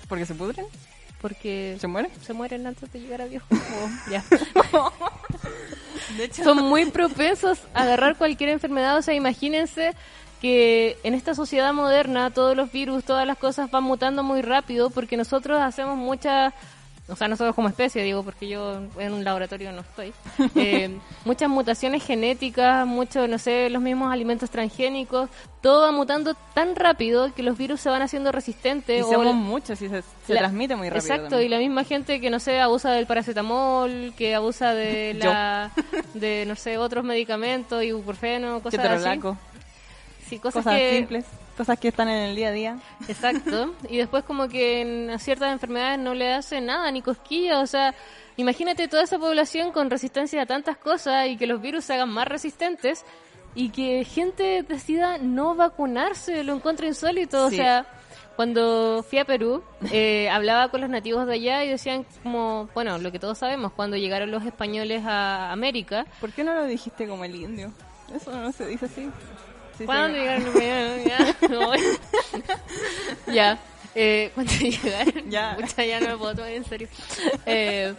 Porque 0.08 0.26
se 0.26 0.34
pudren, 0.34 0.66
porque 1.22 1.78
se 1.80 1.88
mueren. 1.88 2.12
se 2.22 2.34
mueren 2.34 2.66
antes 2.66 2.92
de 2.92 3.00
llegar 3.00 3.22
a 3.22 3.26
viejo. 3.26 3.46
Oh, 3.56 4.12
ya. 4.12 4.24
De 6.18 6.26
hecho, 6.26 6.44
Son 6.44 6.64
muy 6.64 6.86
propensos 6.90 7.60
a 7.74 7.84
agarrar 7.84 8.18
cualquier 8.18 8.50
enfermedad, 8.50 8.98
o 8.98 9.02
sea, 9.02 9.14
imagínense 9.14 9.94
que 10.42 10.98
en 11.04 11.14
esta 11.14 11.36
sociedad 11.36 11.72
moderna 11.74 12.32
todos 12.32 12.56
los 12.56 12.72
virus, 12.72 13.04
todas 13.04 13.28
las 13.28 13.38
cosas 13.38 13.70
van 13.70 13.84
mutando 13.84 14.24
muy 14.24 14.42
rápido 14.42 14.90
porque 14.90 15.18
nosotros 15.18 15.60
hacemos 15.62 15.98
muchas, 15.98 16.54
o 17.10 17.16
sea, 17.16 17.28
nosotros 17.28 17.56
como 17.56 17.68
especie, 17.68 18.04
digo, 18.04 18.24
porque 18.24 18.48
yo 18.48 18.82
en 19.00 19.14
un 19.14 19.24
laboratorio 19.24 19.72
no 19.72 19.82
estoy, 19.82 20.14
eh, 20.56 20.98
muchas 21.26 21.50
mutaciones 21.50 22.04
genéticas, 22.06 22.86
muchos, 22.88 23.28
no 23.28 23.38
sé, 23.38 23.70
los 23.70 23.82
mismos 23.82 24.12
alimentos 24.14 24.50
transgénicos, 24.50 25.30
todo 25.62 25.82
va 25.82 25.92
mutando 25.92 26.36
tan 26.54 26.76
rápido 26.76 27.34
que 27.34 27.44
los 27.44 27.58
virus 27.58 27.82
se 27.82 27.90
van 27.90 28.02
haciendo 28.02 28.32
resistentes. 28.32 29.00
y 29.00 29.02
o 29.02 29.06
somos 29.12 29.26
la- 29.26 29.32
muchos 29.34 29.82
y 29.82 29.90
se, 29.90 30.02
se 30.26 30.34
la- 30.34 30.40
transmite 30.40 30.76
muy 30.76 30.90
rápido. 30.90 31.06
Exacto, 31.06 31.30
también. 31.32 31.48
y 31.48 31.50
la 31.50 31.58
misma 31.60 31.84
gente 31.84 32.22
que, 32.22 32.30
no 32.30 32.40
sé, 32.40 32.60
abusa 32.60 32.92
del 32.92 33.06
paracetamol, 33.08 34.14
que 34.18 34.36
abusa 34.36 34.74
de 34.74 35.14
la 35.20 35.72
de, 36.14 36.46
no 36.48 36.56
sé, 36.56 36.78
otros 36.78 37.04
medicamentos, 37.04 37.84
ibuprofeno, 37.84 38.62
cosas 38.62 38.80
así. 38.86 39.20
Sí, 40.30 40.38
cosas, 40.40 40.64
cosas 40.64 40.78
que... 40.78 40.98
simples, 40.98 41.26
cosas 41.60 41.78
que 41.78 41.90
están 41.90 42.08
en 42.08 42.30
el 42.30 42.36
día 42.36 42.48
a 42.48 42.52
día. 42.52 42.78
Exacto. 43.10 43.76
Y 43.90 43.98
después 43.98 44.24
como 44.24 44.48
que 44.48 44.82
en- 44.82 45.20
ciertas 45.20 45.52
enfermedades 45.52 46.00
no 46.00 46.14
le 46.14 46.34
hace 46.34 46.62
nada, 46.62 46.90
ni 46.92 47.02
cosquilla, 47.02 47.60
o 47.60 47.68
sea... 47.68 47.94
Imagínate 48.38 48.88
toda 48.88 49.04
esa 49.04 49.20
población 49.20 49.74
con 49.74 49.90
resistencia 49.90 50.42
a 50.42 50.46
tantas 50.46 50.78
cosas 50.78 51.28
y 51.28 51.36
que 51.36 51.46
los 51.46 51.62
virus 51.62 51.84
se 51.84 51.96
hagan 51.96 52.08
más 52.10 52.26
resistentes 52.26 53.04
y 53.54 53.68
que 53.70 54.06
gente 54.06 54.64
decida 54.64 55.18
no 55.18 55.56
vacunarse, 55.56 56.46
lo 56.46 56.54
encuentro 56.54 56.88
insólito. 56.88 57.50
Sí. 57.50 57.56
O 57.56 57.58
sea, 57.58 57.86
cuando 58.38 59.04
fui 59.04 59.20
a 59.20 59.26
Perú, 59.26 59.62
eh, 59.92 60.30
hablaba 60.30 60.70
con 60.72 60.80
los 60.80 60.90
nativos 60.90 61.28
de 61.28 61.34
allá 61.34 61.66
y 61.66 61.68
decían 61.70 62.06
como, 62.24 62.70
bueno, 62.74 62.98
lo 62.98 63.12
que 63.12 63.20
todos 63.20 63.38
sabemos, 63.40 63.74
cuando 63.74 63.98
llegaron 63.98 64.32
los 64.32 64.46
españoles 64.46 65.04
a 65.06 65.52
América, 65.52 66.06
¿Por 66.22 66.32
qué 66.32 66.46
no 66.46 66.54
lo 66.54 66.64
dijiste 66.64 67.10
como 67.10 67.26
el 67.26 67.36
indio? 67.36 67.74
Eso 68.16 68.32
no 68.32 68.54
se 68.54 68.68
dice 68.68 68.86
así. 68.86 69.10
Sí, 69.80 69.86
¿Cuándo 69.86 70.18
llegaron 70.18 70.46
españoles? 70.48 71.06
Ya, 71.08 71.48
me 71.48 71.58
voy. 71.58 71.80
ya. 73.34 73.60
Eh, 73.96 74.32
cuando 74.36 74.54
llegaron, 74.54 75.30
Ya. 75.32 75.56
pucha, 75.60 75.84
ya 75.86 76.00
no 76.00 76.08
me 76.10 76.18
puedo 76.18 76.36
tomar 76.36 76.52
en 76.52 76.66
serio. 76.66 76.88
Eh, 77.46 77.94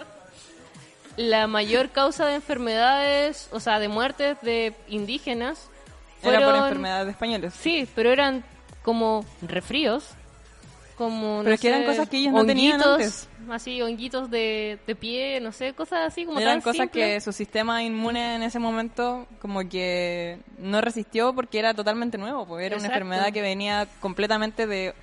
la 1.17 1.47
mayor 1.47 1.91
causa 1.91 2.27
de 2.27 2.37
enfermedades, 2.37 3.49
o 3.51 3.61
sea, 3.61 3.79
de 3.81 3.89
muertes 3.89 4.37
de 4.43 4.75
indígenas, 4.89 5.69
Era 6.23 6.39
por 6.39 6.45
fueron- 6.51 6.63
enfermedades 6.65 7.07
de 7.07 7.13
españoles. 7.13 7.55
Sí, 7.61 7.89
pero 7.95 8.13
eran 8.13 8.45
como 8.83 9.25
refríos, 9.43 10.05
como... 10.97 11.39
Pero 11.39 11.49
no 11.49 11.55
es 11.55 11.61
que 11.61 11.69
eran 11.69 11.81
sé, 11.81 11.87
cosas 11.87 12.09
que 12.09 12.19
ellos 12.19 12.33
no 12.33 12.47
tenían 12.47 12.83
antes. 12.83 13.29
Así, 13.51 13.81
honguitos 13.83 14.31
de, 14.31 14.79
de 14.87 14.95
pie, 14.95 15.41
no 15.41 15.53
sé, 15.53 15.73
cosas 15.73 16.01
así 16.07 16.25
como 16.25 16.39
Eran 16.39 16.55
tan 16.57 16.61
cosas 16.63 16.83
simples. 16.85 17.15
que 17.17 17.21
su 17.21 17.33
sistema 17.33 17.83
inmune 17.83 18.35
en 18.37 18.43
ese 18.43 18.59
momento 18.59 19.27
como 19.41 19.69
que 19.69 20.39
no 20.59 20.81
resistió 20.81 21.33
porque 21.35 21.59
era 21.59 21.73
totalmente 21.75 22.19
nuevo, 22.19 22.47
porque 22.47 22.67
era 22.67 22.77
una 22.77 22.87
enfermedad 22.87 23.33
que 23.33 23.41
venía 23.43 23.87
completamente 24.01 24.67
de, 24.67 24.95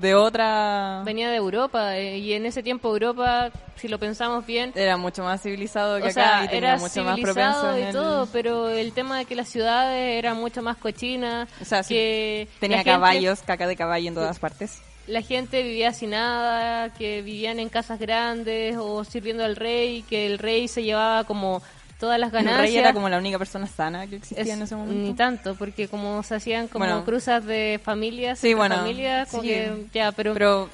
de 0.00 0.14
otra... 0.14 1.02
Venía 1.04 1.30
de 1.30 1.36
Europa 1.36 1.96
eh, 1.96 2.18
y 2.18 2.32
en 2.34 2.44
ese 2.46 2.62
tiempo 2.62 2.88
Europa, 2.90 3.50
si 3.76 3.88
lo 3.88 3.98
pensamos 3.98 4.44
bien, 4.44 4.72
Era 4.74 4.96
mucho 4.96 5.22
más 5.22 5.40
civilizado 5.42 5.96
que 5.96 6.02
o 6.02 6.06
acá 6.06 6.12
sea, 6.12 6.44
y 6.44 6.48
tenía 6.48 6.70
era 6.74 6.76
mucho 6.78 7.02
más 7.04 7.18
propenso 7.20 7.72
en 7.76 7.78
y 7.78 7.82
el- 7.86 7.92
todo, 7.92 8.26
pero 8.32 8.68
el 8.68 8.92
tema 8.92 9.18
de 9.18 9.24
que 9.24 9.34
las 9.36 9.48
ciudades 9.48 10.18
eran 10.18 10.36
mucho 10.36 10.60
más 10.62 10.76
cochinas, 10.76 11.48
O 11.60 11.64
sea, 11.64 11.82
sí, 11.82 11.94
que 11.94 12.48
Tenía 12.60 12.78
gente- 12.78 12.90
caballos, 12.90 13.40
caca 13.42 13.66
de 13.66 13.76
caballo 13.76 14.08
en 14.08 14.14
todas 14.14 14.38
partes. 14.38 14.80
La 15.06 15.22
gente 15.22 15.62
vivía 15.62 15.92
sin 15.92 16.10
nada, 16.10 16.92
que 16.94 17.22
vivían 17.22 17.58
en 17.60 17.68
casas 17.68 17.98
grandes 17.98 18.76
o 18.78 19.04
sirviendo 19.04 19.44
al 19.44 19.56
rey, 19.56 20.02
que 20.08 20.26
el 20.26 20.38
rey 20.38 20.68
se 20.68 20.82
llevaba 20.82 21.24
como 21.24 21.62
todas 22.00 22.18
las 22.18 22.28
El 22.28 22.34
ganancias. 22.44 22.60
rey 22.60 22.76
era 22.76 22.92
como 22.92 23.08
la 23.08 23.18
única 23.18 23.38
persona 23.38 23.66
sana 23.66 24.06
que 24.06 24.16
existía 24.16 24.42
Es- 24.42 24.50
en 24.50 24.62
ese 24.62 24.74
Ni 24.74 24.80
momento. 24.82 25.14
tanto, 25.16 25.54
porque 25.54 25.88
como 25.88 26.22
se 26.22 26.34
hacían 26.34 26.68
como 26.68 26.84
Bueno. 26.84 27.04
cruzas 27.04 27.44
de 27.44 27.80
familias, 27.82 28.38
Sí, 28.38 28.52
bueno, 28.54 28.76
familias, 28.76 29.28
sí. 29.30 29.88
ya, 29.94 30.12
pero, 30.12 30.34
Pero, 30.34 30.68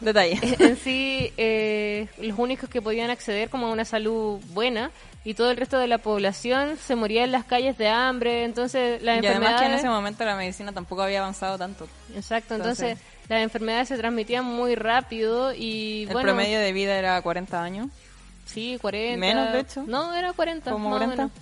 detalle. 0.00 0.38
en 0.60 0.76
sí 0.76 1.32
eh, 1.36 2.08
los 2.18 2.38
únicos 2.38 2.70
que 2.70 2.80
podían 2.80 3.10
acceder 3.10 3.50
como 3.50 3.66
a 3.66 3.70
una 3.72 3.84
salud 3.84 4.40
buena 4.52 4.90
y 5.24 5.34
todo 5.34 5.50
el 5.50 5.56
resto 5.56 5.78
de 5.78 5.86
la 5.88 5.98
población 5.98 6.76
se 6.76 6.96
moría 6.96 7.22
en 7.22 7.30
las 7.32 7.44
calles 7.44 7.76
de 7.78 7.88
hambre, 7.88 8.44
entonces 8.44 9.02
las 9.02 9.22
Y 9.22 9.26
además 9.26 9.30
que 9.30 9.34
en 9.36 9.42
enfermedades 9.42 9.78
ese 9.80 9.88
momento 9.88 10.24
la 10.24 10.36
medicina 10.36 10.72
tampoco 10.72 11.02
había 11.02 11.20
avanzado 11.20 11.58
tanto. 11.58 11.86
Exacto, 12.16 12.54
Entonces- 12.54 12.88
entonces, 12.92 13.11
las 13.32 13.42
enfermedades 13.42 13.88
se 13.88 13.98
transmitían 13.98 14.44
muy 14.44 14.74
rápido 14.74 15.52
y 15.54 16.02
El 16.02 16.12
bueno, 16.12 16.28
promedio 16.28 16.58
de 16.60 16.72
vida 16.72 16.96
era 16.96 17.20
40 17.20 17.62
años. 17.62 17.88
sí, 18.44 18.78
40. 18.80 19.18
Menos, 19.18 19.52
de 19.52 19.60
hecho. 19.60 19.84
No, 19.86 20.14
era 20.14 20.32
40. 20.32 20.70
¿Como 20.70 20.90
más 20.90 20.96
o 20.96 20.98
40? 20.98 21.16
menos. 21.16 21.32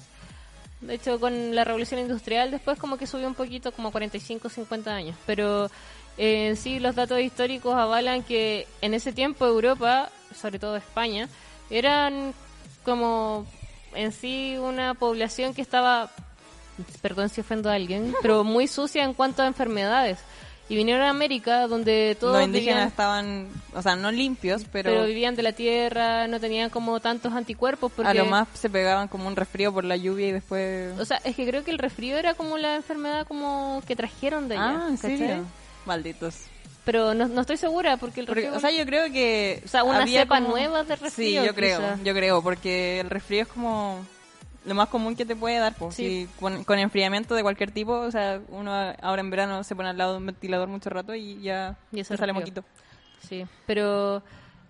De 0.80 0.94
hecho, 0.94 1.20
con 1.20 1.54
la 1.54 1.64
revolución 1.64 2.00
industrial 2.00 2.50
después 2.50 2.78
como 2.78 2.96
que 2.96 3.06
subió 3.06 3.26
un 3.26 3.34
poquito, 3.34 3.70
como 3.72 3.90
45, 3.92 4.48
50 4.48 4.94
años. 4.94 5.16
Pero 5.26 5.70
eh, 6.16 6.54
sí 6.56 6.78
los 6.78 6.94
datos 6.94 7.20
históricos 7.20 7.74
avalan 7.74 8.22
que 8.22 8.66
en 8.80 8.94
ese 8.94 9.12
tiempo 9.12 9.46
Europa, 9.46 10.10
sobre 10.34 10.58
todo 10.58 10.76
España, 10.76 11.28
eran 11.68 12.32
como 12.84 13.46
en 13.94 14.12
sí 14.12 14.56
una 14.58 14.94
población 14.94 15.52
que 15.52 15.60
estaba, 15.60 16.10
perdón 17.02 17.28
si 17.28 17.42
ofendo 17.42 17.68
a 17.70 17.74
alguien, 17.74 18.14
pero 18.22 18.42
muy 18.44 18.66
sucia 18.66 19.04
en 19.04 19.12
cuanto 19.14 19.42
a 19.42 19.46
enfermedades. 19.46 20.18
Y 20.70 20.76
vinieron 20.76 21.02
a 21.02 21.10
América 21.10 21.66
donde 21.66 22.16
todos 22.18 22.34
Los 22.36 22.44
indígenas 22.44 22.76
vivían- 22.76 22.88
estaban, 22.88 23.48
o 23.74 23.82
sea, 23.82 23.96
no 23.96 24.12
limpios, 24.12 24.64
pero, 24.70 24.88
pero 24.90 25.04
vivían 25.04 25.34
de 25.34 25.42
la 25.42 25.52
tierra, 25.52 26.28
no 26.28 26.38
tenían 26.38 26.70
como 26.70 27.00
tantos 27.00 27.32
anticuerpos 27.32 27.90
porque 27.90 28.08
a 28.08 28.14
lo 28.14 28.24
más 28.26 28.46
se 28.54 28.70
pegaban 28.70 29.08
como 29.08 29.26
un 29.26 29.34
resfrío 29.34 29.72
por 29.74 29.82
la 29.84 29.96
lluvia 29.96 30.28
y 30.28 30.32
después... 30.32 30.96
o 30.98 31.04
sea, 31.04 31.20
es 31.24 31.34
que 31.34 31.44
creo 31.44 31.64
que 31.64 31.72
el 31.72 31.78
resfrío 31.78 32.16
era 32.16 32.34
como 32.34 32.56
la 32.56 32.76
enfermedad 32.76 33.26
como 33.26 33.82
que 33.84 33.96
trajeron 33.96 34.48
de 34.48 34.54
allá, 34.56 34.80
ah, 34.84 34.88
¿en 34.90 34.96
¿cachai? 34.96 35.18
serio? 35.18 35.44
Malditos. 35.86 36.36
Pero 36.84 37.14
no, 37.14 37.26
no 37.26 37.40
estoy 37.40 37.56
segura 37.56 37.96
porque 37.96 38.20
el 38.20 38.26
Porque, 38.26 38.42
resfrío 38.42 38.56
o 38.56 38.60
sea, 38.60 38.70
yo 38.70 38.86
creo 38.86 39.12
que... 39.12 39.62
O 39.64 39.68
sea, 39.68 39.82
una 39.82 40.06
cepa 40.06 40.36
como- 40.36 40.50
nueva 40.50 40.84
de 40.84 40.96
Sí, 40.96 41.02
resfrío, 41.02 41.44
yo 41.46 41.54
creo, 41.54 41.78
quizá. 41.80 41.98
yo 42.04 42.14
creo, 42.14 42.42
porque 42.42 43.00
el 43.00 43.10
resfrío 43.10 43.42
es 43.42 43.48
como 43.48 44.06
lo 44.64 44.74
más 44.74 44.88
común 44.88 45.16
que 45.16 45.24
te 45.24 45.36
puede 45.36 45.58
dar, 45.58 45.74
pues. 45.74 45.94
Sí. 45.94 46.28
Si 46.28 46.40
con, 46.40 46.64
con 46.64 46.78
enfriamiento 46.78 47.34
de 47.34 47.42
cualquier 47.42 47.70
tipo, 47.70 47.92
o 47.92 48.10
sea, 48.10 48.40
uno 48.48 48.72
ahora 49.00 49.20
en 49.20 49.30
verano 49.30 49.64
se 49.64 49.74
pone 49.74 49.88
al 49.88 49.98
lado 49.98 50.12
de 50.12 50.18
un 50.18 50.26
ventilador 50.26 50.68
mucho 50.68 50.90
rato 50.90 51.14
y 51.14 51.40
ya 51.40 51.76
Y 51.92 52.00
eso 52.00 52.14
le 52.14 52.18
sale 52.18 52.32
moquito. 52.32 52.64
Sí, 53.20 53.46
pero 53.66 54.22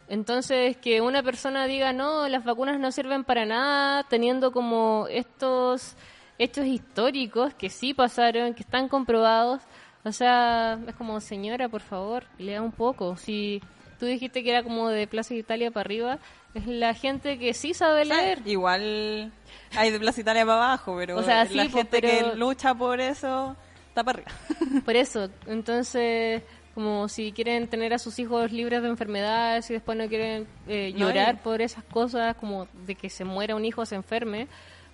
entonces 0.09 0.77
que 0.77 1.01
una 1.01 1.23
persona 1.23 1.67
diga 1.67 1.93
no, 1.93 2.29
las 2.29 2.45
vacunas 2.45 2.79
no 2.79 2.93
sirven 2.93 3.25
para 3.25 3.47
nada, 3.47 4.05
teniendo 4.05 4.53
como 4.53 5.07
estos 5.09 5.97
hechos 6.39 6.67
históricos 6.67 7.55
que 7.55 7.69
sí 7.69 7.95
pasaron, 7.95 8.55
que 8.55 8.63
están 8.63 8.89
comprobados, 8.89 9.63
o 10.05 10.13
sea, 10.13 10.79
es 10.87 10.95
como 10.95 11.21
señora, 11.21 11.69
por 11.69 11.83
favor, 11.83 12.25
lea 12.39 12.63
un 12.63 12.73
poco. 12.73 13.17
Si 13.17 13.61
tú 14.01 14.07
dijiste 14.07 14.43
que 14.43 14.51
era 14.51 14.63
como 14.65 14.89
de 14.89 15.07
Plaza 15.07 15.35
Italia 15.35 15.71
para 15.71 15.83
arriba, 15.87 16.19
es 16.55 16.67
la 16.67 16.95
gente 16.95 17.39
que 17.39 17.55
sí 17.55 17.75
sabe 17.75 18.03
O 18.03 18.05
sea, 18.07 18.17
leer. 18.17 18.43
igual 18.47 19.31
hay 19.77 19.91
de 19.93 20.01
Plaza 20.01 20.21
Italia 20.23 20.45
para 20.45 20.57
abajo, 20.57 20.97
pero 20.99 21.19
O 21.19 21.23
sea, 21.23 21.45
la 21.45 21.47
sí, 21.65 21.69
gente 21.71 22.01
pero- 22.01 22.09
que 22.33 22.37
lucha 22.37 22.75
por 22.75 23.01
eso 23.01 23.55
está 23.89 24.03
para 24.03 24.19
arriba. 24.23 24.33
Por 24.85 24.97
eso, 24.97 25.29
entonces, 25.47 26.43
como 26.75 27.09
si 27.09 27.33
quieren 27.33 27.69
tener 27.69 27.93
a 27.93 27.99
sus 27.99 28.19
hijos 28.19 28.51
libres 28.53 28.83
de 28.83 28.89
enfermedades 28.89 29.69
y 29.71 29.75
después 29.75 29.99
no 29.99 30.09
quieren 30.09 30.47
eh, 30.69 30.93
llorar 30.97 31.43
por 31.43 31.61
esas 31.61 31.85
cosas, 31.85 32.35
como 32.37 32.67
de 32.87 32.95
que 32.95 33.11
se 33.11 33.25
muera 33.25 33.55
un 33.57 33.65
hijo 33.65 33.83
o 33.83 33.87
se 33.87 33.97
enferme, 33.97 34.47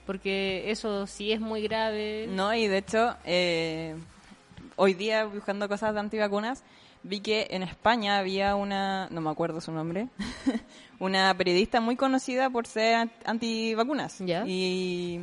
porque 0.07 0.71
eso 0.71 1.07
sí 1.07 1.33
es 1.33 1.41
muy 1.41 1.63
grave. 1.63 2.27
No, 2.31 2.55
y 2.55 2.67
de 2.69 2.79
hecho, 2.79 3.17
eh, 3.25 3.95
hoy 4.77 4.95
día 4.95 5.25
buscando 5.27 5.69
cosas 5.69 5.93
de 5.95 6.01
antivacunas, 6.01 6.63
vi 7.09 7.21
que 7.21 7.47
en 7.51 7.63
España 7.63 8.19
había 8.19 8.55
una, 8.57 9.09
no 9.11 9.21
me 9.21 9.31
acuerdo 9.31 9.61
su 9.61 9.73
nombre, 9.73 10.09
una 10.99 11.33
periodista 11.37 11.81
muy 11.81 11.97
conocida 11.97 12.51
por 12.51 12.67
ser 12.67 12.95
an- 12.97 13.13
antivacunas 13.25 14.19
Ya. 14.21 14.45
y, 14.47 15.21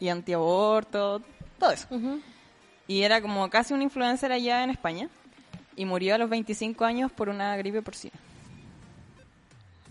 y 0.00 0.08
antiaborto, 0.08 1.22
todo 1.58 1.70
eso. 1.70 1.86
Ujú. 1.90 2.20
Y 2.88 3.02
era 3.02 3.20
como 3.22 3.48
casi 3.48 3.72
una 3.74 3.84
influencer 3.84 4.32
allá 4.32 4.64
en 4.64 4.70
España 4.70 5.08
y 5.76 5.84
murió 5.84 6.14
a 6.14 6.18
los 6.18 6.28
25 6.28 6.84
años 6.84 7.12
por 7.12 7.28
una 7.28 7.56
gripe 7.56 7.80
porcina. 7.80 8.14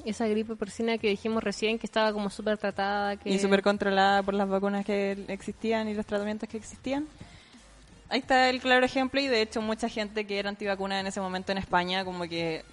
Esa 0.03 0.27
gripe 0.27 0.55
porcina 0.55 0.97
que 0.97 1.09
dijimos 1.09 1.43
recién, 1.43 1.77
que 1.77 1.85
estaba 1.85 2.11
como 2.11 2.29
súper 2.29 2.57
tratada. 2.57 3.17
Que... 3.17 3.29
y 3.29 3.39
súper 3.39 3.61
controlada 3.61 4.23
por 4.23 4.33
las 4.33 4.49
vacunas 4.49 4.83
que 4.85 5.11
existían 5.27 5.87
y 5.89 5.93
los 5.93 6.05
tratamientos 6.05 6.49
que 6.49 6.57
existían. 6.57 7.07
Ahí 8.11 8.19
está 8.19 8.49
el 8.49 8.59
claro 8.59 8.85
ejemplo 8.85 9.21
y 9.21 9.27
de 9.27 9.41
hecho 9.41 9.61
mucha 9.61 9.87
gente 9.87 10.25
que 10.25 10.37
era 10.37 10.49
antivacuna 10.49 10.99
en 10.99 11.07
ese 11.07 11.21
momento 11.21 11.53
en 11.53 11.57
España 11.57 12.03
como 12.03 12.23
que 12.25 12.65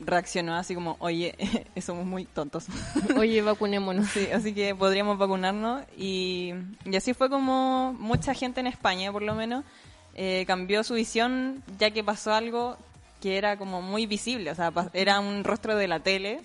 reaccionó 0.00 0.56
así 0.56 0.74
como, 0.74 0.96
oye, 0.98 1.36
somos 1.80 2.04
muy 2.04 2.24
tontos. 2.24 2.66
Oye, 3.16 3.40
vacunémonos. 3.42 4.08
Sí, 4.08 4.28
así 4.32 4.52
que 4.52 4.74
podríamos 4.74 5.16
vacunarnos 5.16 5.82
y, 5.96 6.54
y 6.84 6.96
así 6.96 7.14
fue 7.14 7.30
como 7.30 7.92
mucha 7.98 8.34
gente 8.34 8.60
en 8.60 8.66
España 8.66 9.12
por 9.12 9.22
lo 9.22 9.34
menos 9.34 9.64
eh, 10.14 10.44
cambió 10.46 10.82
su 10.82 10.94
visión 10.94 11.62
ya 11.78 11.92
que 11.92 12.02
pasó 12.02 12.32
algo 12.32 12.76
que 13.20 13.38
era 13.38 13.56
como 13.56 13.82
muy 13.82 14.06
visible, 14.06 14.50
o 14.50 14.54
sea, 14.54 14.72
era 14.92 15.20
un 15.20 15.44
rostro 15.44 15.76
de 15.76 15.86
la 15.86 16.00
tele 16.00 16.40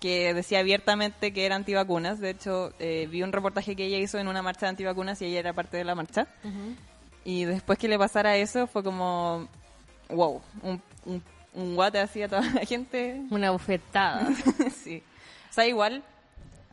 que 0.00 0.32
decía 0.34 0.60
abiertamente 0.60 1.32
que 1.32 1.44
era 1.44 1.56
antivacunas. 1.56 2.18
De 2.20 2.30
hecho, 2.30 2.72
eh, 2.78 3.06
vi 3.10 3.22
un 3.22 3.32
reportaje 3.32 3.76
que 3.76 3.84
ella 3.84 3.98
hizo 3.98 4.18
en 4.18 4.28
una 4.28 4.42
marcha 4.42 4.66
de 4.66 4.70
antivacunas 4.70 5.20
y 5.20 5.26
ella 5.26 5.40
era 5.40 5.52
parte 5.52 5.76
de 5.76 5.84
la 5.84 5.94
marcha. 5.94 6.26
Y 7.24 7.44
después 7.44 7.78
que 7.78 7.88
le 7.88 7.98
pasara 7.98 8.36
eso 8.36 8.66
fue 8.66 8.82
como, 8.82 9.48
wow, 10.08 10.40
un, 10.62 10.82
un, 11.04 11.22
un 11.54 11.74
guate 11.74 11.98
así 11.98 12.22
a 12.22 12.28
toda 12.28 12.42
la 12.54 12.64
gente. 12.64 13.22
Una 13.30 13.50
bufetada. 13.50 14.28
sí. 14.84 15.02
O 15.50 15.52
sea, 15.52 15.66
igual, 15.66 16.02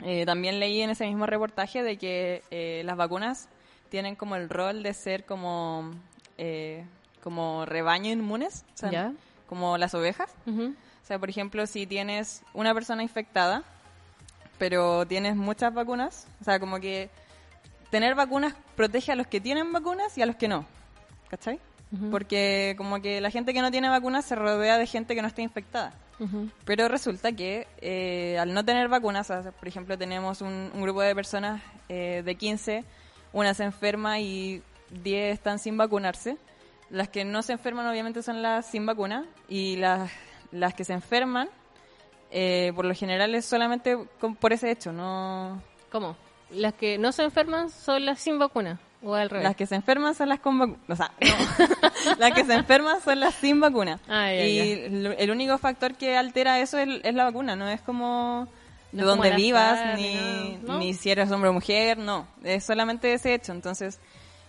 eh, 0.04 0.24
también 0.24 0.60
leí 0.60 0.80
en 0.80 0.90
ese 0.90 1.06
mismo 1.06 1.26
reportaje 1.26 1.82
de 1.82 1.96
que 1.98 2.42
eh, 2.50 2.82
las 2.84 2.96
vacunas 2.96 3.48
tienen 3.90 4.14
como 4.16 4.36
el 4.36 4.48
rol 4.48 4.82
de 4.82 4.94
ser 4.94 5.24
como, 5.24 5.90
eh, 6.38 6.84
como 7.22 7.64
rebaño 7.66 8.10
inmunes, 8.10 8.64
o 8.74 8.76
sea, 8.76 8.90
Ya. 8.90 9.12
como 9.48 9.76
las 9.78 9.94
ovejas. 9.94 10.30
Ujú. 10.46 10.74
O 11.02 11.06
sea, 11.08 11.18
por 11.18 11.30
ejemplo, 11.30 11.66
si 11.66 11.86
tienes 11.86 12.42
una 12.52 12.74
persona 12.74 13.02
infectada, 13.02 13.64
pero 14.58 15.06
tienes 15.06 15.36
muchas 15.36 15.72
vacunas, 15.72 16.26
o 16.40 16.44
sea, 16.44 16.60
como 16.60 16.80
que 16.80 17.08
tener 17.90 18.14
vacunas 18.14 18.54
protege 18.76 19.12
a 19.12 19.16
los 19.16 19.26
que 19.26 19.40
tienen 19.40 19.72
vacunas 19.72 20.16
y 20.18 20.22
a 20.22 20.26
los 20.26 20.36
que 20.36 20.48
no. 20.48 20.66
¿Cachai? 21.28 21.58
Porque 22.10 22.74
como 22.76 23.00
que 23.00 23.20
la 23.20 23.30
gente 23.30 23.54
que 23.54 23.62
no 23.62 23.70
tiene 23.70 23.88
vacunas 23.88 24.24
se 24.26 24.34
rodea 24.34 24.76
de 24.76 24.86
gente 24.86 25.14
que 25.14 25.22
no 25.22 25.28
está 25.28 25.40
infectada. 25.42 25.94
Pero 26.64 26.88
resulta 26.88 27.32
que 27.32 27.66
eh, 27.80 28.36
al 28.38 28.52
no 28.52 28.64
tener 28.64 28.88
vacunas, 28.88 29.30
o 29.30 29.42
sea, 29.42 29.52
por 29.52 29.68
ejemplo, 29.68 29.96
tenemos 29.96 30.40
un, 30.42 30.70
un 30.74 30.82
grupo 30.82 31.00
de 31.00 31.14
personas 31.14 31.62
eh, 31.88 32.22
de 32.24 32.34
15, 32.34 32.84
una 33.32 33.54
se 33.54 33.64
enferma 33.64 34.18
y 34.18 34.62
10 34.90 35.32
están 35.32 35.58
sin 35.58 35.76
vacunarse. 35.76 36.36
Las 36.90 37.08
que 37.08 37.24
no 37.24 37.42
se 37.42 37.52
enferman 37.52 37.86
obviamente 37.86 38.22
son 38.22 38.42
las 38.42 38.66
sin 38.66 38.84
vacuna 38.84 39.24
y 39.48 39.76
las, 39.76 40.10
las 40.50 40.74
que 40.74 40.84
se 40.84 40.92
enferman, 40.92 41.48
eh, 42.30 42.72
por 42.74 42.84
lo 42.84 42.94
general 42.94 43.34
es 43.34 43.44
solamente 43.46 43.96
con- 44.20 44.34
por 44.36 44.52
ese 44.52 44.70
hecho, 44.70 44.92
no... 44.92 45.62
¿Cómo? 45.90 46.16
Las 46.50 46.74
que 46.74 46.98
no 46.98 47.12
se 47.12 47.22
enferman 47.24 47.70
son 47.70 48.04
las 48.06 48.20
sin 48.20 48.38
vacuna. 48.38 48.78
O 49.02 49.14
al 49.14 49.30
revés. 49.30 49.44
Las 49.44 49.54
que 49.56 49.66
se 49.66 49.76
enferman 49.76 50.14
son 50.14 50.28
las 50.28 50.40
con 50.40 50.58
vacuna. 50.58 50.78
O 50.88 50.96
sea, 50.96 51.12
no. 51.20 52.16
las 52.18 52.32
que 52.32 52.44
se 52.44 52.54
enferman 52.54 53.00
son 53.00 53.20
las 53.20 53.34
sin 53.34 53.60
vacuna. 53.60 54.00
Ah, 54.08 54.32
ya, 54.32 54.44
y 54.46 54.60
el 55.18 55.30
único 55.30 55.56
factor 55.58 55.94
que 55.94 56.16
altera 56.16 56.58
eso 56.60 56.78
es, 56.78 56.88
es 57.04 57.14
la 57.14 57.24
vacuna, 57.24 57.54
no 57.54 57.68
es 57.68 57.80
como 57.82 58.48
de 58.92 59.02
No 59.02 59.08
dónde 59.08 59.30
vivas, 59.36 59.98
ni, 59.98 60.94
si 60.94 61.10
eres 61.10 61.30
hombre 61.30 61.50
o 61.50 61.52
mujer, 61.52 61.98
no. 61.98 62.26
Es 62.42 62.64
solamente 62.64 63.12
ese 63.12 63.34
hecho. 63.34 63.52
Entonces, 63.52 64.00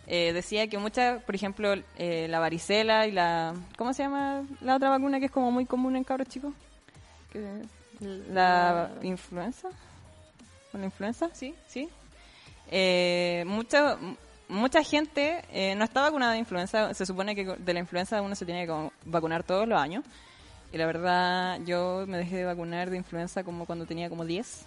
eh, 0.07 0.31
decía 0.33 0.67
que 0.67 0.77
muchas, 0.79 1.21
por 1.23 1.35
ejemplo, 1.35 1.75
eh, 1.97 2.27
la 2.29 2.39
varicela 2.39 3.05
y 3.05 3.11
la... 3.11 3.53
¿Cómo 3.77 3.93
se 3.93 4.01
llama 4.03 4.43
la 4.61 4.75
otra 4.77 4.89
vacuna 4.89 5.19
que 5.19 5.25
es 5.27 5.31
como 5.31 5.51
muy 5.51 5.65
común 5.65 5.95
en 5.95 6.03
cabros 6.03 6.27
chicos? 6.29 6.53
Que- 7.31 7.61
la 7.99 8.89
influenza. 9.03 9.67
¿Con 10.71 10.81
la 10.81 10.85
influenza? 10.85 11.29
Sí, 11.33 11.55
sí. 11.67 11.89
Eh, 12.71 13.43
mucha, 13.47 13.97
mucha 14.47 14.83
gente 14.83 15.43
eh, 15.51 15.75
no 15.75 15.83
está 15.83 16.01
vacunada 16.01 16.33
de 16.33 16.39
influenza. 16.39 16.93
Se 16.93 17.05
supone 17.05 17.35
que 17.35 17.45
de 17.45 17.73
la 17.73 17.79
influenza 17.79 18.21
uno 18.21 18.35
se 18.35 18.45
tiene 18.45 18.65
que 18.65 18.89
vacunar 19.05 19.43
todos 19.43 19.67
los 19.67 19.79
años. 19.79 20.05
Y 20.71 20.77
la 20.77 20.85
verdad, 20.85 21.59
yo 21.65 22.05
me 22.07 22.17
dejé 22.17 22.37
de 22.37 22.45
vacunar 22.45 22.89
de 22.89 22.97
influenza 22.97 23.43
como 23.43 23.65
cuando 23.65 23.85
tenía 23.85 24.09
como 24.09 24.25
10. 24.25 24.65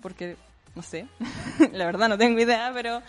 Porque, 0.00 0.36
no 0.74 0.82
sé, 0.82 1.06
la 1.72 1.84
verdad 1.84 2.08
no 2.08 2.16
tengo 2.16 2.38
idea, 2.38 2.70
pero 2.72 3.02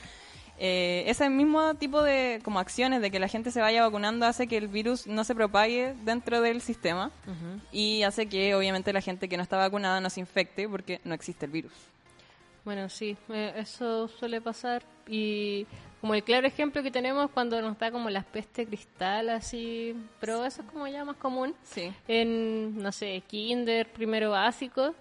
eh, 0.63 1.05
ese 1.07 1.27
mismo 1.27 1.73
tipo 1.73 2.03
de 2.03 2.39
como 2.43 2.59
acciones 2.59 3.01
de 3.01 3.09
que 3.09 3.19
la 3.19 3.27
gente 3.27 3.49
se 3.49 3.61
vaya 3.61 3.81
vacunando 3.81 4.27
hace 4.27 4.45
que 4.45 4.57
el 4.57 4.67
virus 4.67 5.07
no 5.07 5.23
se 5.23 5.33
propague 5.33 5.95
dentro 6.03 6.39
del 6.39 6.61
sistema 6.61 7.09
y 7.71 8.03
hace 8.03 8.27
que 8.27 8.53
obviamente 8.53 8.93
la 8.93 9.01
gente 9.01 9.27
que 9.27 9.37
no 9.37 9.43
está 9.43 9.57
vacunada 9.57 9.99
no 10.01 10.11
se 10.11 10.19
infecte 10.19 10.69
porque 10.69 11.01
no 11.03 11.15
existe 11.15 11.47
el 11.47 11.51
virus. 11.51 11.71
Bueno, 12.63 12.89
sí, 12.89 13.17
eso 13.29 14.07
suele 14.07 14.41
pasar. 14.41 14.83
Y 15.07 15.65
como 15.99 16.13
el 16.13 16.23
claro 16.23 16.47
ejemplo 16.47 16.83
que 16.83 16.91
tenemos 16.91 17.29
cuando 17.31 17.61
nos 17.61 17.77
da 17.77 17.91
como 17.91 18.09
la 18.09 18.23
peste 18.23 18.65
cristal, 18.65 19.29
así, 19.29 19.95
pero 20.19 20.45
eso 20.45 20.61
es 20.61 20.67
como 20.69 20.87
ya 20.87 21.05
más 21.05 21.17
común. 21.17 21.55
Sí. 21.63 21.91
En, 22.07 22.77
no 22.77 22.91
sé, 22.91 23.21
kinder, 23.27 23.87
primero 23.91 24.31
básico. 24.31 24.95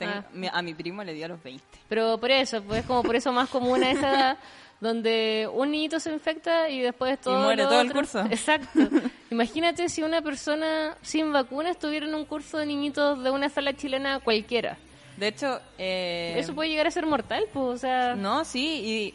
Ah. 0.00 0.24
a 0.52 0.62
mi 0.62 0.74
primo 0.74 1.02
le 1.02 1.14
dio 1.14 1.24
a 1.24 1.28
los 1.28 1.42
20. 1.42 1.64
Pero 1.88 2.18
por 2.18 2.30
eso, 2.30 2.62
pues 2.62 2.84
como 2.84 3.02
por 3.02 3.16
eso 3.16 3.32
más 3.32 3.48
común 3.48 3.82
a 3.82 3.90
esa 3.90 4.10
edad, 4.10 4.38
donde 4.80 5.48
un 5.52 5.70
niñito 5.70 5.98
se 6.00 6.12
infecta 6.12 6.68
y 6.68 6.80
después 6.80 7.18
todo 7.20 7.40
muere 7.40 7.62
lo 7.62 7.68
todo 7.70 7.80
el 7.80 7.92
curso. 7.92 8.20
Exacto. 8.26 8.78
Imagínate 9.30 9.88
si 9.88 10.02
una 10.02 10.20
persona 10.20 10.96
sin 11.00 11.32
vacuna 11.32 11.70
estuviera 11.70 12.06
en 12.06 12.14
un 12.14 12.26
curso 12.26 12.58
de 12.58 12.66
niñitos 12.66 13.22
de 13.24 13.30
una 13.30 13.48
sala 13.48 13.72
chilena 13.72 14.20
cualquiera. 14.20 14.76
De 15.16 15.28
hecho, 15.28 15.60
eh, 15.78 16.34
Eso 16.36 16.54
puede 16.54 16.68
llegar 16.68 16.86
a 16.86 16.90
ser 16.90 17.06
mortal, 17.06 17.44
pues, 17.52 17.66
o 17.66 17.78
sea... 17.78 18.14
No, 18.14 18.44
sí, 18.44 18.82
y 18.84 19.14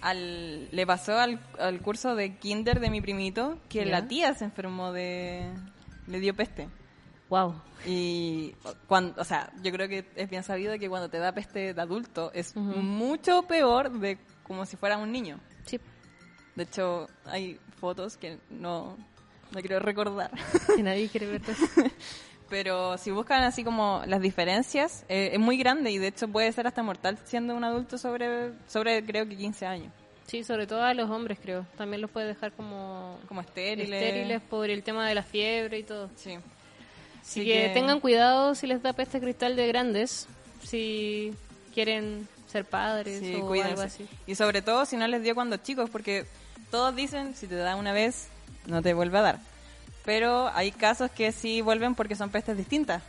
al, 0.00 0.68
le 0.70 0.86
pasó 0.86 1.18
al, 1.18 1.40
al 1.58 1.80
curso 1.80 2.14
de 2.14 2.36
kinder 2.36 2.80
de 2.80 2.90
mi 2.90 3.00
primito 3.00 3.58
que 3.68 3.84
la 3.84 4.08
tía 4.08 4.34
se 4.34 4.44
enfermó 4.44 4.92
de... 4.92 5.48
le 6.06 6.20
dio 6.20 6.34
peste. 6.34 6.68
Wow. 7.28 7.54
Y 7.86 8.54
cuando, 8.86 9.20
o 9.20 9.24
sea, 9.24 9.50
yo 9.62 9.72
creo 9.72 9.88
que 9.88 10.04
es 10.16 10.28
bien 10.28 10.42
sabido 10.42 10.78
que 10.78 10.88
cuando 10.88 11.08
te 11.08 11.18
da 11.18 11.32
peste 11.32 11.72
de 11.72 11.80
adulto 11.80 12.30
es 12.34 12.54
mucho 12.56 13.42
peor 13.44 13.90
de 13.90 14.18
como 14.42 14.66
si 14.66 14.76
fuera 14.76 14.98
un 14.98 15.10
niño. 15.10 15.40
Sí. 15.64 15.80
De 16.54 16.64
hecho, 16.64 17.08
hay 17.24 17.58
fotos 17.80 18.18
que 18.18 18.38
no, 18.50 18.98
no 19.50 19.60
quiero 19.60 19.78
recordar. 19.78 20.30
Que 20.76 20.82
nadie 20.82 21.08
quiere 21.08 21.26
ver. 21.26 21.42
Pero 22.52 22.98
si 22.98 23.10
buscan 23.10 23.44
así 23.44 23.64
como 23.64 24.02
las 24.06 24.20
diferencias, 24.20 25.06
eh, 25.08 25.30
es 25.32 25.40
muy 25.40 25.56
grande 25.56 25.90
y 25.90 25.96
de 25.96 26.08
hecho 26.08 26.28
puede 26.28 26.52
ser 26.52 26.66
hasta 26.66 26.82
mortal 26.82 27.16
siendo 27.24 27.56
un 27.56 27.64
adulto 27.64 27.96
sobre, 27.96 28.50
sobre 28.68 29.02
creo 29.06 29.26
que 29.26 29.34
15 29.38 29.64
años. 29.64 29.90
Sí, 30.26 30.44
sobre 30.44 30.66
todo 30.66 30.82
a 30.82 30.92
los 30.92 31.08
hombres, 31.08 31.38
creo. 31.42 31.64
También 31.78 32.02
los 32.02 32.10
puede 32.10 32.26
dejar 32.26 32.52
como 32.52 33.18
Como 33.26 33.40
estériles. 33.40 33.90
estériles 34.02 34.42
por 34.42 34.68
el 34.68 34.82
tema 34.82 35.08
de 35.08 35.14
la 35.14 35.22
fiebre 35.22 35.78
y 35.78 35.82
todo. 35.82 36.10
Sí. 36.14 36.32
Así 36.34 36.42
Así 37.22 37.44
que, 37.46 37.52
que- 37.62 37.68
tengan 37.70 38.00
cuidado 38.00 38.54
si 38.54 38.66
les 38.66 38.82
da 38.82 38.92
peste 38.92 39.18
cristal 39.18 39.56
de 39.56 39.66
grandes, 39.68 40.28
si 40.62 41.32
quieren 41.72 42.28
ser 42.48 42.66
padres 42.66 43.18
Sí, 43.20 43.34
o 43.36 43.46
cuídense. 43.46 43.70
algo 43.72 43.82
así. 43.82 44.06
Y 44.26 44.34
sobre 44.34 44.60
todo 44.60 44.84
si 44.84 44.98
no 44.98 45.06
les 45.08 45.22
dio 45.22 45.34
cuando 45.34 45.56
chicos, 45.56 45.88
porque 45.88 46.26
todos 46.70 46.94
dicen, 46.94 47.34
si 47.34 47.46
te 47.46 47.54
da 47.54 47.76
una 47.76 47.94
vez, 47.94 48.28
no 48.66 48.82
te 48.82 48.92
vuelve 48.92 49.16
a 49.16 49.22
dar. 49.22 49.51
Pero 50.04 50.48
hay 50.54 50.72
casos 50.72 51.10
que 51.10 51.30
sí 51.32 51.60
vuelven 51.60 51.94
porque 51.94 52.16
son 52.16 52.30
pestes 52.30 52.56
distintas. 52.56 53.02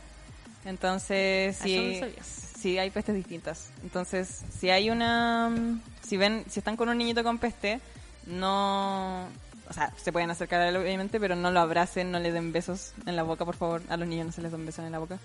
Entonces, 0.64 1.56
Ah, 1.60 1.64
no 1.64 1.68
sí, 1.68 1.98
sabía. 2.00 2.22
sí 2.22 2.78
hay 2.78 2.90
pestes 2.90 3.14
distintas. 3.14 3.70
Entonces, 3.82 4.42
si 4.58 4.70
hay 4.70 4.90
una... 4.90 5.48
mm, 5.50 5.80
Si 6.02 6.16
ven, 6.16 6.44
si 6.48 6.60
están 6.60 6.76
con 6.76 6.88
un 6.88 6.98
niñito 6.98 7.22
con 7.24 7.38
peste, 7.38 7.80
no... 8.26 9.26
O 9.68 9.72
sea, 9.72 9.92
se 9.96 10.12
pueden 10.12 10.30
acercar 10.30 10.60
a 10.60 10.68
él 10.68 10.76
obviamente, 10.76 11.18
pero 11.18 11.36
no 11.36 11.50
lo 11.50 11.60
abracen, 11.60 12.10
no 12.12 12.18
le 12.20 12.30
den 12.32 12.52
besos 12.52 12.92
en 13.06 13.16
la 13.16 13.22
boca, 13.22 13.44
por 13.46 13.56
favor. 13.56 13.82
A 13.88 13.96
los 13.96 14.06
niños 14.06 14.26
no 14.26 14.32
se 14.32 14.42
les 14.42 14.52
dan 14.52 14.64
besos 14.66 14.84
en 14.84 14.92
la 14.92 14.98
boca. 14.98 15.18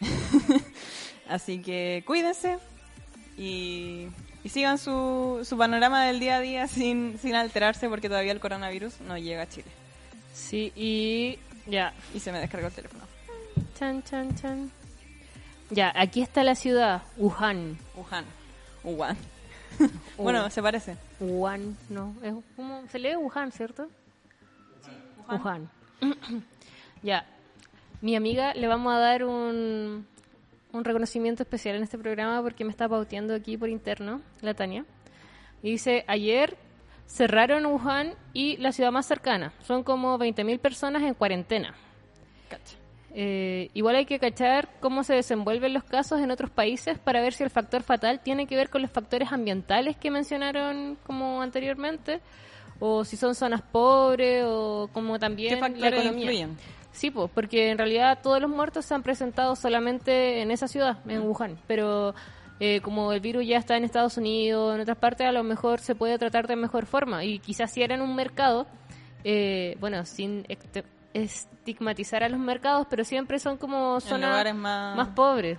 Así 1.28 1.60
que 1.62 2.02
cuídense 2.06 2.58
y, 3.36 4.08
y 4.42 4.48
sigan 4.48 4.78
su, 4.78 5.40
su 5.48 5.56
panorama 5.56 6.04
del 6.04 6.20
día 6.20 6.36
a 6.36 6.40
día 6.40 6.66
sin, 6.68 7.18
sin 7.20 7.34
alterarse 7.34 7.88
porque 7.88 8.08
todavía 8.08 8.32
el 8.32 8.40
coronavirus 8.40 9.00
no 9.02 9.16
llega 9.18 9.42
a 9.42 9.48
Chile. 9.48 9.66
Sí, 10.34 10.72
y 10.74 11.38
ya, 11.66 11.94
Y 12.12 12.18
se 12.20 12.32
me 12.32 12.40
descargó 12.40 12.66
el 12.66 12.72
teléfono. 12.72 13.04
chan, 13.78 14.02
chan, 14.02 14.34
chan. 14.34 14.70
Ya, 15.70 15.92
aquí 15.94 16.20
está 16.20 16.42
la 16.44 16.56
ciudad, 16.56 17.02
Wuhan. 17.16 17.78
Wuhan. 17.96 18.24
Wuhan. 18.82 19.16
bueno, 20.18 20.50
se 20.50 20.60
parece. 20.60 20.96
Wuhan, 21.20 21.76
no, 21.88 22.14
es 22.22 22.34
como, 22.56 22.86
se 22.88 22.98
lee 22.98 23.16
Wuhan, 23.16 23.52
¿cierto? 23.52 23.88
Wuhan. 25.28 25.70
ya, 27.02 27.24
mi 28.02 28.16
amiga 28.16 28.54
le 28.54 28.66
vamos 28.66 28.92
a 28.92 28.98
dar 28.98 29.24
un, 29.24 30.06
un 30.72 30.84
reconocimiento 30.84 31.44
especial 31.44 31.76
en 31.76 31.84
este 31.84 31.96
programa 31.96 32.42
porque 32.42 32.64
me 32.64 32.70
está 32.70 32.88
pauteando 32.88 33.34
aquí 33.34 33.56
por 33.56 33.68
interno, 33.68 34.20
la 34.42 34.54
Tania. 34.54 34.84
Y 35.62 35.70
dice, 35.70 36.04
ayer 36.08 36.58
cerraron 37.06 37.66
Wuhan 37.66 38.14
y 38.32 38.56
la 38.58 38.72
ciudad 38.72 38.92
más 38.92 39.06
cercana. 39.06 39.52
Son 39.66 39.82
como 39.82 40.18
20.000 40.18 40.58
personas 40.58 41.02
en 41.02 41.14
cuarentena. 41.14 41.74
Cacha. 42.48 42.76
Eh, 43.16 43.70
igual 43.74 43.94
hay 43.94 44.06
que 44.06 44.18
cachar 44.18 44.68
cómo 44.80 45.04
se 45.04 45.14
desenvuelven 45.14 45.72
los 45.72 45.84
casos 45.84 46.20
en 46.20 46.32
otros 46.32 46.50
países 46.50 46.98
para 46.98 47.20
ver 47.20 47.32
si 47.32 47.44
el 47.44 47.50
factor 47.50 47.84
fatal 47.84 48.18
tiene 48.18 48.48
que 48.48 48.56
ver 48.56 48.70
con 48.70 48.82
los 48.82 48.90
factores 48.90 49.30
ambientales 49.30 49.96
que 49.96 50.10
mencionaron 50.10 50.98
como 51.06 51.40
anteriormente 51.40 52.20
o 52.80 53.04
si 53.04 53.16
son 53.16 53.36
zonas 53.36 53.62
pobres 53.62 54.44
o 54.48 54.90
como 54.92 55.20
también 55.20 55.60
¿Qué 55.60 55.78
la 55.78 55.88
economía. 55.88 56.48
Sí, 56.90 57.12
pues, 57.12 57.30
porque 57.32 57.70
en 57.70 57.78
realidad 57.78 58.18
todos 58.20 58.40
los 58.40 58.50
muertos 58.50 58.84
se 58.84 58.94
han 58.94 59.04
presentado 59.04 59.54
solamente 59.54 60.42
en 60.42 60.50
esa 60.50 60.66
ciudad, 60.66 60.98
en 61.08 61.22
Wuhan, 61.22 61.56
pero 61.68 62.14
eh, 62.60 62.80
como 62.82 63.12
el 63.12 63.20
virus 63.20 63.46
ya 63.46 63.58
está 63.58 63.76
en 63.76 63.84
Estados 63.84 64.16
Unidos, 64.16 64.74
en 64.74 64.80
otras 64.80 64.96
partes, 64.98 65.26
a 65.26 65.32
lo 65.32 65.42
mejor 65.42 65.80
se 65.80 65.94
puede 65.94 66.18
tratar 66.18 66.46
de 66.46 66.56
mejor 66.56 66.86
forma 66.86 67.24
y 67.24 67.38
quizás 67.40 67.70
si 67.72 67.82
era 67.82 67.94
en 67.94 68.02
un 68.02 68.14
mercado, 68.14 68.66
eh, 69.24 69.76
bueno, 69.80 70.04
sin 70.06 70.44
este- 70.48 70.84
estigmatizar 71.14 72.22
a 72.22 72.28
los 72.28 72.38
mercados, 72.40 72.86
pero 72.90 73.04
siempre 73.04 73.38
son 73.38 73.56
como 73.56 74.00
zonas 74.00 74.30
lugares 74.30 74.54
más- 74.54 74.96
más 74.96 75.08
pobres. 75.08 75.58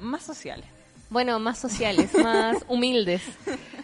Más 0.00 0.22
sociales. 0.22 0.66
Bueno, 1.10 1.38
más 1.40 1.58
sociales, 1.58 2.14
más 2.14 2.64
humildes. 2.68 3.22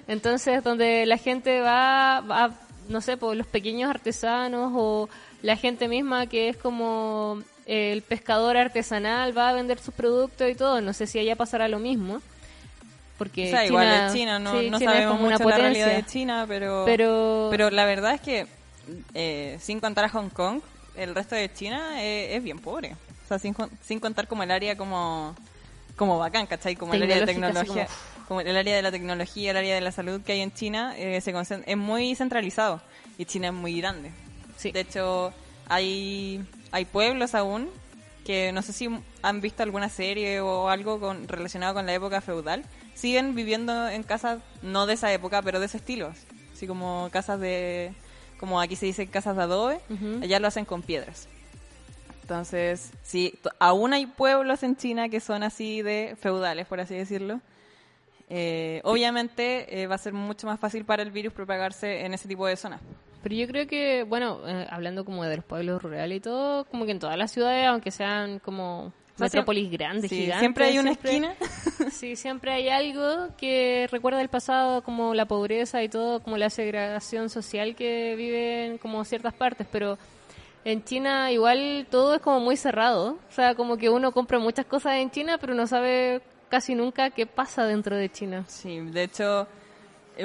Entonces, 0.08 0.62
donde 0.62 1.04
la 1.06 1.18
gente 1.18 1.60
va, 1.60 2.20
va 2.20 2.50
no 2.88 3.00
sé, 3.00 3.16
por 3.16 3.34
los 3.36 3.46
pequeños 3.48 3.90
artesanos 3.90 4.72
o 4.74 5.08
la 5.42 5.56
gente 5.56 5.88
misma 5.88 6.26
que 6.26 6.48
es 6.48 6.56
como 6.56 7.40
el 7.66 8.02
pescador 8.02 8.56
artesanal 8.56 9.36
va 9.36 9.50
a 9.50 9.52
vender 9.52 9.78
sus 9.78 9.92
productos 9.94 10.48
y 10.50 10.54
todo. 10.54 10.80
No 10.80 10.92
sé 10.92 11.06
si 11.06 11.18
allá 11.18 11.36
pasará 11.36 11.68
lo 11.68 11.78
mismo. 11.78 12.22
Porque 13.18 13.46
o 13.46 13.50
sea, 13.50 13.60
China, 13.60 13.66
igual 13.68 14.06
es 14.06 14.12
China, 14.12 14.38
no, 14.38 14.60
sí, 14.60 14.70
no 14.70 14.78
China 14.78 14.92
sabemos 14.92 15.20
mucho 15.20 15.48
la 15.48 15.56
realidad 15.56 15.88
de 15.88 16.04
China, 16.04 16.44
pero, 16.46 16.82
Pero- 16.84 17.48
pero 17.50 17.70
la 17.70 17.84
verdad 17.86 18.14
es 18.14 18.20
que 18.20 18.46
eh, 19.14 19.56
sin 19.60 19.80
contar 19.80 20.04
a 20.04 20.08
Hong 20.10 20.28
Kong, 20.28 20.60
el 20.96 21.14
resto 21.14 21.34
de 21.34 21.50
China 21.52 22.02
eh, 22.04 22.36
es 22.36 22.42
bien 22.42 22.58
pobre. 22.58 22.94
O 23.24 23.28
sea, 23.28 23.38
sin, 23.38 23.56
sin 23.82 24.00
contar 24.00 24.28
como 24.28 24.42
el 24.42 24.50
área 24.50 24.76
como, 24.76 25.34
como 25.96 26.18
bacán, 26.18 26.46
¿cachai? 26.46 26.76
Como 26.76 26.92
el 26.94 27.02
área 27.04 27.20
de 27.20 27.26
tecnología, 27.26 27.88
como 28.28 28.42
el 28.42 28.54
área 28.56 28.76
de 28.76 28.82
la 28.82 28.92
tecnología, 28.92 29.50
el 29.52 29.56
área 29.56 29.74
de 29.74 29.80
la 29.80 29.92
salud 29.92 30.20
que 30.20 30.32
hay 30.32 30.42
en 30.42 30.52
China, 30.52 30.92
eh, 30.98 31.20
se 31.22 31.34
concent- 31.34 31.64
es 31.66 31.76
muy 31.76 32.14
centralizado 32.16 32.82
y 33.16 33.24
China 33.24 33.48
es 33.48 33.54
muy 33.54 33.80
grande. 33.80 34.12
Sí. 34.58 34.72
De 34.72 34.80
hecho, 34.80 35.32
hay, 35.68 36.44
hay 36.72 36.84
pueblos 36.84 37.34
aún 37.34 37.68
que 38.24 38.50
no 38.50 38.60
sé 38.62 38.72
si 38.72 38.88
han 39.22 39.40
visto 39.40 39.62
alguna 39.62 39.88
serie 39.88 40.40
o 40.40 40.68
algo 40.68 40.98
con, 40.98 41.28
relacionado 41.28 41.74
con 41.74 41.86
la 41.86 41.94
época 41.94 42.20
feudal, 42.20 42.64
siguen 42.94 43.36
viviendo 43.36 43.88
en 43.88 44.02
casas 44.02 44.40
no 44.62 44.86
de 44.86 44.94
esa 44.94 45.12
época, 45.12 45.42
pero 45.42 45.60
de 45.60 45.66
ese 45.66 45.76
estilo. 45.76 46.12
Así 46.52 46.66
como 46.66 47.08
casas 47.12 47.38
de, 47.38 47.92
como 48.40 48.60
aquí 48.60 48.74
se 48.74 48.86
dice 48.86 49.06
casas 49.06 49.36
de 49.36 49.42
adobe, 49.42 49.78
Ujú. 49.90 50.20
allá 50.22 50.40
lo 50.40 50.48
hacen 50.48 50.64
con 50.64 50.82
piedras. 50.82 51.28
Entonces, 52.22 52.90
sí, 53.04 53.38
aún 53.60 53.92
hay 53.92 54.06
pueblos 54.06 54.64
en 54.64 54.76
China 54.76 55.08
que 55.08 55.20
son 55.20 55.44
así 55.44 55.82
de 55.82 56.16
feudales, 56.20 56.66
por 56.66 56.80
así 56.80 56.96
decirlo. 56.96 57.40
Eh, 58.28 58.80
obviamente 58.82 59.82
eh, 59.82 59.86
va 59.86 59.94
a 59.94 59.98
ser 59.98 60.12
mucho 60.12 60.48
más 60.48 60.58
fácil 60.58 60.84
para 60.84 61.04
el 61.04 61.12
virus 61.12 61.32
propagarse 61.32 62.04
en 62.04 62.12
ese 62.14 62.26
tipo 62.26 62.44
de 62.44 62.56
zonas. 62.56 62.80
Pero 63.26 63.34
yo 63.34 63.48
creo 63.48 63.66
que, 63.66 64.04
bueno, 64.04 64.38
eh, 64.46 64.68
hablando 64.70 65.04
como 65.04 65.24
de 65.24 65.34
los 65.34 65.44
pueblos 65.44 65.82
rurales 65.82 66.18
y 66.18 66.20
todo, 66.20 66.64
como 66.66 66.84
que 66.84 66.92
en 66.92 67.00
todas 67.00 67.16
las 67.18 67.32
ciudades, 67.32 67.66
aunque 67.66 67.90
sean 67.90 68.38
como 68.38 68.92
metrópolis 69.18 69.68
grandes, 69.68 70.08
Sí, 70.10 70.16
gigantes. 70.16 70.38
siempre 70.38 70.64
hay 70.66 70.78
una 70.78 70.92
siempre- 70.94 71.10
esquina. 71.10 71.34
Sí, 71.90 72.14
siempre 72.14 72.52
hay 72.52 72.68
algo 72.68 73.30
que 73.36 73.88
recuerda 73.90 74.20
el 74.20 74.28
pasado, 74.28 74.84
como 74.84 75.12
la 75.12 75.26
pobreza 75.26 75.82
y 75.82 75.88
todo, 75.88 76.20
como 76.22 76.36
la 76.36 76.50
segregación 76.50 77.28
social 77.28 77.74
que 77.74 78.14
viven 78.14 78.78
como 78.78 79.04
ciertas 79.04 79.34
partes, 79.34 79.66
pero 79.72 79.98
en 80.64 80.84
China 80.84 81.32
igual 81.32 81.88
todo 81.90 82.14
es 82.14 82.20
como 82.20 82.38
muy 82.38 82.56
cerrado. 82.56 83.18
O 83.28 83.32
sea, 83.32 83.56
como 83.56 83.76
que 83.76 83.90
uno 83.90 84.12
compra 84.12 84.38
muchas 84.38 84.66
cosas 84.66 84.98
en 84.98 85.10
China, 85.10 85.36
pero 85.40 85.52
no 85.54 85.66
sabe 85.66 86.20
casi 86.48 86.76
nunca 86.76 87.10
qué 87.10 87.26
pasa 87.26 87.64
dentro 87.64 87.96
de 87.96 88.08
China. 88.08 88.44
Sí, 88.46 88.78
de 88.78 89.02
hecho, 89.02 89.48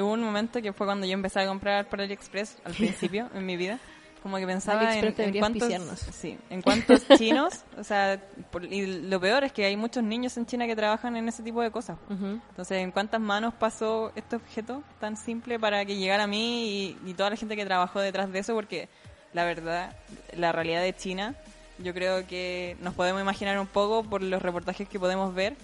hubo 0.00 0.12
un 0.12 0.22
momento 0.22 0.62
que 0.62 0.72
fue 0.72 0.86
cuando 0.86 1.06
yo 1.06 1.12
empecé 1.12 1.40
a 1.40 1.46
comprar 1.46 1.88
por 1.88 2.00
AliExpress 2.00 2.58
al 2.64 2.72
principio 2.76 3.28
en 3.34 3.44
mi 3.46 3.56
vida. 3.56 3.78
Como 4.22 4.36
que 4.36 4.46
pensaba 4.46 4.82
en, 5.08 5.32
cuántos, 5.40 5.68
sí, 6.14 6.38
en 6.48 6.62
cuántos 6.62 7.04
chinos, 7.18 7.64
o 7.76 7.82
sea, 7.82 8.22
por- 8.52 8.64
y 8.64 8.86
lo 9.08 9.20
peor 9.20 9.42
es 9.42 9.52
que 9.52 9.64
hay 9.64 9.76
muchos 9.76 10.04
niños 10.04 10.36
en 10.36 10.46
China 10.46 10.64
que 10.68 10.76
trabajan 10.76 11.16
en 11.16 11.28
ese 11.28 11.42
tipo 11.42 11.60
de 11.60 11.72
cosas. 11.72 11.98
Entonces, 12.08 12.78
¿en 12.78 12.92
cuántas 12.92 13.20
manos 13.20 13.52
pasó 13.54 14.12
este 14.14 14.36
objeto 14.36 14.84
tan 15.00 15.16
simple 15.16 15.58
para 15.58 15.84
que 15.84 15.96
llegara 15.96 16.22
a 16.22 16.26
mí 16.28 16.96
y, 17.04 17.10
y 17.10 17.14
toda 17.14 17.30
la 17.30 17.36
gente 17.36 17.56
que 17.56 17.66
trabajó 17.66 17.98
detrás 17.98 18.30
de 18.30 18.38
eso? 18.38 18.54
Porque 18.54 18.88
la 19.32 19.44
verdad, 19.44 19.96
la 20.36 20.52
realidad 20.52 20.82
de 20.82 20.94
China, 20.94 21.34
yo 21.78 21.92
creo 21.92 22.24
que 22.24 22.76
nos 22.80 22.94
podemos 22.94 23.20
imaginar 23.20 23.58
un 23.58 23.66
poco 23.66 24.04
por 24.04 24.22
los 24.22 24.40
reportajes 24.40 24.88
que 24.88 25.00
podemos 25.00 25.34
ver 25.34 25.56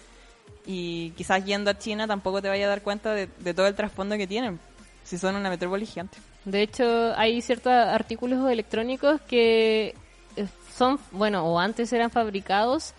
y 0.66 1.10
quizás 1.10 1.44
yendo 1.44 1.70
a 1.70 1.78
China 1.78 2.06
tampoco 2.06 2.42
te 2.42 2.48
vaya 2.48 2.66
a 2.66 2.68
dar 2.68 2.82
cuenta 2.82 3.14
de, 3.14 3.28
de 3.38 3.54
todo 3.54 3.66
el 3.66 3.74
trasfondo 3.74 4.16
que 4.16 4.26
tienen, 4.26 4.58
si 5.04 5.18
son 5.18 5.36
una 5.36 5.50
metrópoli 5.50 5.86
gigante. 5.86 6.18
De 6.44 6.62
hecho, 6.62 7.12
hay 7.16 7.42
ciertos 7.42 7.72
artículos 7.72 8.50
electrónicos 8.50 9.20
que 9.22 9.94
eh, 10.36 10.46
son, 10.74 10.98
bueno, 11.10 11.44
o 11.44 11.58
antes 11.58 11.92
eran 11.92 12.10
fabricados 12.10 12.94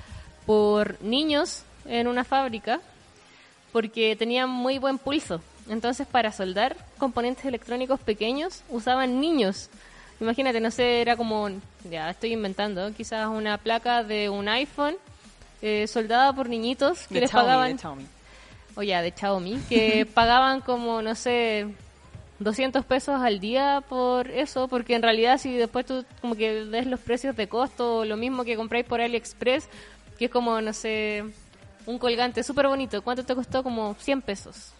por 0.45 1.01
niños 1.01 1.63
en 1.85 2.07
una 2.07 2.23
fábrica 2.23 2.79
porque 3.71 4.15
tenían 4.15 4.49
muy 4.49 4.77
buen 4.77 4.97
pulso. 4.97 5.41
Entonces, 5.69 6.07
para 6.07 6.31
soldar 6.31 6.75
componentes 6.97 7.45
electrónicos 7.45 7.99
pequeños, 7.99 8.63
usaban 8.69 9.19
niños. 9.21 9.69
Imagínate, 10.19 10.59
no 10.59 10.71
sé, 10.71 11.01
era 11.01 11.15
como, 11.15 11.49
ya 11.89 12.09
estoy 12.09 12.33
inventando, 12.33 12.91
quizás 12.93 13.27
una 13.27 13.57
placa 13.57 14.03
de 14.03 14.29
un 14.29 14.49
iPhone 14.49 14.95
eh, 15.61 15.87
soldada 15.87 16.33
por 16.33 16.49
niñitos 16.49 17.07
que 17.07 17.15
De 17.15 17.21
les 17.21 17.31
Xiaomi, 17.31 17.47
pagaban 17.47 17.71
de 17.73 17.77
Xiaomi. 17.77 18.05
o 18.75 18.83
ya 18.83 19.01
de 19.01 19.11
Xiaomi, 19.11 19.59
que 19.69 20.05
pagaban 20.13 20.61
como, 20.61 21.01
no 21.01 21.15
sé, 21.15 21.67
200 22.39 22.85
pesos 22.85 23.19
al 23.21 23.39
día 23.39 23.83
por 23.87 24.29
eso, 24.31 24.67
porque 24.67 24.95
en 24.95 25.01
realidad 25.01 25.37
si 25.37 25.55
después 25.57 25.85
tú 25.85 26.05
como 26.21 26.35
que 26.35 26.63
ves 26.65 26.87
los 26.87 26.99
precios 27.01 27.35
de 27.35 27.47
costo, 27.49 28.05
lo 28.05 28.15
mismo 28.17 28.43
que 28.45 28.55
compráis 28.55 28.85
por 28.85 29.01
AliExpress, 29.01 29.67
que 30.17 30.25
es 30.25 30.31
como, 30.31 30.61
no 30.61 30.71
sé, 30.73 31.23
un 31.85 31.97
colgante 31.99 32.43
súper 32.43 32.67
bonito, 32.67 33.01
¿cuánto 33.01 33.23
te 33.25 33.35
costó? 33.35 33.63
Como 33.63 33.95
100 33.99 34.21
pesos. 34.21 34.71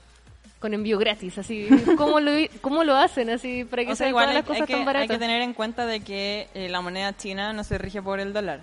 Con 0.59 0.73
envío 0.73 0.97
gratis, 0.97 1.38
así. 1.38 1.67
¿Cómo 1.97 2.19
lo, 2.19 2.32
cómo 2.61 2.84
lo 2.84 2.95
hacen 2.97 3.30
así 3.30 3.63
para 3.63 3.86
que 3.86 3.93
O 3.93 3.95
sea, 3.95 4.05
sean 4.05 4.09
igual 4.09 4.25
todas 4.25 4.36
hay, 4.36 4.41
las 4.41 4.45
cosas 4.45 4.61
hay 4.61 4.67
que, 4.67 4.73
tan 4.73 4.80
hay 4.82 4.86
baratas? 4.86 5.09
que 5.09 5.17
tener 5.17 5.41
en 5.41 5.53
cuenta 5.53 5.86
de 5.86 6.01
que 6.01 6.49
eh, 6.53 6.67
la 6.69 6.82
moneda 6.82 7.15
china 7.15 7.53
no 7.53 7.63
se 7.63 7.77
rige 7.77 8.01
por 8.01 8.19
el 8.19 8.34
dólar. 8.34 8.59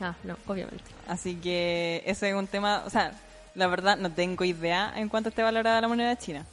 Ah, 0.00 0.14
no, 0.24 0.36
obviamente. 0.46 0.84
Así 1.08 1.36
que 1.36 2.02
ese 2.06 2.28
es 2.30 2.34
un 2.34 2.46
tema, 2.46 2.82
o 2.86 2.90
sea, 2.90 3.12
la 3.54 3.66
verdad 3.66 3.96
no 3.96 4.10
tengo 4.10 4.44
idea 4.44 4.92
en 4.96 5.08
cuánto 5.08 5.30
esté 5.30 5.42
valorada 5.42 5.80
la 5.80 5.88
moneda 5.88 6.16
china. 6.16 6.44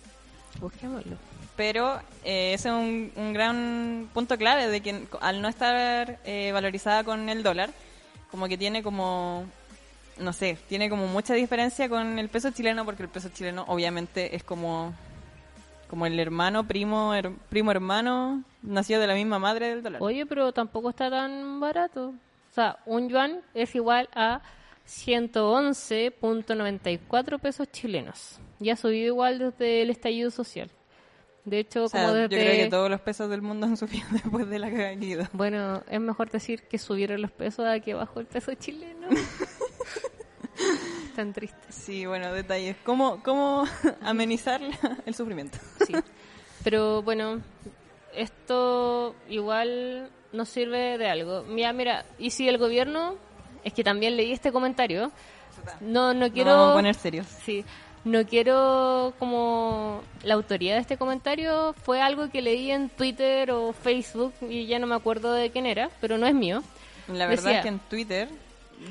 Busquémoslo. 0.60 1.18
Pero 1.56 2.00
eh, 2.24 2.54
ese 2.54 2.70
es 2.70 2.74
un, 2.74 3.12
un 3.16 3.34
gran 3.34 4.10
punto 4.14 4.38
clave 4.38 4.68
de 4.70 4.82
que 4.82 5.06
al 5.22 5.42
no 5.42 5.48
estar 5.50 6.20
eh, 6.26 6.52
valorizada 6.52 7.04
con 7.04 7.30
el 7.30 7.44
dólar, 7.44 7.70
como 8.32 8.48
que 8.48 8.58
tiene 8.58 8.82
como, 8.82 9.46
no 10.18 10.34
sé, 10.34 10.58
tiene 10.70 10.90
como 10.90 11.06
mucha 11.08 11.34
diferencia 11.36 11.90
con 11.90 12.18
el 12.18 12.30
peso 12.30 12.50
chileno, 12.52 12.86
porque 12.86 13.04
el 13.04 13.10
peso 13.10 13.30
chileno 13.30 13.66
obviamente 13.68 14.36
es 14.36 14.44
como, 14.44 14.94
como 15.90 16.06
el 16.08 16.20
hermano, 16.20 16.64
primo, 16.64 17.14
her- 17.14 17.36
primo 17.50 17.70
hermano, 17.72 18.44
nacido 18.64 19.00
de 19.02 19.08
la 19.08 19.14
misma 19.14 19.38
madre 19.38 19.70
del 19.70 19.84
dólar. 19.84 20.02
Oye, 20.02 20.26
pero 20.26 20.52
tampoco 20.54 20.90
está 20.90 21.10
tan 21.12 21.60
barato. 21.60 22.14
O 22.54 22.54
sea, 22.54 22.78
un 22.86 23.10
yuan 23.10 23.42
es 23.56 23.74
igual 23.74 24.08
a 24.14 24.44
111.94 24.88 27.40
pesos 27.40 27.68
chilenos. 27.72 28.40
Y 28.60 28.70
ha 28.70 28.76
subido 28.76 29.08
igual 29.08 29.40
desde 29.40 29.82
el 29.82 29.90
estallido 29.90 30.30
social. 30.30 30.70
De 31.46 31.58
hecho, 31.58 31.86
O 31.86 31.90
sea, 31.90 32.04
como 32.04 32.14
yo 32.14 32.28
desde... 32.28 32.46
creo 32.46 32.66
que 32.66 32.70
todos 32.70 32.92
los 32.92 33.02
pesos 33.02 33.28
del 33.32 33.42
mundo 33.42 33.66
han 33.66 33.76
subido 33.76 34.06
después 34.12 34.48
de 34.48 34.60
la 34.60 34.72
caída. 34.72 35.32
Bueno, 35.34 35.82
es 35.90 36.00
mejor 36.00 36.30
decir 36.30 36.62
que 36.68 36.78
subieron 36.78 37.24
los 37.24 37.32
pesos 37.32 37.66
a 37.66 37.80
que 37.80 37.96
bajó 37.96 38.20
el 38.20 38.28
peso 38.28 38.54
chileno. 38.54 39.08
Tan 41.16 41.34
triste. 41.34 41.58
Sí, 41.70 42.06
bueno, 42.06 42.32
detalles. 42.34 42.76
¿Cómo, 42.84 43.24
cómo 43.24 43.66
amenizar 44.02 44.62
el 45.08 45.16
sufrimiento? 45.16 45.58
Sí. 45.88 45.94
Pero 46.64 47.02
bueno, 47.02 47.42
esto 48.14 49.16
igual 49.28 50.12
nos 50.34 50.50
sirve 50.50 50.98
de 50.98 51.08
algo. 51.10 51.44
Mira, 51.44 51.72
mira, 51.74 52.06
y 52.20 52.32
si 52.32 52.50
el 52.50 52.58
gobierno, 52.58 53.16
es 53.64 53.74
que 53.74 53.84
también 53.84 54.18
leí 54.18 54.32
este 54.34 54.52
comentario, 54.52 55.12
no, 55.82 56.14
no 56.14 56.32
quiero... 56.32 56.52
Vamos 56.52 56.72
a 56.72 56.74
poner 56.74 56.96
serios. 56.96 57.26
Sí, 57.28 57.64
no 58.04 58.26
quiero 58.26 59.14
como 59.18 60.02
la 60.24 60.34
autoría 60.34 60.74
de 60.74 60.82
este 60.82 60.98
comentario 60.98 61.74
fue 61.84 62.02
algo 62.02 62.30
que 62.30 62.42
leí 62.42 62.70
en 62.72 62.90
Twitter 62.90 63.52
o 63.52 63.72
Facebook 63.72 64.34
y 64.42 64.66
ya 64.66 64.78
no 64.80 64.88
me 64.88 64.96
acuerdo 64.96 65.32
de 65.34 65.52
quién 65.52 65.66
era, 65.66 65.90
pero 66.02 66.18
no 66.18 66.28
es 66.28 66.34
mío. 66.34 66.62
La 67.08 67.28
verdad 67.28 67.44
Decía- 67.44 67.58
es 67.60 67.62
que 67.64 67.70
en 67.70 67.80
Twitter, 67.80 68.30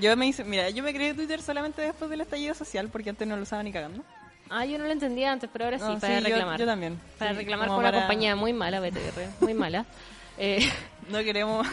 yo 0.01 0.17
me 0.17 0.27
hice, 0.29 0.45
mira, 0.45 0.71
yo 0.71 0.83
me 0.83 0.95
creé 0.95 1.13
Twitter 1.13 1.43
solamente 1.43 1.83
después 1.83 2.11
del 2.11 2.23
estallido 2.23 2.55
social 2.55 2.89
porque 2.89 3.11
antes 3.11 3.29
no 3.29 3.37
lo 3.37 3.43
usaba 3.43 3.63
ni 3.63 3.73
cagando. 3.73 4.03
Ah, 4.49 4.65
yo 4.67 4.79
no 4.79 4.85
lo 4.85 4.91
entendía 4.93 5.33
antes, 5.33 5.49
pero 5.53 5.65
ahora 5.67 5.79
sí, 5.79 5.85
No, 5.85 5.99
para 5.99 6.19
sí, 6.19 6.25
reclamar. 6.25 6.59
yo 6.61 6.67
también. 6.67 7.01
Para 7.19 7.31
Sí, 7.33 7.37
reclamar 7.39 7.69
con 7.69 7.79
una 7.79 7.93
compañía 7.93 8.37
muy 8.37 8.53
mala, 8.53 8.81
BTR, 8.81 9.29
muy 9.41 9.55
mala. 9.55 9.85
Eh, 10.39 10.67
No 11.09 11.19
queremos, 11.19 11.67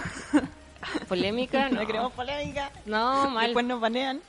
polémica, 1.08 1.70
no. 1.70 1.82
no 1.82 1.88
queremos 1.88 2.12
polémica. 2.14 2.72
No, 2.86 3.30
mal. 3.30 3.46
Después 3.46 3.66
nos 3.66 3.80
banean. 3.80 4.22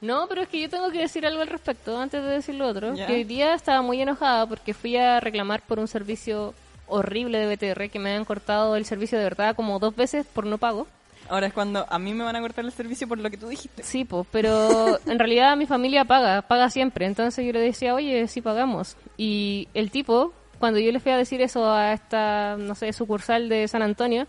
No, 0.00 0.26
pero 0.28 0.42
es 0.42 0.48
que 0.48 0.60
yo 0.60 0.68
tengo 0.68 0.90
que 0.90 0.98
decir 0.98 1.26
algo 1.26 1.40
al 1.40 1.48
respecto 1.48 1.98
antes 1.98 2.22
de 2.22 2.28
decir 2.28 2.54
lo 2.54 2.66
otro. 2.68 2.94
Ya. 2.94 3.06
Que 3.06 3.14
hoy 3.14 3.24
día 3.24 3.54
estaba 3.54 3.82
muy 3.82 4.00
enojada 4.00 4.46
porque 4.46 4.74
fui 4.74 4.96
a 4.96 5.20
reclamar 5.20 5.62
por 5.62 5.78
un 5.78 5.88
servicio 5.88 6.54
horrible 6.86 7.38
de 7.38 7.54
BTR 7.54 7.90
que 7.90 7.98
me 7.98 8.10
habían 8.10 8.24
cortado 8.24 8.76
el 8.76 8.84
servicio 8.84 9.18
de 9.18 9.24
verdad 9.24 9.56
como 9.56 9.78
dos 9.78 9.96
veces 9.96 10.26
por 10.26 10.46
no 10.46 10.58
pago. 10.58 10.86
Ahora 11.28 11.48
es 11.48 11.52
cuando 11.52 11.84
a 11.88 11.98
mí 11.98 12.14
me 12.14 12.22
van 12.22 12.36
a 12.36 12.40
cortar 12.40 12.64
el 12.64 12.72
servicio 12.72 13.08
por 13.08 13.18
lo 13.18 13.30
que 13.30 13.36
tú 13.36 13.48
dijiste. 13.48 13.82
Sí, 13.82 14.04
pues, 14.04 14.26
pero 14.30 15.00
en 15.06 15.18
realidad 15.18 15.56
mi 15.56 15.66
familia 15.66 16.04
paga, 16.04 16.42
paga 16.42 16.70
siempre. 16.70 17.06
Entonces 17.06 17.44
yo 17.44 17.52
le 17.52 17.60
decía, 17.60 17.94
oye, 17.94 18.28
sí 18.28 18.40
pagamos. 18.42 18.96
Y 19.16 19.68
el 19.74 19.90
tipo, 19.90 20.32
cuando 20.58 20.78
yo 20.78 20.92
le 20.92 21.00
fui 21.00 21.10
a 21.12 21.16
decir 21.16 21.40
eso 21.42 21.68
a 21.68 21.92
esta, 21.92 22.56
no 22.58 22.74
sé, 22.74 22.92
sucursal 22.92 23.48
de 23.48 23.66
San 23.66 23.82
Antonio, 23.82 24.26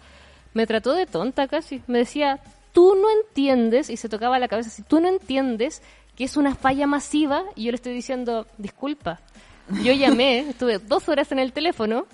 me 0.53 0.65
trató 0.67 0.93
de 0.93 1.05
tonta 1.05 1.47
casi. 1.47 1.81
Me 1.87 1.99
decía, 1.99 2.39
tú 2.73 2.95
no 2.95 3.07
entiendes, 3.21 3.89
y 3.89 3.97
se 3.97 4.09
tocaba 4.09 4.39
la 4.39 4.47
cabeza, 4.47 4.69
si 4.69 4.81
tú 4.83 4.99
no 4.99 5.07
entiendes 5.07 5.81
que 6.15 6.23
es 6.23 6.35
una 6.37 6.55
falla 6.55 6.87
masiva, 6.87 7.43
y 7.55 7.65
yo 7.65 7.71
le 7.71 7.75
estoy 7.75 7.93
diciendo, 7.93 8.47
disculpa. 8.57 9.19
Yo 9.83 9.93
llamé, 9.93 10.39
estuve 10.49 10.79
dos 10.79 11.07
horas 11.09 11.31
en 11.31 11.39
el 11.39 11.51
teléfono, 11.53 12.05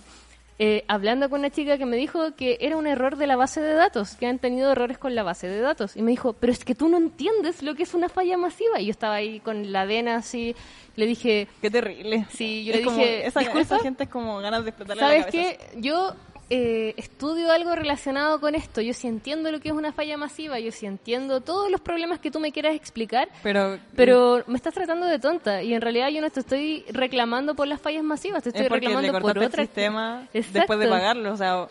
eh, 0.60 0.84
hablando 0.88 1.30
con 1.30 1.40
una 1.40 1.50
chica 1.50 1.78
que 1.78 1.86
me 1.86 1.98
dijo 1.98 2.36
que 2.36 2.58
era 2.62 2.78
un 2.78 2.86
error 2.86 3.16
de 3.18 3.26
la 3.28 3.36
base 3.36 3.60
de 3.62 3.74
datos, 3.74 4.16
que 4.16 4.28
han 4.28 4.40
tenido 4.40 4.72
errores 4.72 4.98
con 4.98 5.16
la 5.16 5.24
base 5.24 5.48
de 5.48 5.60
datos. 5.60 5.96
Y 5.98 6.02
me 6.04 6.12
dijo, 6.12 6.34
pero 6.34 6.52
es 6.54 6.64
que 6.64 6.76
tú 6.76 6.90
no 6.90 6.98
entiendes 6.98 7.64
lo 7.64 7.74
que 7.76 7.84
es 7.84 7.94
una 7.94 8.08
falla 8.10 8.38
masiva. 8.38 8.80
Y 8.80 8.86
yo 8.86 8.92
estaba 8.92 9.16
ahí 9.16 9.40
con 9.40 9.72
la 9.72 9.86
vena 9.86 10.16
así, 10.16 10.56
le 10.96 11.06
dije, 11.08 11.48
Qué 11.62 11.72
terrible. 11.72 12.26
Sí, 12.30 12.64
yo 12.66 12.74
Es 12.74 12.80
le 12.80 12.86
como- 12.86 12.98
dije, 12.98 13.26
esa, 13.26 13.40
"Disculpa". 13.40 13.62
esa 13.62 13.80
gente 13.80 14.04
es 14.04 14.10
como 14.10 14.38
ganas 14.40 14.64
de 14.64 14.70
explotarle 14.70 15.02
la 15.02 15.08
¿sabes 15.08 15.26
cabeza. 15.26 15.58
qué? 15.74 15.80
Yo 15.82 16.14
eh, 16.50 16.94
estudio 16.98 17.52
algo 17.52 17.76
relacionado 17.76 18.40
con 18.40 18.56
esto. 18.56 18.82
Yo 18.82 18.94
sí 18.94 19.08
entiendo 19.08 19.52
lo 19.52 19.60
que 19.60 19.70
es 19.70 19.76
una 19.76 19.92
falla 19.92 20.18
masiva, 20.18 20.60
yo 20.60 20.72
sí 20.72 20.86
entiendo 20.86 21.42
todos 21.42 21.72
los 21.72 21.82
problemas 21.82 22.20
que 22.20 22.30
tú 22.32 22.40
me 22.40 22.52
quieras 22.52 22.76
explicar. 22.76 23.30
Pero, 23.42 23.80
Pero 23.96 24.44
me 24.48 24.58
estás 24.58 24.74
tratando 24.74 25.06
de 25.08 25.20
tonta 25.20 25.64
y 25.64 25.74
en 25.74 25.82
realidad 25.82 26.10
yo 26.10 26.22
no 26.22 26.30
te 26.30 26.42
estoy 26.42 26.86
reclamando 26.90 27.56
por 27.56 27.68
las 27.68 27.82
fallas 27.82 28.04
masivas, 28.04 28.44
te 28.44 28.50
estoy 28.50 28.64
es 28.64 28.70
porque 28.70 28.88
le 28.88 28.96
reclamando 28.96 29.20
por 29.22 29.38
otras. 29.38 29.66
sistema 29.68 30.28
Exacto. 30.34 30.60
después 30.60 30.80
de 30.80 30.88
pagarlo. 30.88 31.34
O 31.34 31.38
sea, 31.38 31.62
o, 31.62 31.70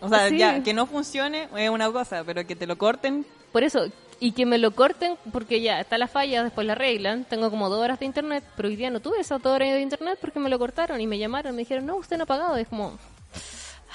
o 0.00 0.08
sea 0.08 0.28
Sí. 0.28 0.38
ya, 0.38 0.62
que 0.62 0.72
no 0.74 0.86
funcione 0.86 1.48
es 1.56 1.70
una 1.70 1.90
cosa, 1.90 2.22
pero 2.24 2.46
que 2.46 2.54
te 2.56 2.66
lo 2.66 2.76
corten 2.78 3.26
Por 3.52 3.64
eso, 3.64 3.86
y 4.20 4.32
que 4.32 4.44
me 4.46 4.58
lo 4.58 4.72
corten, 4.72 5.16
porque 5.32 5.60
ya 5.62 5.80
está 5.80 5.96
la 5.98 6.06
falla, 6.06 6.44
después 6.44 6.66
la 6.66 6.74
arreglan. 6.74 7.24
Tengo 7.24 7.50
como 7.50 7.68
dos 7.70 7.80
horas 7.82 7.98
de 7.98 8.04
internet, 8.04 8.44
pero 8.54 8.68
hoy 8.68 8.76
día 8.76 8.90
no 8.90 9.00
tuve 9.00 9.18
esas 9.20 9.42
dos 9.42 9.52
horas 9.54 9.70
de 9.72 9.80
internet 9.80 10.18
porque 10.20 10.38
me 10.38 10.50
lo 10.50 10.58
cortaron 10.58 11.00
y 11.00 11.06
me 11.06 11.18
llamaron. 11.18 11.56
Me 11.56 11.62
dijeron, 11.62 11.86
no, 11.86 11.96
usted 11.96 12.18
no 12.18 12.24
ha 12.24 12.26
pagado. 12.26 12.58
Y 12.58 12.62
es 12.62 12.68
como, 12.68 12.98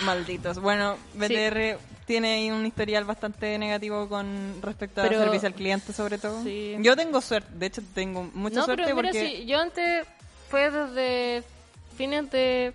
Malditos. 0.01 0.59
Bueno, 0.59 0.97
BTR 1.13 1.77
tiene 2.05 2.33
ahí 2.35 2.51
un 2.51 2.65
historial 2.65 3.03
bastante 3.05 3.57
negativo 3.57 4.07
con 4.09 4.59
respecto 4.61 5.01
al 5.01 5.09
servicio 5.09 5.47
al 5.47 5.53
cliente, 5.55 5.93
sobre 5.93 6.17
todo. 6.17 6.43
Sí. 6.43 6.75
Yo 6.79 6.95
tengo 6.95 7.21
suerte, 7.21 7.49
de 7.55 7.65
hecho 7.65 7.81
tengo 7.93 8.29
mucha 8.33 8.57
no, 8.59 8.65
suerte 8.65 8.83
pero 8.83 8.95
mira, 8.95 9.09
porque 9.11 9.27
sí, 9.37 9.45
yo 9.45 9.59
antes 9.59 10.05
fue 10.49 10.69
desde 10.69 11.43
fines 11.97 12.29
de 12.31 12.73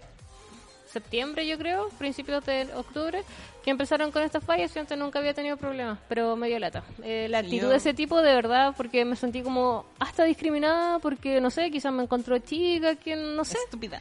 septiembre, 0.93 1.47
yo 1.47 1.57
creo, 1.57 1.89
principios 1.99 2.45
de 2.47 2.69
octubre, 2.75 3.23
que 3.63 3.71
empezaron 3.71 4.11
con 4.11 4.23
estas 4.23 4.43
fallas. 4.43 4.75
Yo 4.75 4.81
antes 4.81 4.99
nunca 4.99 5.21
había 5.21 5.35
tenido 5.35 5.57
problemas, 5.57 5.99
pero 6.09 6.35
medio 6.35 6.59
lata. 6.59 6.83
Eh, 7.05 7.29
la 7.31 7.41
Sí, 7.41 7.45
actitud 7.47 7.63
yo- 7.67 7.69
de 7.71 7.77
ese 7.77 7.95
tipo, 7.95 8.21
de 8.23 8.35
verdad, 8.35 8.75
porque 8.77 9.05
me 9.05 9.15
sentí 9.15 9.43
como 9.43 9.85
hasta 10.01 10.25
discriminada, 10.25 10.99
porque 10.99 11.41
no 11.41 11.51
sé, 11.51 11.71
quizás 11.71 11.93
me 11.93 12.03
encontró 12.03 12.39
chica, 12.39 12.97
que 12.97 13.15
no 13.15 13.45
sé. 13.45 13.59
Estúpida. 13.65 14.01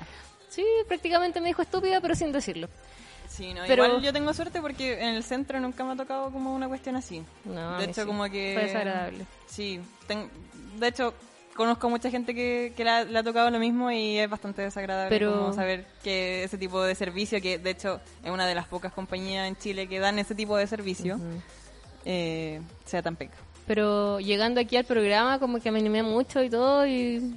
Sí, 0.49 0.65
prácticamente 0.87 1.39
me 1.41 1.47
dijo 1.47 1.61
estúpida, 1.61 2.01
pero 2.01 2.15
sin 2.15 2.31
decirlo. 2.31 2.67
Sí, 3.27 3.53
no, 3.53 3.61
Pero- 3.67 3.85
igual 3.85 4.01
yo 4.01 4.11
tengo 4.11 4.33
suerte 4.33 4.59
porque 4.61 4.93
en 4.99 5.09
el 5.15 5.23
centro 5.23 5.59
nunca 5.59 5.83
me 5.83 5.93
ha 5.93 5.95
tocado 5.95 6.31
como 6.31 6.53
una 6.53 6.67
cuestión 6.67 6.95
así. 6.95 7.23
No, 7.45 7.77
de 7.77 7.85
hecho, 7.85 8.01
sí. 8.01 8.07
como 8.07 8.23
que... 8.25 8.53
Fue 8.55 8.63
desagradable. 8.63 9.25
Sí, 9.47 9.79
ten- 10.07 10.29
de 10.79 10.87
hecho, 10.87 11.13
conozco 11.55 11.89
mucha 11.89 12.09
gente 12.09 12.33
que, 12.33 12.73
que 12.75 12.83
la- 12.83 13.03
le 13.03 13.19
ha 13.19 13.23
tocado 13.23 13.51
lo 13.51 13.59
mismo 13.59 13.91
y 13.91 14.17
es 14.17 14.27
bastante 14.29 14.63
desagradable 14.63 15.09
Pero- 15.15 15.37
como 15.39 15.53
saber 15.53 15.85
que 16.03 16.43
ese 16.43 16.57
tipo 16.57 16.81
de 16.81 16.95
servicio, 16.95 17.39
que 17.39 17.59
de 17.59 17.69
hecho 17.69 18.01
es 18.23 18.31
una 18.31 18.47
de 18.47 18.55
las 18.55 18.65
pocas 18.67 18.91
compañías 18.91 19.47
en 19.47 19.55
Chile 19.55 19.87
que 19.87 19.99
dan 19.99 20.17
ese 20.17 20.33
tipo 20.33 20.57
de 20.57 20.65
servicio, 20.65 21.19
eh, 22.05 22.61
sea 22.85 23.01
tan 23.03 23.15
peca. 23.15 23.35
Pero 23.67 24.19
llegando 24.19 24.59
aquí 24.59 24.75
al 24.77 24.85
programa, 24.85 25.37
como 25.39 25.59
que 25.61 25.69
me 25.71 25.79
animé 25.79 26.01
mucho 26.01 26.41
y 26.41 26.49
todo, 26.49 26.87
y 26.87 27.35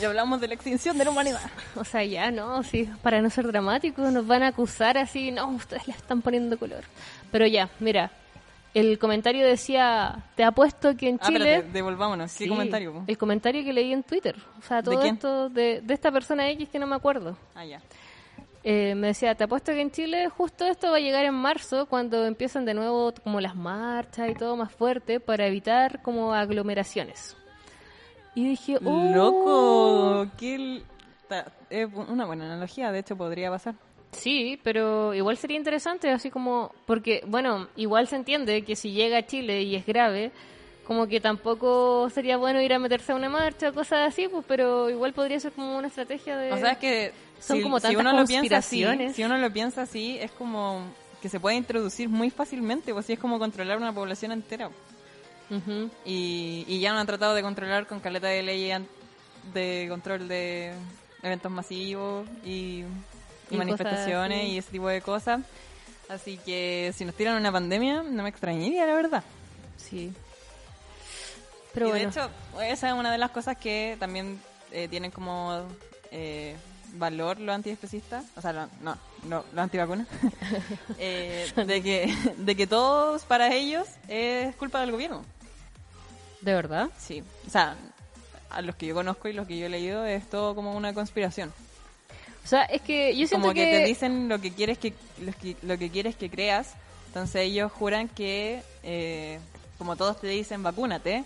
Y 0.00 0.04
hablamos 0.04 0.40
de 0.40 0.48
la 0.48 0.54
extinción 0.54 0.96
de 0.98 1.04
la 1.04 1.10
humanidad. 1.10 1.40
O 1.76 1.84
sea, 1.84 2.02
ya 2.04 2.30
no, 2.30 2.62
sí, 2.62 2.88
para 3.02 3.20
no 3.20 3.30
ser 3.30 3.46
dramáticos, 3.46 4.12
nos 4.12 4.26
van 4.26 4.42
a 4.42 4.48
acusar 4.48 4.96
así, 4.98 5.30
no, 5.30 5.48
ustedes 5.48 5.86
le 5.86 5.92
están 5.94 6.22
poniendo 6.22 6.58
color. 6.58 6.84
Pero 7.30 7.46
ya, 7.46 7.68
mira, 7.80 8.10
el 8.74 8.98
comentario 8.98 9.46
decía, 9.46 10.24
te 10.34 10.44
apuesto 10.44 10.96
que 10.96 11.08
en 11.10 11.18
Ah, 11.20 11.26
Chile... 11.26 11.54
espérate, 11.56 11.72
devolvámonos. 11.72 12.32
¿Qué 12.32 12.44
Sí, 12.44 12.48
comentario? 12.48 12.92
po? 12.92 13.04
El 13.06 13.18
comentario 13.18 13.62
que 13.64 13.72
leí 13.72 13.92
en 13.92 14.02
Twitter. 14.02 14.36
O 14.58 14.62
sea, 14.62 14.82
todo 14.82 15.00
quién? 15.00 15.14
esto 15.16 15.48
de, 15.50 15.80
de 15.82 15.94
esta 15.94 16.10
persona 16.10 16.48
X 16.50 16.68
que 16.70 16.78
no 16.78 16.86
me 16.86 16.96
acuerdo. 16.96 17.36
Ah, 17.54 17.64
ya. 17.64 17.80
Eh, 18.64 18.94
me 18.94 19.08
decía, 19.08 19.34
te 19.34 19.44
apuesto 19.44 19.72
que 19.72 19.80
en 19.80 19.90
Chile 19.90 20.28
justo 20.28 20.64
esto 20.64 20.90
va 20.92 20.98
a 20.98 21.00
llegar 21.00 21.24
en 21.24 21.34
marzo, 21.34 21.86
cuando 21.86 22.24
empiezan 22.26 22.64
de 22.64 22.74
nuevo 22.74 23.12
como 23.22 23.40
las 23.40 23.56
marchas 23.56 24.30
y 24.30 24.34
todo 24.34 24.56
más 24.56 24.72
fuerte, 24.72 25.18
para 25.20 25.46
evitar 25.48 26.00
como 26.00 26.32
aglomeraciones. 26.32 27.36
Y 28.34 28.48
dije, 28.48 28.78
oh, 28.84 29.10
¡Loco! 29.14 30.26
¿Qué 30.38 30.82
Es 31.70 31.88
una 31.94 32.24
buena 32.26 32.46
analogía, 32.46 32.92
de 32.92 33.00
hecho 33.00 33.16
podría 33.16 33.50
pasar. 33.50 33.74
Sí, 34.12 34.60
pero 34.62 35.14
igual 35.14 35.36
sería 35.38 35.56
interesante, 35.56 36.10
así 36.10 36.30
como, 36.30 36.72
porque, 36.86 37.22
bueno, 37.26 37.68
igual 37.76 38.08
se 38.08 38.16
entiende 38.16 38.62
que 38.62 38.76
si 38.76 38.92
llega 38.92 39.18
a 39.18 39.26
Chile 39.26 39.62
y 39.62 39.74
es 39.74 39.86
grave, 39.86 40.32
como 40.86 41.06
que 41.06 41.20
tampoco 41.20 42.10
sería 42.10 42.36
bueno 42.36 42.60
ir 42.60 42.74
a 42.74 42.78
meterse 42.78 43.12
a 43.12 43.14
una 43.14 43.30
marcha 43.30 43.70
o 43.70 43.72
cosas 43.72 44.08
así, 44.08 44.28
pues, 44.28 44.44
pero 44.46 44.90
igual 44.90 45.14
podría 45.14 45.40
ser 45.40 45.52
como 45.52 45.78
una 45.78 45.88
estrategia 45.88 46.36
de... 46.36 46.52
O 46.52 46.58
sea, 46.58 46.72
es 46.72 46.78
que 46.78 47.12
Son 47.40 47.56
si, 47.56 47.62
como 47.62 47.78
si 47.78 47.84
tantas 47.84 48.00
uno 48.00 48.12
lo 48.12 48.26
piensa 48.26 48.58
así, 48.58 48.82
conspiraciones. 48.82 49.16
si 49.16 49.24
uno 49.24 49.38
lo 49.38 49.50
piensa 49.50 49.82
así, 49.82 50.18
es 50.18 50.30
como 50.32 50.82
que 51.22 51.28
se 51.28 51.40
puede 51.40 51.56
introducir 51.56 52.08
muy 52.08 52.30
fácilmente, 52.30 52.92
pues 52.92 53.06
sí 53.06 53.14
es 53.14 53.18
como 53.18 53.38
controlar 53.38 53.78
una 53.78 53.94
población 53.94 54.32
entera. 54.32 54.70
Y, 56.04 56.64
y 56.66 56.80
ya 56.80 56.92
no 56.92 56.98
han 56.98 57.06
tratado 57.06 57.34
de 57.34 57.42
controlar 57.42 57.86
con 57.86 58.00
caleta 58.00 58.28
de 58.28 58.72
an- 58.72 58.88
de 59.52 59.86
control 59.88 60.28
de 60.28 60.72
eventos 61.22 61.50
masivos 61.52 62.26
y, 62.44 62.48
y 62.50 62.84
Y 63.50 63.56
manifestaciones 63.56 64.48
y 64.48 64.58
ese 64.58 64.70
tipo 64.70 64.88
de 64.88 65.00
cosas. 65.02 65.40
Así 66.08 66.38
que 66.38 66.92
si 66.96 67.04
nos 67.04 67.14
tiran 67.14 67.36
una 67.36 67.52
pandemia, 67.52 68.02
no 68.02 68.22
me 68.22 68.28
extrañaría, 68.28 68.86
la 68.86 68.94
verdad. 68.94 69.24
Sí. 69.76 70.12
Pero 71.74 71.86
y 71.86 71.90
bueno, 71.90 72.04
de 72.04 72.10
hecho, 72.10 72.30
esa 72.62 72.88
es 72.88 72.94
una 72.94 73.10
de 73.12 73.18
las 73.18 73.30
cosas 73.30 73.56
que 73.56 73.96
también 73.98 74.40
eh, 74.72 74.88
tienen 74.88 75.10
como 75.10 75.62
eh, 76.10 76.56
valor 76.92 77.38
los 77.40 77.54
antiespecistas, 77.54 78.24
o 78.36 78.40
sea, 78.40 78.52
lo- 78.52 78.68
no, 78.82 78.96
no, 79.24 79.44
los 79.52 79.58
antivacunas, 79.62 80.06
eh, 80.98 81.50
de, 81.66 81.82
que, 81.82 82.14
de 82.36 82.56
que 82.56 82.66
todos 82.66 83.22
para 83.24 83.54
ellos 83.54 83.86
es 84.08 84.54
culpa 84.56 84.80
del 84.80 84.92
gobierno. 84.92 85.24
¿de 86.40 86.54
verdad? 86.54 86.90
Sí, 86.98 87.22
o 87.46 87.50
sea, 87.50 87.76
a 88.50 88.62
los 88.62 88.74
que 88.74 88.86
yo 88.86 88.94
conozco 88.94 89.28
y 89.28 89.32
los 89.32 89.46
que 89.46 89.56
yo 89.58 89.66
he 89.66 89.68
leído 89.68 90.04
es 90.04 90.28
todo 90.28 90.54
como 90.56 90.74
una 90.76 90.92
conspiración. 90.92 91.52
O 92.44 92.48
sea, 92.48 92.62
es 92.64 92.82
que 92.82 93.16
yo 93.16 93.28
siento 93.28 93.46
Como 93.46 93.54
que, 93.54 93.64
que... 93.64 93.78
te 93.78 93.84
dicen 93.84 94.28
lo 94.28 94.40
que 94.40 94.50
quieres 94.52 94.76
que, 94.78 94.92
lo 95.20 95.32
que 95.32 95.56
lo 95.62 95.78
que 95.78 95.90
quieres 95.90 96.16
que 96.16 96.28
creas, 96.28 96.72
entonces 97.06 97.42
ellos 97.42 97.70
juran 97.70 98.08
que 98.08 98.62
eh, 98.82 99.38
como 99.78 99.94
todos 99.94 100.20
te 100.20 100.26
dicen 100.26 100.64
vacúnate, 100.64 101.24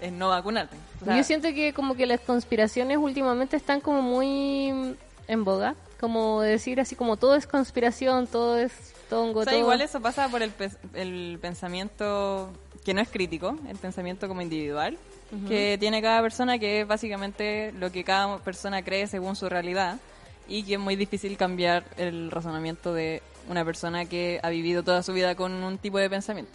es, 0.00 0.12
no 0.12 0.28
vacunarte. 0.28 0.76
O 1.02 1.04
sea, 1.04 1.16
yo 1.16 1.24
siento 1.24 1.48
que 1.48 1.72
como 1.72 1.94
que 1.94 2.06
las 2.06 2.20
conspiraciones 2.20 2.98
últimamente 2.98 3.56
están 3.56 3.80
como 3.80 4.02
muy 4.02 4.96
en 5.28 5.44
boga, 5.44 5.74
como 5.98 6.40
decir 6.40 6.80
así 6.80 6.96
como 6.96 7.16
todo 7.16 7.34
es 7.34 7.46
conspiración, 7.46 8.26
todo 8.26 8.58
es 8.58 8.72
tongo, 9.08 9.40
O 9.40 9.44
sea, 9.44 9.52
todo... 9.52 9.60
igual 9.60 9.80
eso 9.80 10.00
pasa 10.00 10.28
por 10.28 10.42
el, 10.42 10.52
el 10.94 11.38
pensamiento 11.40 12.50
que 12.84 12.94
no 12.94 13.00
es 13.00 13.08
crítico, 13.08 13.56
el 13.68 13.76
pensamiento 13.76 14.28
como 14.28 14.42
individual, 14.42 14.98
que 15.46 15.76
tiene 15.78 16.02
cada 16.02 16.20
persona, 16.22 16.58
que 16.58 16.80
es 16.80 16.88
básicamente 16.88 17.70
lo 17.72 17.92
que 17.92 18.02
cada 18.02 18.38
persona 18.38 18.82
cree 18.82 19.06
según 19.06 19.36
su 19.36 19.48
realidad, 19.48 19.98
y 20.48 20.64
que 20.64 20.74
es 20.74 20.80
muy 20.80 20.96
difícil 20.96 21.36
cambiar 21.36 21.84
el 21.96 22.32
razonamiento 22.32 22.92
de 22.92 23.22
una 23.48 23.64
persona 23.64 24.06
que 24.06 24.40
ha 24.42 24.50
vivido 24.50 24.82
toda 24.82 25.04
su 25.04 25.12
vida 25.12 25.36
con 25.36 25.52
un 25.52 25.78
tipo 25.78 25.98
de 25.98 26.10
pensamiento. 26.10 26.50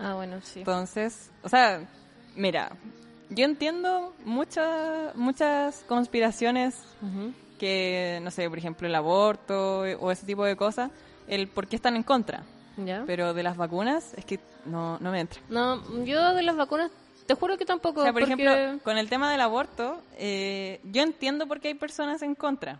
Ah, 0.00 0.14
bueno, 0.14 0.40
sí. 0.42 0.60
Entonces, 0.60 1.30
o 1.42 1.48
sea, 1.48 1.80
mira, 2.36 2.70
yo 3.30 3.44
entiendo 3.44 4.14
muchas 4.24 5.14
muchas 5.16 5.84
conspiraciones 5.88 6.80
que, 7.58 8.20
no 8.22 8.30
sé, 8.30 8.48
por 8.48 8.58
ejemplo, 8.58 8.86
el 8.86 8.94
aborto 8.94 9.80
o 9.80 10.10
ese 10.10 10.26
tipo 10.26 10.44
de 10.44 10.56
cosas, 10.56 10.90
el 11.26 11.48
por 11.48 11.66
qué 11.66 11.76
están 11.76 11.96
en 11.96 12.02
contra. 12.02 12.42
¿Ya? 12.76 13.04
Pero 13.06 13.32
de 13.32 13.42
las 13.42 13.56
vacunas 13.56 14.12
es 14.16 14.24
que 14.26 14.38
no, 14.66 14.98
no 15.00 15.10
me 15.10 15.20
entra. 15.20 15.40
No, 15.48 16.04
yo 16.04 16.34
de 16.34 16.42
las 16.42 16.56
vacunas, 16.56 16.90
te 17.26 17.34
juro 17.34 17.56
que 17.56 17.64
tampoco. 17.64 18.00
O 18.00 18.02
sea, 18.02 18.12
por 18.12 18.20
porque- 18.28 18.34
ejemplo, 18.44 18.84
con 18.84 18.98
el 18.98 19.08
tema 19.08 19.30
del 19.32 19.40
aborto, 19.40 20.02
eh, 20.18 20.80
yo 20.84 21.02
entiendo 21.02 21.46
por 21.46 21.60
qué 21.60 21.68
hay 21.68 21.74
personas 21.74 22.20
en 22.20 22.34
contra. 22.34 22.78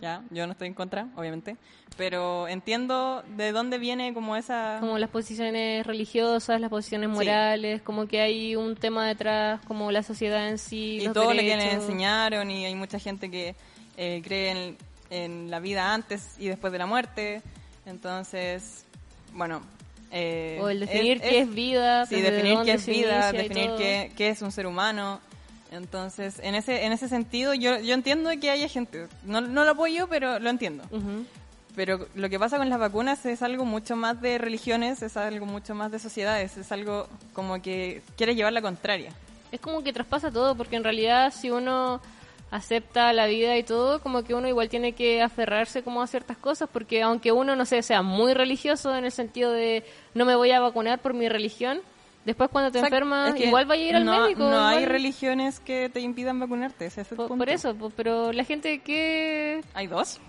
Ya, 0.00 0.22
yo 0.30 0.46
no 0.46 0.52
estoy 0.52 0.68
en 0.68 0.74
contra, 0.74 1.08
obviamente, 1.16 1.56
pero 1.96 2.48
entiendo 2.48 3.22
de 3.36 3.52
dónde 3.52 3.78
viene 3.78 4.14
como 4.14 4.36
esa... 4.36 4.78
Como 4.80 4.98
las 4.98 5.10
posiciones 5.10 5.86
religiosas, 5.86 6.60
las 6.60 6.70
posiciones 6.70 7.08
morales, 7.08 7.82
como 7.82 8.06
que 8.06 8.20
hay 8.20 8.56
un 8.56 8.76
tema 8.76 9.06
detrás, 9.06 9.60
como 9.66 9.92
la 9.92 10.02
sociedad 10.02 10.48
en 10.48 10.58
sí. 10.58 10.98
y 11.00 11.04
los 11.04 11.14
todo 11.14 11.32
lo 11.32 11.40
que 11.40 11.56
les 11.56 11.74
enseñaron 11.74 12.50
y 12.50 12.64
hay 12.64 12.74
mucha 12.74 12.98
gente 12.98 13.30
que 13.30 13.54
eh, 13.96 14.22
cree 14.24 14.50
en, 14.50 14.76
en 15.10 15.50
la 15.50 15.60
vida 15.60 15.92
antes 15.92 16.36
y 16.38 16.48
después 16.48 16.72
de 16.72 16.78
la 16.78 16.86
muerte. 16.86 17.42
Entonces, 17.86 18.84
bueno... 19.32 19.62
eh, 20.10 20.58
O 20.60 20.68
el 20.68 20.80
definir 20.80 21.20
qué 21.20 21.40
es 21.40 21.54
vida, 21.54 22.06
Sí, 22.06 22.20
definir 22.20 22.58
qué 22.64 22.72
es 22.72 22.86
vida, 22.86 23.32
definir 23.32 23.70
qué 23.76 24.28
es 24.28 24.42
un 24.42 24.52
ser 24.52 24.66
humano. 24.66 25.20
Entonces, 25.72 26.38
en 26.42 26.54
ese 26.54 26.84
en 26.84 26.92
ese 26.92 27.08
sentido, 27.08 27.54
yo, 27.54 27.80
yo 27.80 27.94
entiendo 27.94 28.30
que 28.38 28.50
haya 28.50 28.68
gente, 28.68 29.08
no, 29.24 29.40
no 29.40 29.64
lo 29.64 29.70
apoyo, 29.70 30.06
pero 30.06 30.38
lo 30.38 30.50
entiendo. 30.50 30.84
Pero 31.74 32.06
lo 32.14 32.28
que 32.28 32.38
pasa 32.38 32.58
con 32.58 32.68
las 32.68 32.78
vacunas 32.78 33.24
es 33.24 33.42
algo 33.42 33.64
mucho 33.64 33.96
más 33.96 34.20
de 34.20 34.36
religiones, 34.36 35.02
es 35.02 35.16
algo 35.16 35.46
mucho 35.46 35.74
más 35.74 35.90
de 35.90 35.98
sociedades, 35.98 36.58
es 36.58 36.70
algo 36.72 37.08
como 37.32 37.62
que 37.62 38.02
quiere 38.18 38.34
llevar 38.34 38.52
la 38.52 38.60
contraria. 38.60 39.12
Es 39.50 39.60
como 39.60 39.82
que 39.82 39.94
traspasa 39.94 40.30
todo, 40.30 40.54
porque 40.54 40.76
en 40.76 40.84
realidad 40.84 41.32
si 41.32 41.50
uno 41.50 42.02
acepta 42.50 43.10
la 43.14 43.26
vida 43.26 43.56
y 43.56 43.62
todo, 43.62 44.00
como 44.02 44.24
que 44.24 44.34
uno 44.34 44.46
igual 44.48 44.68
tiene 44.68 44.92
que 44.92 45.22
aferrarse 45.22 45.82
como 45.82 46.02
a 46.02 46.06
ciertas 46.06 46.36
cosas, 46.36 46.68
porque 46.70 47.00
aunque 47.00 47.32
uno, 47.32 47.56
no 47.56 47.64
sé, 47.64 47.82
sea 47.82 48.02
muy 48.02 48.34
religioso 48.34 48.94
en 48.94 49.06
el 49.06 49.12
sentido 49.12 49.52
de 49.52 49.84
no 50.12 50.26
me 50.26 50.36
voy 50.36 50.50
a 50.50 50.60
vacunar 50.60 50.98
por 50.98 51.14
mi 51.14 51.30
religión, 51.30 51.80
después 52.24 52.50
cuando 52.50 52.70
te 52.70 52.78
O 52.78 52.80
sea, 52.80 52.88
enfermas 52.88 53.30
es 53.30 53.34
que 53.36 53.46
igual 53.46 53.68
va 53.70 53.74
a 53.74 53.76
ir 53.76 53.96
al 53.96 54.04
no, 54.04 54.20
médico. 54.20 54.40
No 54.44 54.66
hay 54.66 54.86
religiones 54.86 55.60
que 55.60 55.88
te 55.88 56.00
impidan 56.00 56.38
vacunarte, 56.38 56.86
ese 56.86 57.02
es 57.02 57.10
el 57.12 57.16
por, 57.16 57.28
punto. 57.28 57.44
por 57.44 57.48
eso, 57.50 57.76
pero 57.96 58.32
la 58.32 58.44
gente 58.44 58.80
que... 58.80 59.62
¿Hay 59.74 59.86
dos? 59.86 60.20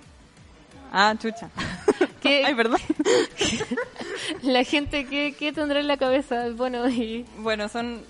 Ah, 0.92 1.16
chucha. 1.20 1.50
que 2.22 2.46
Ay, 2.46 2.56
perdón. 2.56 2.80
la 4.44 4.64
gente 4.64 5.06
que, 5.06 5.34
que 5.34 5.52
tendrá 5.52 5.80
en 5.80 5.88
la 5.88 5.98
cabeza, 5.98 6.50
bueno, 6.56 6.88
y... 6.90 7.26
Bueno, 7.38 7.68
son, 7.70 8.02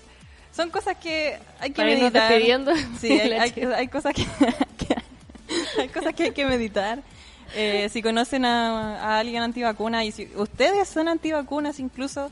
son 0.54 0.70
cosas 0.70 0.96
que 0.98 1.38
hay 1.60 1.70
que 1.70 1.76
Para 1.76 1.88
meditar. 1.88 2.32
Sí, 3.00 3.10
hay, 3.10 3.88
cosas 3.88 4.14
que, 4.14 4.24
que- 4.78 5.80
hay 5.80 5.88
cosas 5.88 6.14
que 6.14 6.24
hay 6.24 6.30
que 6.32 6.46
meditar. 6.46 7.02
Eh, 7.56 7.88
si 7.90 8.02
conocen 8.02 8.44
a, 8.44 8.98
a 9.00 9.18
alguien 9.18 9.42
antivacuna 9.42 10.04
y 10.04 10.10
si 10.12 10.28
ustedes 10.34 10.88
son 10.88 11.08
antivacunas 11.08 11.78
incluso, 11.78 12.30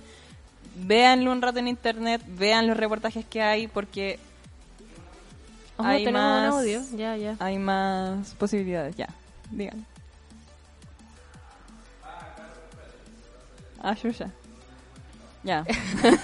véanlo 0.74 1.32
un 1.32 1.42
rato 1.42 1.58
en 1.58 1.68
internet, 1.68 2.22
vean 2.26 2.66
los 2.66 2.76
reportajes 2.76 3.24
que 3.24 3.42
hay 3.42 3.68
porque 3.68 4.18
Oh, 5.78 5.84
hay 5.84 6.12
más, 6.12 6.52
audio, 6.54 6.80
ya, 6.94 7.16
ya. 7.16 7.36
hay 7.40 7.58
más 7.58 8.34
posibilidades. 8.34 8.94
Ya, 8.94 9.08
digan. 9.50 9.84
Ah, 13.82 13.94
Shusha. 13.94 14.30
Ya. 15.42 15.64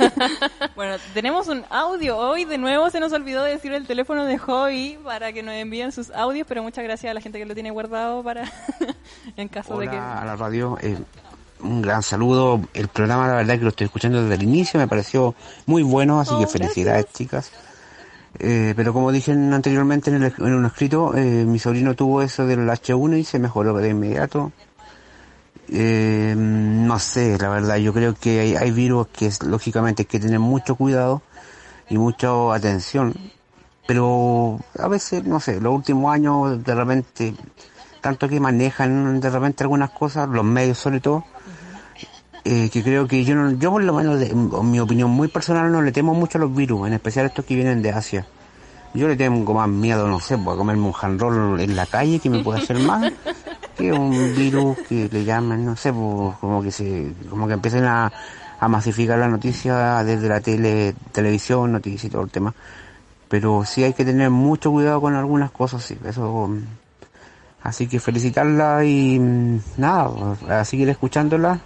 bueno, 0.76 0.96
tenemos 1.12 1.48
un 1.48 1.64
audio 1.70 2.16
hoy. 2.16 2.44
De 2.44 2.56
nuevo 2.56 2.88
se 2.90 3.00
nos 3.00 3.12
olvidó 3.12 3.42
decir 3.42 3.72
el 3.72 3.84
teléfono 3.84 4.24
de 4.26 4.38
Hobby 4.38 4.96
para 5.02 5.32
que 5.32 5.42
nos 5.42 5.54
envíen 5.54 5.90
sus 5.90 6.10
audios, 6.10 6.46
pero 6.46 6.62
muchas 6.62 6.84
gracias 6.84 7.10
a 7.10 7.14
la 7.14 7.20
gente 7.20 7.38
que 7.38 7.46
lo 7.46 7.54
tiene 7.54 7.72
guardado 7.72 8.22
para 8.22 8.44
en 9.36 9.48
caso 9.48 9.76
de 9.78 9.88
que... 9.88 9.96
A 9.96 10.24
la 10.24 10.36
radio, 10.36 10.78
eh, 10.82 10.96
un 11.60 11.82
gran 11.82 12.02
saludo. 12.02 12.60
El 12.74 12.88
programa, 12.88 13.26
la 13.28 13.34
verdad, 13.34 13.56
que 13.56 13.62
lo 13.64 13.68
estoy 13.70 13.86
escuchando 13.86 14.22
desde 14.22 14.34
el 14.34 14.42
inicio, 14.42 14.78
me 14.80 14.88
pareció 14.88 15.34
muy 15.66 15.82
bueno, 15.82 16.20
así 16.20 16.34
Oh, 16.34 16.38
que 16.40 16.46
felicidades, 16.46 17.06
chicas. 17.12 17.50
Eh, 18.38 18.74
pero 18.76 18.92
como 18.92 19.10
dije 19.10 19.32
anteriormente 19.32 20.10
en, 20.10 20.22
el- 20.22 20.34
en 20.38 20.54
un 20.54 20.66
escrito, 20.66 21.14
eh, 21.16 21.44
mi 21.46 21.58
sobrino 21.58 21.94
tuvo 21.94 22.22
eso 22.22 22.46
del 22.46 22.68
H1 22.68 23.16
y 23.18 23.24
se 23.24 23.38
mejoró 23.38 23.74
de 23.78 23.88
inmediato. 23.88 24.52
Eh, 25.70 26.34
no 26.36 26.98
sé, 26.98 27.36
la 27.38 27.48
verdad, 27.50 27.76
yo 27.76 27.92
creo 27.92 28.14
que 28.14 28.40
hay, 28.40 28.56
hay 28.56 28.70
virus 28.70 29.08
que 29.08 29.26
es, 29.26 29.42
lógicamente 29.42 30.02
hay 30.02 30.06
que 30.06 30.18
tener 30.20 30.38
mucho 30.40 30.76
cuidado 30.76 31.22
y 31.90 31.98
mucha 31.98 32.28
atención. 32.54 33.14
Pero 33.86 34.58
a 34.78 34.88
veces, 34.88 35.24
no 35.24 35.40
sé, 35.40 35.60
los 35.60 35.74
últimos 35.74 36.12
años 36.14 36.62
de 36.64 36.74
repente, 36.74 37.34
tanto 38.00 38.28
que 38.28 38.40
manejan 38.40 39.20
de 39.20 39.30
repente 39.30 39.64
algunas 39.64 39.90
cosas, 39.90 40.28
los 40.28 40.44
medios 40.44 40.78
sobre 40.78 41.00
todo, 41.00 41.24
eh, 42.44 42.70
que 42.70 42.82
creo 42.82 43.06
que 43.06 43.24
yo, 43.24 43.34
no, 43.34 43.52
yo 43.52 43.70
por 43.70 43.82
lo 43.82 43.92
menos, 43.94 44.18
de- 44.18 44.28
en 44.30 44.70
mi 44.70 44.80
opinión 44.80 45.10
muy 45.10 45.28
personal, 45.28 45.70
no 45.70 45.82
le 45.82 45.92
temo 45.92 46.14
mucho 46.14 46.38
a 46.38 46.40
los 46.40 46.54
virus, 46.54 46.86
en 46.86 46.94
especial 46.94 47.26
estos 47.26 47.44
que 47.44 47.54
vienen 47.54 47.82
de 47.82 47.90
Asia. 47.90 48.26
Yo 48.94 49.08
le 49.08 49.16
tengo 49.16 49.54
más 49.54 49.68
miedo, 49.68 50.08
no 50.08 50.20
sé, 50.20 50.34
a 50.34 50.38
comerme 50.38 50.86
un 50.86 50.94
handroll 51.00 51.60
en 51.60 51.76
la 51.76 51.86
calle 51.86 52.20
que 52.20 52.30
me 52.30 52.40
puede 52.40 52.58
hacer 52.58 52.78
mal, 52.78 53.14
que 53.76 53.92
un 53.92 54.34
virus 54.34 54.78
que 54.88 55.08
le 55.10 55.24
llaman, 55.24 55.64
no 55.64 55.76
sé, 55.76 55.92
pues, 55.92 56.36
como 56.40 56.62
que 56.62 56.72
se, 56.72 57.14
como 57.28 57.46
que 57.46 57.54
empiecen 57.54 57.84
a, 57.84 58.12
a 58.60 58.68
masificar 58.68 59.18
la 59.18 59.28
noticia 59.28 60.02
desde 60.04 60.28
la 60.28 60.40
tele, 60.40 60.94
televisión, 61.12 61.72
noticias 61.72 62.04
y 62.04 62.10
todo 62.10 62.22
el 62.22 62.30
tema. 62.30 62.54
Pero 63.28 63.64
sí 63.64 63.84
hay 63.84 63.92
que 63.92 64.04
tener 64.04 64.30
mucho 64.30 64.70
cuidado 64.72 65.00
con 65.00 65.14
algunas 65.14 65.50
cosas, 65.50 65.82
sí, 65.84 65.98
eso, 66.04 66.48
mm, 66.48 66.60
así 67.62 67.86
que 67.88 68.00
felicitarla 68.00 68.84
y 68.84 69.18
mm, 69.18 69.58
nada, 69.76 70.10
pues, 70.40 70.68
seguir 70.68 70.88
escuchándola 70.88 71.60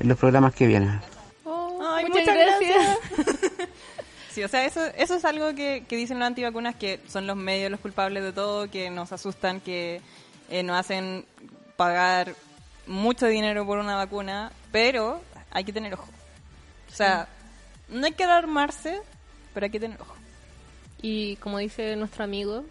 en 0.00 0.08
los 0.08 0.18
programas 0.18 0.54
que 0.54 0.66
vienen. 0.66 1.00
Ay, 1.46 2.06
muchas 2.06 2.26
muchas, 2.26 2.34
gracias. 2.34 2.98
gracias. 3.16 3.68
sí, 4.30 4.42
o 4.42 4.48
sea, 4.48 4.64
eso, 4.64 4.84
eso 4.96 5.14
es 5.14 5.24
algo 5.24 5.54
que, 5.54 5.84
que 5.86 5.96
dicen 5.96 6.18
los 6.18 6.26
antivacunas, 6.26 6.74
que 6.74 7.00
son 7.08 7.26
los 7.26 7.36
medios 7.36 7.70
los 7.70 7.80
culpables 7.80 8.22
de 8.22 8.32
todo, 8.32 8.70
que 8.70 8.90
nos 8.90 9.12
asustan, 9.12 9.60
que 9.60 10.00
eh, 10.48 10.62
nos 10.62 10.78
hacen 10.78 11.24
pagar 11.76 12.34
mucho 12.86 13.26
dinero 13.26 13.66
por 13.66 13.78
una 13.78 13.96
vacuna, 13.96 14.50
pero 14.72 15.20
hay 15.50 15.64
que 15.64 15.72
tener 15.72 15.94
ojo. 15.94 16.08
O 16.90 16.94
sea, 16.94 17.28
no 17.88 18.06
hay 18.06 18.12
que 18.12 18.24
alarmarse, 18.24 19.00
pero 19.54 19.64
hay 19.64 19.70
que 19.70 19.80
tener 19.80 20.00
ojo. 20.00 20.16
Y 21.02 21.36
como 21.36 21.58
dice 21.58 21.94
nuestro 21.96 22.24
amigo 22.24 22.64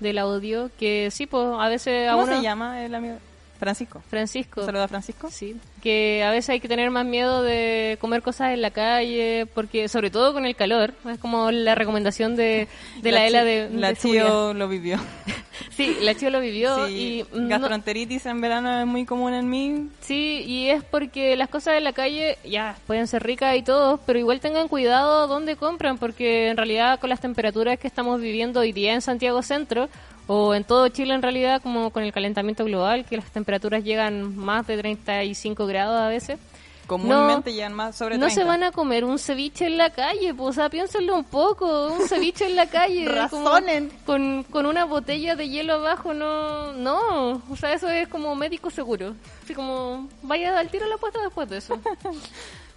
del 0.00 0.18
audio, 0.18 0.70
que 0.78 1.10
sí, 1.10 1.26
pues 1.26 1.46
a 1.58 1.68
veces 1.68 2.08
a 2.08 2.12
¿Cómo 2.12 2.24
uno... 2.24 2.36
se 2.36 2.42
llama 2.42 2.84
el 2.84 2.94
amigo? 2.94 3.18
Francisco. 3.60 4.02
Francisco. 4.10 4.60
Un 4.62 4.66
saludo 4.66 4.82
a 4.82 4.88
Francisco. 4.88 5.28
Sí, 5.30 5.54
que 5.82 6.24
a 6.24 6.30
veces 6.32 6.48
hay 6.50 6.60
que 6.60 6.66
tener 6.68 6.90
más 6.90 7.06
miedo 7.06 7.42
de 7.44 7.96
comer 8.00 8.22
cosas 8.22 8.52
en 8.52 8.62
la 8.62 8.70
calle, 8.72 9.46
porque 9.54 9.86
sobre 9.88 10.10
todo 10.10 10.32
con 10.32 10.44
el 10.46 10.56
calor, 10.56 10.94
es 11.08 11.18
como 11.18 11.50
la 11.52 11.76
recomendación 11.76 12.34
de, 12.34 12.66
de 13.02 13.12
la, 13.12 13.26
ELA 13.26 13.44
de, 13.44 13.70
La 13.70 13.88
de 13.90 13.94
tío 13.94 14.52
lo 14.54 14.66
vivió. 14.68 14.98
Sí, 15.76 15.98
la 16.00 16.14
Chio 16.14 16.30
lo 16.30 16.40
vivió 16.40 16.86
Sí, 16.86 17.22
y 17.32 17.36
no- 17.38 17.48
gastroenteritis 17.48 18.24
en 18.26 18.40
verano 18.40 18.80
es 18.80 18.86
muy 18.86 19.04
común 19.04 19.34
en 19.34 19.48
mí. 19.48 19.88
sí, 20.00 20.42
y 20.46 20.68
es 20.70 20.82
porque 20.82 21.36
las 21.36 21.48
cosas 21.50 21.76
en 21.76 21.84
la 21.84 21.92
calle 21.92 22.38
ya 22.44 22.76
pueden 22.86 23.06
ser 23.06 23.22
ricas 23.22 23.54
y 23.56 23.62
todo, 23.62 23.98
pero 24.06 24.18
igual 24.18 24.40
tengan 24.40 24.68
cuidado 24.68 25.26
dónde 25.26 25.56
compran, 25.56 25.98
porque 25.98 26.48
en 26.48 26.56
realidad 26.56 26.98
con 26.98 27.10
las 27.10 27.20
temperaturas 27.20 27.78
que 27.78 27.86
estamos 27.86 28.20
viviendo 28.22 28.60
hoy 28.60 28.72
día 28.72 28.94
en 28.94 29.02
Santiago 29.02 29.42
Centro 29.42 29.90
o 30.32 30.54
en 30.54 30.62
todo 30.62 30.86
Chile 30.88 31.12
en 31.12 31.22
realidad, 31.22 31.60
como 31.60 31.90
con 31.90 32.04
el 32.04 32.12
calentamiento 32.12 32.64
global, 32.64 33.04
que 33.04 33.16
las 33.16 33.30
temperaturas 33.32 33.82
llegan 33.82 34.36
más 34.36 34.64
de 34.68 34.76
35 34.78 35.66
grados 35.66 36.00
a 36.00 36.06
veces. 36.06 36.38
Comúnmente 36.86 37.52
llegan 37.52 37.72
más 37.72 37.96
sobre 37.96 38.16
No 38.16 38.26
30. 38.26 38.34
se 38.42 38.44
van 38.46 38.62
a 38.64 38.72
comer 38.72 39.04
un 39.04 39.18
ceviche 39.18 39.66
en 39.66 39.76
la 39.78 39.90
calle, 39.90 40.34
pues, 40.34 40.50
o 40.50 40.52
sea, 40.52 40.68
piénsenlo 40.70 41.16
un 41.16 41.24
poco, 41.24 41.86
un 41.88 42.06
ceviche 42.08 42.46
en 42.46 42.56
la 42.56 42.66
calle. 42.66 43.04
como 43.30 43.48
Razonen. 43.48 43.90
con, 44.06 44.44
con 44.44 44.66
una 44.66 44.84
botella 44.84 45.34
de 45.36 45.48
hielo 45.48 45.74
abajo, 45.74 46.14
no, 46.14 46.72
no, 46.72 47.42
o 47.48 47.56
sea, 47.56 47.72
eso 47.72 47.88
es 47.88 48.06
como 48.08 48.34
médico 48.36 48.70
seguro. 48.70 49.14
Así 49.44 49.54
como, 49.54 50.08
vaya 50.22 50.58
al 50.58 50.68
tiro 50.68 50.84
a 50.84 50.88
la 50.88 50.96
puesta 50.96 51.20
después 51.22 51.48
de 51.50 51.58
eso. 51.58 51.78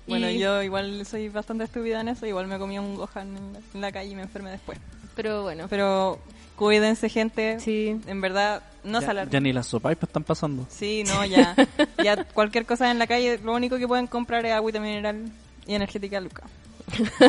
Bueno, 0.05 0.29
Y- 0.29 0.37
yo 0.37 0.61
igual 0.61 1.05
soy 1.05 1.29
bastante 1.29 1.63
estúpida 1.63 2.01
en 2.01 2.09
eso, 2.09 2.25
igual 2.25 2.45
me 2.47 2.59
comí 2.59 2.77
un 2.77 2.95
Gohan 2.97 3.37
en 3.37 3.53
la, 3.53 3.59
en 3.73 3.81
la 3.81 3.91
calle 3.91 4.11
y 4.11 4.15
me 4.15 4.23
enfermé 4.23 4.51
después. 4.51 4.77
Pero 5.15 5.43
bueno, 5.43 5.67
Pero 5.69 6.19
cuídense, 6.55 7.09
gente. 7.09 7.59
sí. 7.59 7.99
En 8.07 8.21
verdad, 8.21 8.63
no 8.83 9.01
Ya, 9.01 9.09
alarmen. 9.11 9.31
ya 9.31 9.39
ni 9.39 9.53
las 9.53 9.67
sopaipas 9.67 10.09
están 10.09 10.23
pasando. 10.23 10.65
Sí, 10.69 11.03
no, 11.05 11.25
ya. 11.25 11.55
ya 12.03 12.23
cualquier 12.25 12.65
cosa 12.65 12.91
en 12.91 12.99
la 12.99 13.07
calle, 13.07 13.39
lo 13.43 13.53
único 13.53 13.77
que 13.77 13.87
pueden 13.87 14.07
comprar 14.07 14.45
es 14.45 14.53
agüita 14.53 14.79
mineral 14.79 15.31
y 15.65 15.75
energética 15.75 16.19
Luca. 16.19 16.43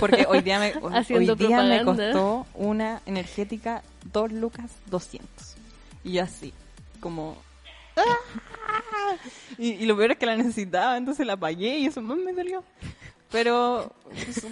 Porque 0.00 0.26
hoy 0.28 0.40
día 0.42 0.58
me, 0.58 0.74
hoy 1.16 1.26
día 1.36 1.62
me 1.62 1.84
costó 1.84 2.46
una 2.54 3.00
energética 3.06 3.82
2 4.12 4.32
lucas 4.32 4.70
200. 4.86 5.28
Y 6.02 6.18
así, 6.18 6.52
como... 7.00 7.36
¡ah! 7.96 9.14
Y, 9.58 9.70
y 9.74 9.86
lo 9.86 9.96
peor 9.96 10.10
es 10.12 10.18
que 10.18 10.26
la 10.26 10.36
necesitaba, 10.36 10.96
entonces 10.96 11.24
la 11.26 11.36
pagué 11.36 11.78
y 11.78 11.86
eso 11.86 12.02
más 12.02 12.18
me 12.18 12.32
dolió. 12.32 12.64
Pero 13.30 13.92
pues, 14.04 14.46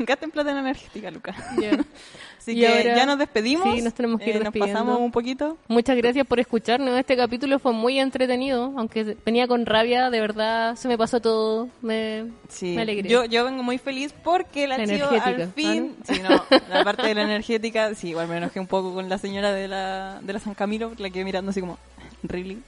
gasten 0.00 0.30
plata 0.30 0.50
en 0.50 0.58
energética, 0.58 1.10
Luca. 1.10 1.34
Ya. 1.60 1.70
Así 2.38 2.52
Y 2.52 2.60
que 2.60 2.68
ahora- 2.68 2.96
ya 2.96 3.06
nos 3.06 3.18
despedimos. 3.18 3.74
sí, 3.74 3.82
nos 3.82 3.94
tenemos 3.94 4.20
que 4.20 4.30
ir 4.30 4.36
Eh, 4.36 4.40
Nos 4.40 4.54
pasamos 4.54 5.00
un 5.00 5.10
poquito. 5.10 5.58
Muchas 5.66 5.96
gracias 5.96 6.26
por 6.26 6.38
escucharnos. 6.40 6.98
Este 6.98 7.16
capítulo 7.16 7.58
fue 7.58 7.72
muy 7.72 7.98
entretenido, 7.98 8.72
aunque 8.76 9.16
venía 9.24 9.46
con 9.48 9.66
rabia, 9.66 10.08
de 10.10 10.20
verdad 10.20 10.76
se 10.76 10.88
me 10.88 10.96
pasó 10.96 11.20
todo. 11.20 11.68
Me, 11.82 12.26
Sí, 12.48 12.74
me 12.74 12.82
alegré. 12.82 13.08
Yo, 13.08 13.24
yo 13.24 13.44
vengo 13.44 13.62
muy 13.62 13.78
feliz 13.78 14.14
porque 14.24 14.66
la, 14.68 14.78
La 14.78 14.84
energética, 14.84 15.24
al 15.24 15.52
fin, 15.52 15.96
¿ah, 16.00 16.04
sí, 16.12 16.20
no, 16.22 16.44
la 16.68 16.84
parte 16.84 17.06
de 17.06 17.14
la 17.14 17.22
energética, 17.22 17.94
sí, 17.94 18.10
igual 18.10 18.28
me 18.28 18.36
enojé 18.38 18.60
un 18.60 18.66
poco 18.66 18.94
con 18.94 19.08
la 19.08 19.18
señora 19.18 19.52
de 19.52 19.68
la, 19.68 20.20
de 20.22 20.32
la 20.32 20.38
San 20.38 20.54
Camilo, 20.54 20.92
la 20.98 21.10
quedé 21.10 21.24
mirando 21.24 21.50
así 21.50 21.60
como, 21.60 21.78
really. 22.22 22.62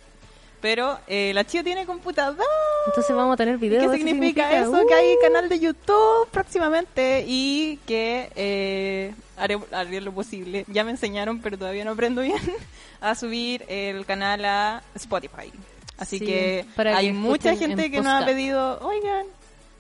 Pero 0.61 0.99
eh, 1.07 1.33
la 1.35 1.45
Chio 1.45 1.65
tiene 1.65 1.87
computador. 1.87 2.45
Entonces 2.87 3.17
vamos 3.17 3.35
a 3.35 3.37
tener 3.39 3.55
¿Y 3.55 3.59
videos. 3.59 3.91
¿Qué 3.91 3.97
significa, 3.97 4.61
eso? 4.61 4.87
Que 4.87 4.95
hay 4.95 5.15
canal 5.23 5.49
de 5.49 5.59
YouTube 5.59 6.29
próximamente 6.31 7.25
y 7.27 7.79
que 7.87 8.31
eh, 8.37 9.15
haré, 9.39 9.59
haré 9.73 10.01
lo 10.03 10.13
posible. 10.13 10.65
Ya 10.69 10.85
me 10.85 10.91
enseñaron, 10.91 11.41
pero 11.41 11.57
todavía 11.57 11.85
no 11.85 11.93
aprendo 11.93 12.21
bien, 12.21 12.37
a 13.01 13.15
subir 13.15 13.65
el 13.69 14.05
canal 14.05 14.45
a 14.45 14.83
Spotify. 14.95 15.51
Así 15.97 16.19
Sí, 16.19 16.27
que 16.27 16.65
hay 16.77 17.07
que 17.09 17.13
mucha 17.13 17.57
gente 17.57 17.87
en 17.87 17.93
que 17.93 18.01
nos 18.01 18.23
ha 18.23 18.27
pedido, 18.27 18.81
oigan, 18.81 19.27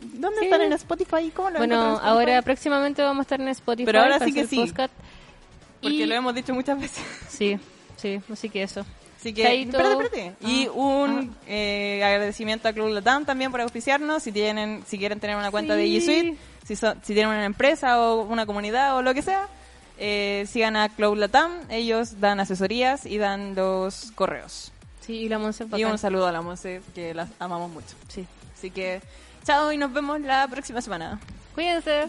¿dónde 0.00 0.38
Sí. 0.40 0.44
están 0.46 0.62
en 0.62 0.72
Spotify? 0.74 1.30
¿Cómo 1.34 1.50
lo 1.50 1.58
Bueno, 1.58 1.74
encuentran 1.74 1.88
en 1.88 1.92
Spotify?" 1.94 2.08
ahora 2.10 2.42
próximamente 2.42 3.02
vamos 3.02 3.18
a 3.20 3.22
estar 3.22 3.40
en 3.40 3.48
Spotify. 3.48 3.86
Pero 3.86 4.00
ahora 4.02 4.18
sí 4.18 4.32
que 4.32 4.46
sí. 4.46 4.56
podcast. 4.66 4.92
Porque 5.82 5.94
Y- 5.96 6.06
lo 6.06 6.14
hemos 6.14 6.34
dicho 6.34 6.54
muchas 6.54 6.78
veces. 6.80 7.02
Sí, 7.28 7.58
sí, 7.96 8.20
así 8.32 8.48
que 8.50 8.62
eso. 8.62 8.84
Así 9.20 9.34
que, 9.34 9.42
Chaito. 9.42 9.76
espérate, 9.78 10.04
espérate. 10.26 10.46
Y 10.48 10.66
Ah, 10.66 10.72
un 10.72 11.36
eh, 11.46 12.02
agradecimiento 12.02 12.68
a 12.68 12.72
Club 12.72 12.88
Latam 12.88 13.26
también 13.26 13.50
por 13.50 13.60
auspiciarnos. 13.60 14.22
Si 14.22 14.32
tienen, 14.32 14.82
si 14.86 14.98
quieren 14.98 15.20
tener 15.20 15.36
una 15.36 15.50
cuenta 15.50 15.76
de. 15.76 15.86
G 15.86 16.02
Suite, 16.02 16.36
si, 16.66 16.74
son- 16.76 16.98
si 17.02 17.12
tienen 17.12 17.28
una 17.34 17.44
empresa 17.44 18.00
o 18.00 18.22
una 18.22 18.46
comunidad 18.46 18.96
o 18.96 19.02
lo 19.02 19.12
que 19.12 19.20
sea, 19.22 19.46
eh, 19.98 20.46
sigan 20.48 20.74
a 20.76 20.88
Club 20.88 21.16
Latam. 21.16 21.52
Ellos 21.68 22.18
dan 22.20 22.40
asesorías 22.40 23.04
y 23.04 23.18
dan 23.18 23.54
los 23.54 24.10
correos. 24.14 24.72
Sí, 25.02 25.14
y 25.18 25.28
la 25.28 25.38
Monse 25.38 25.66
Y 25.76 25.84
un 25.84 25.98
saludo 25.98 26.26
a 26.26 26.32
la 26.32 26.40
Monse, 26.40 26.80
que 26.94 27.12
las 27.12 27.28
amamos 27.38 27.70
mucho. 27.70 27.94
Sí. 28.08 28.26
Así 28.56 28.70
que, 28.70 29.00
chao 29.44 29.70
y 29.72 29.76
nos 29.76 29.92
vemos 29.92 30.20
la 30.22 30.46
próxima 30.48 30.80
semana. 30.80 31.20
Cuídense. 31.54 32.06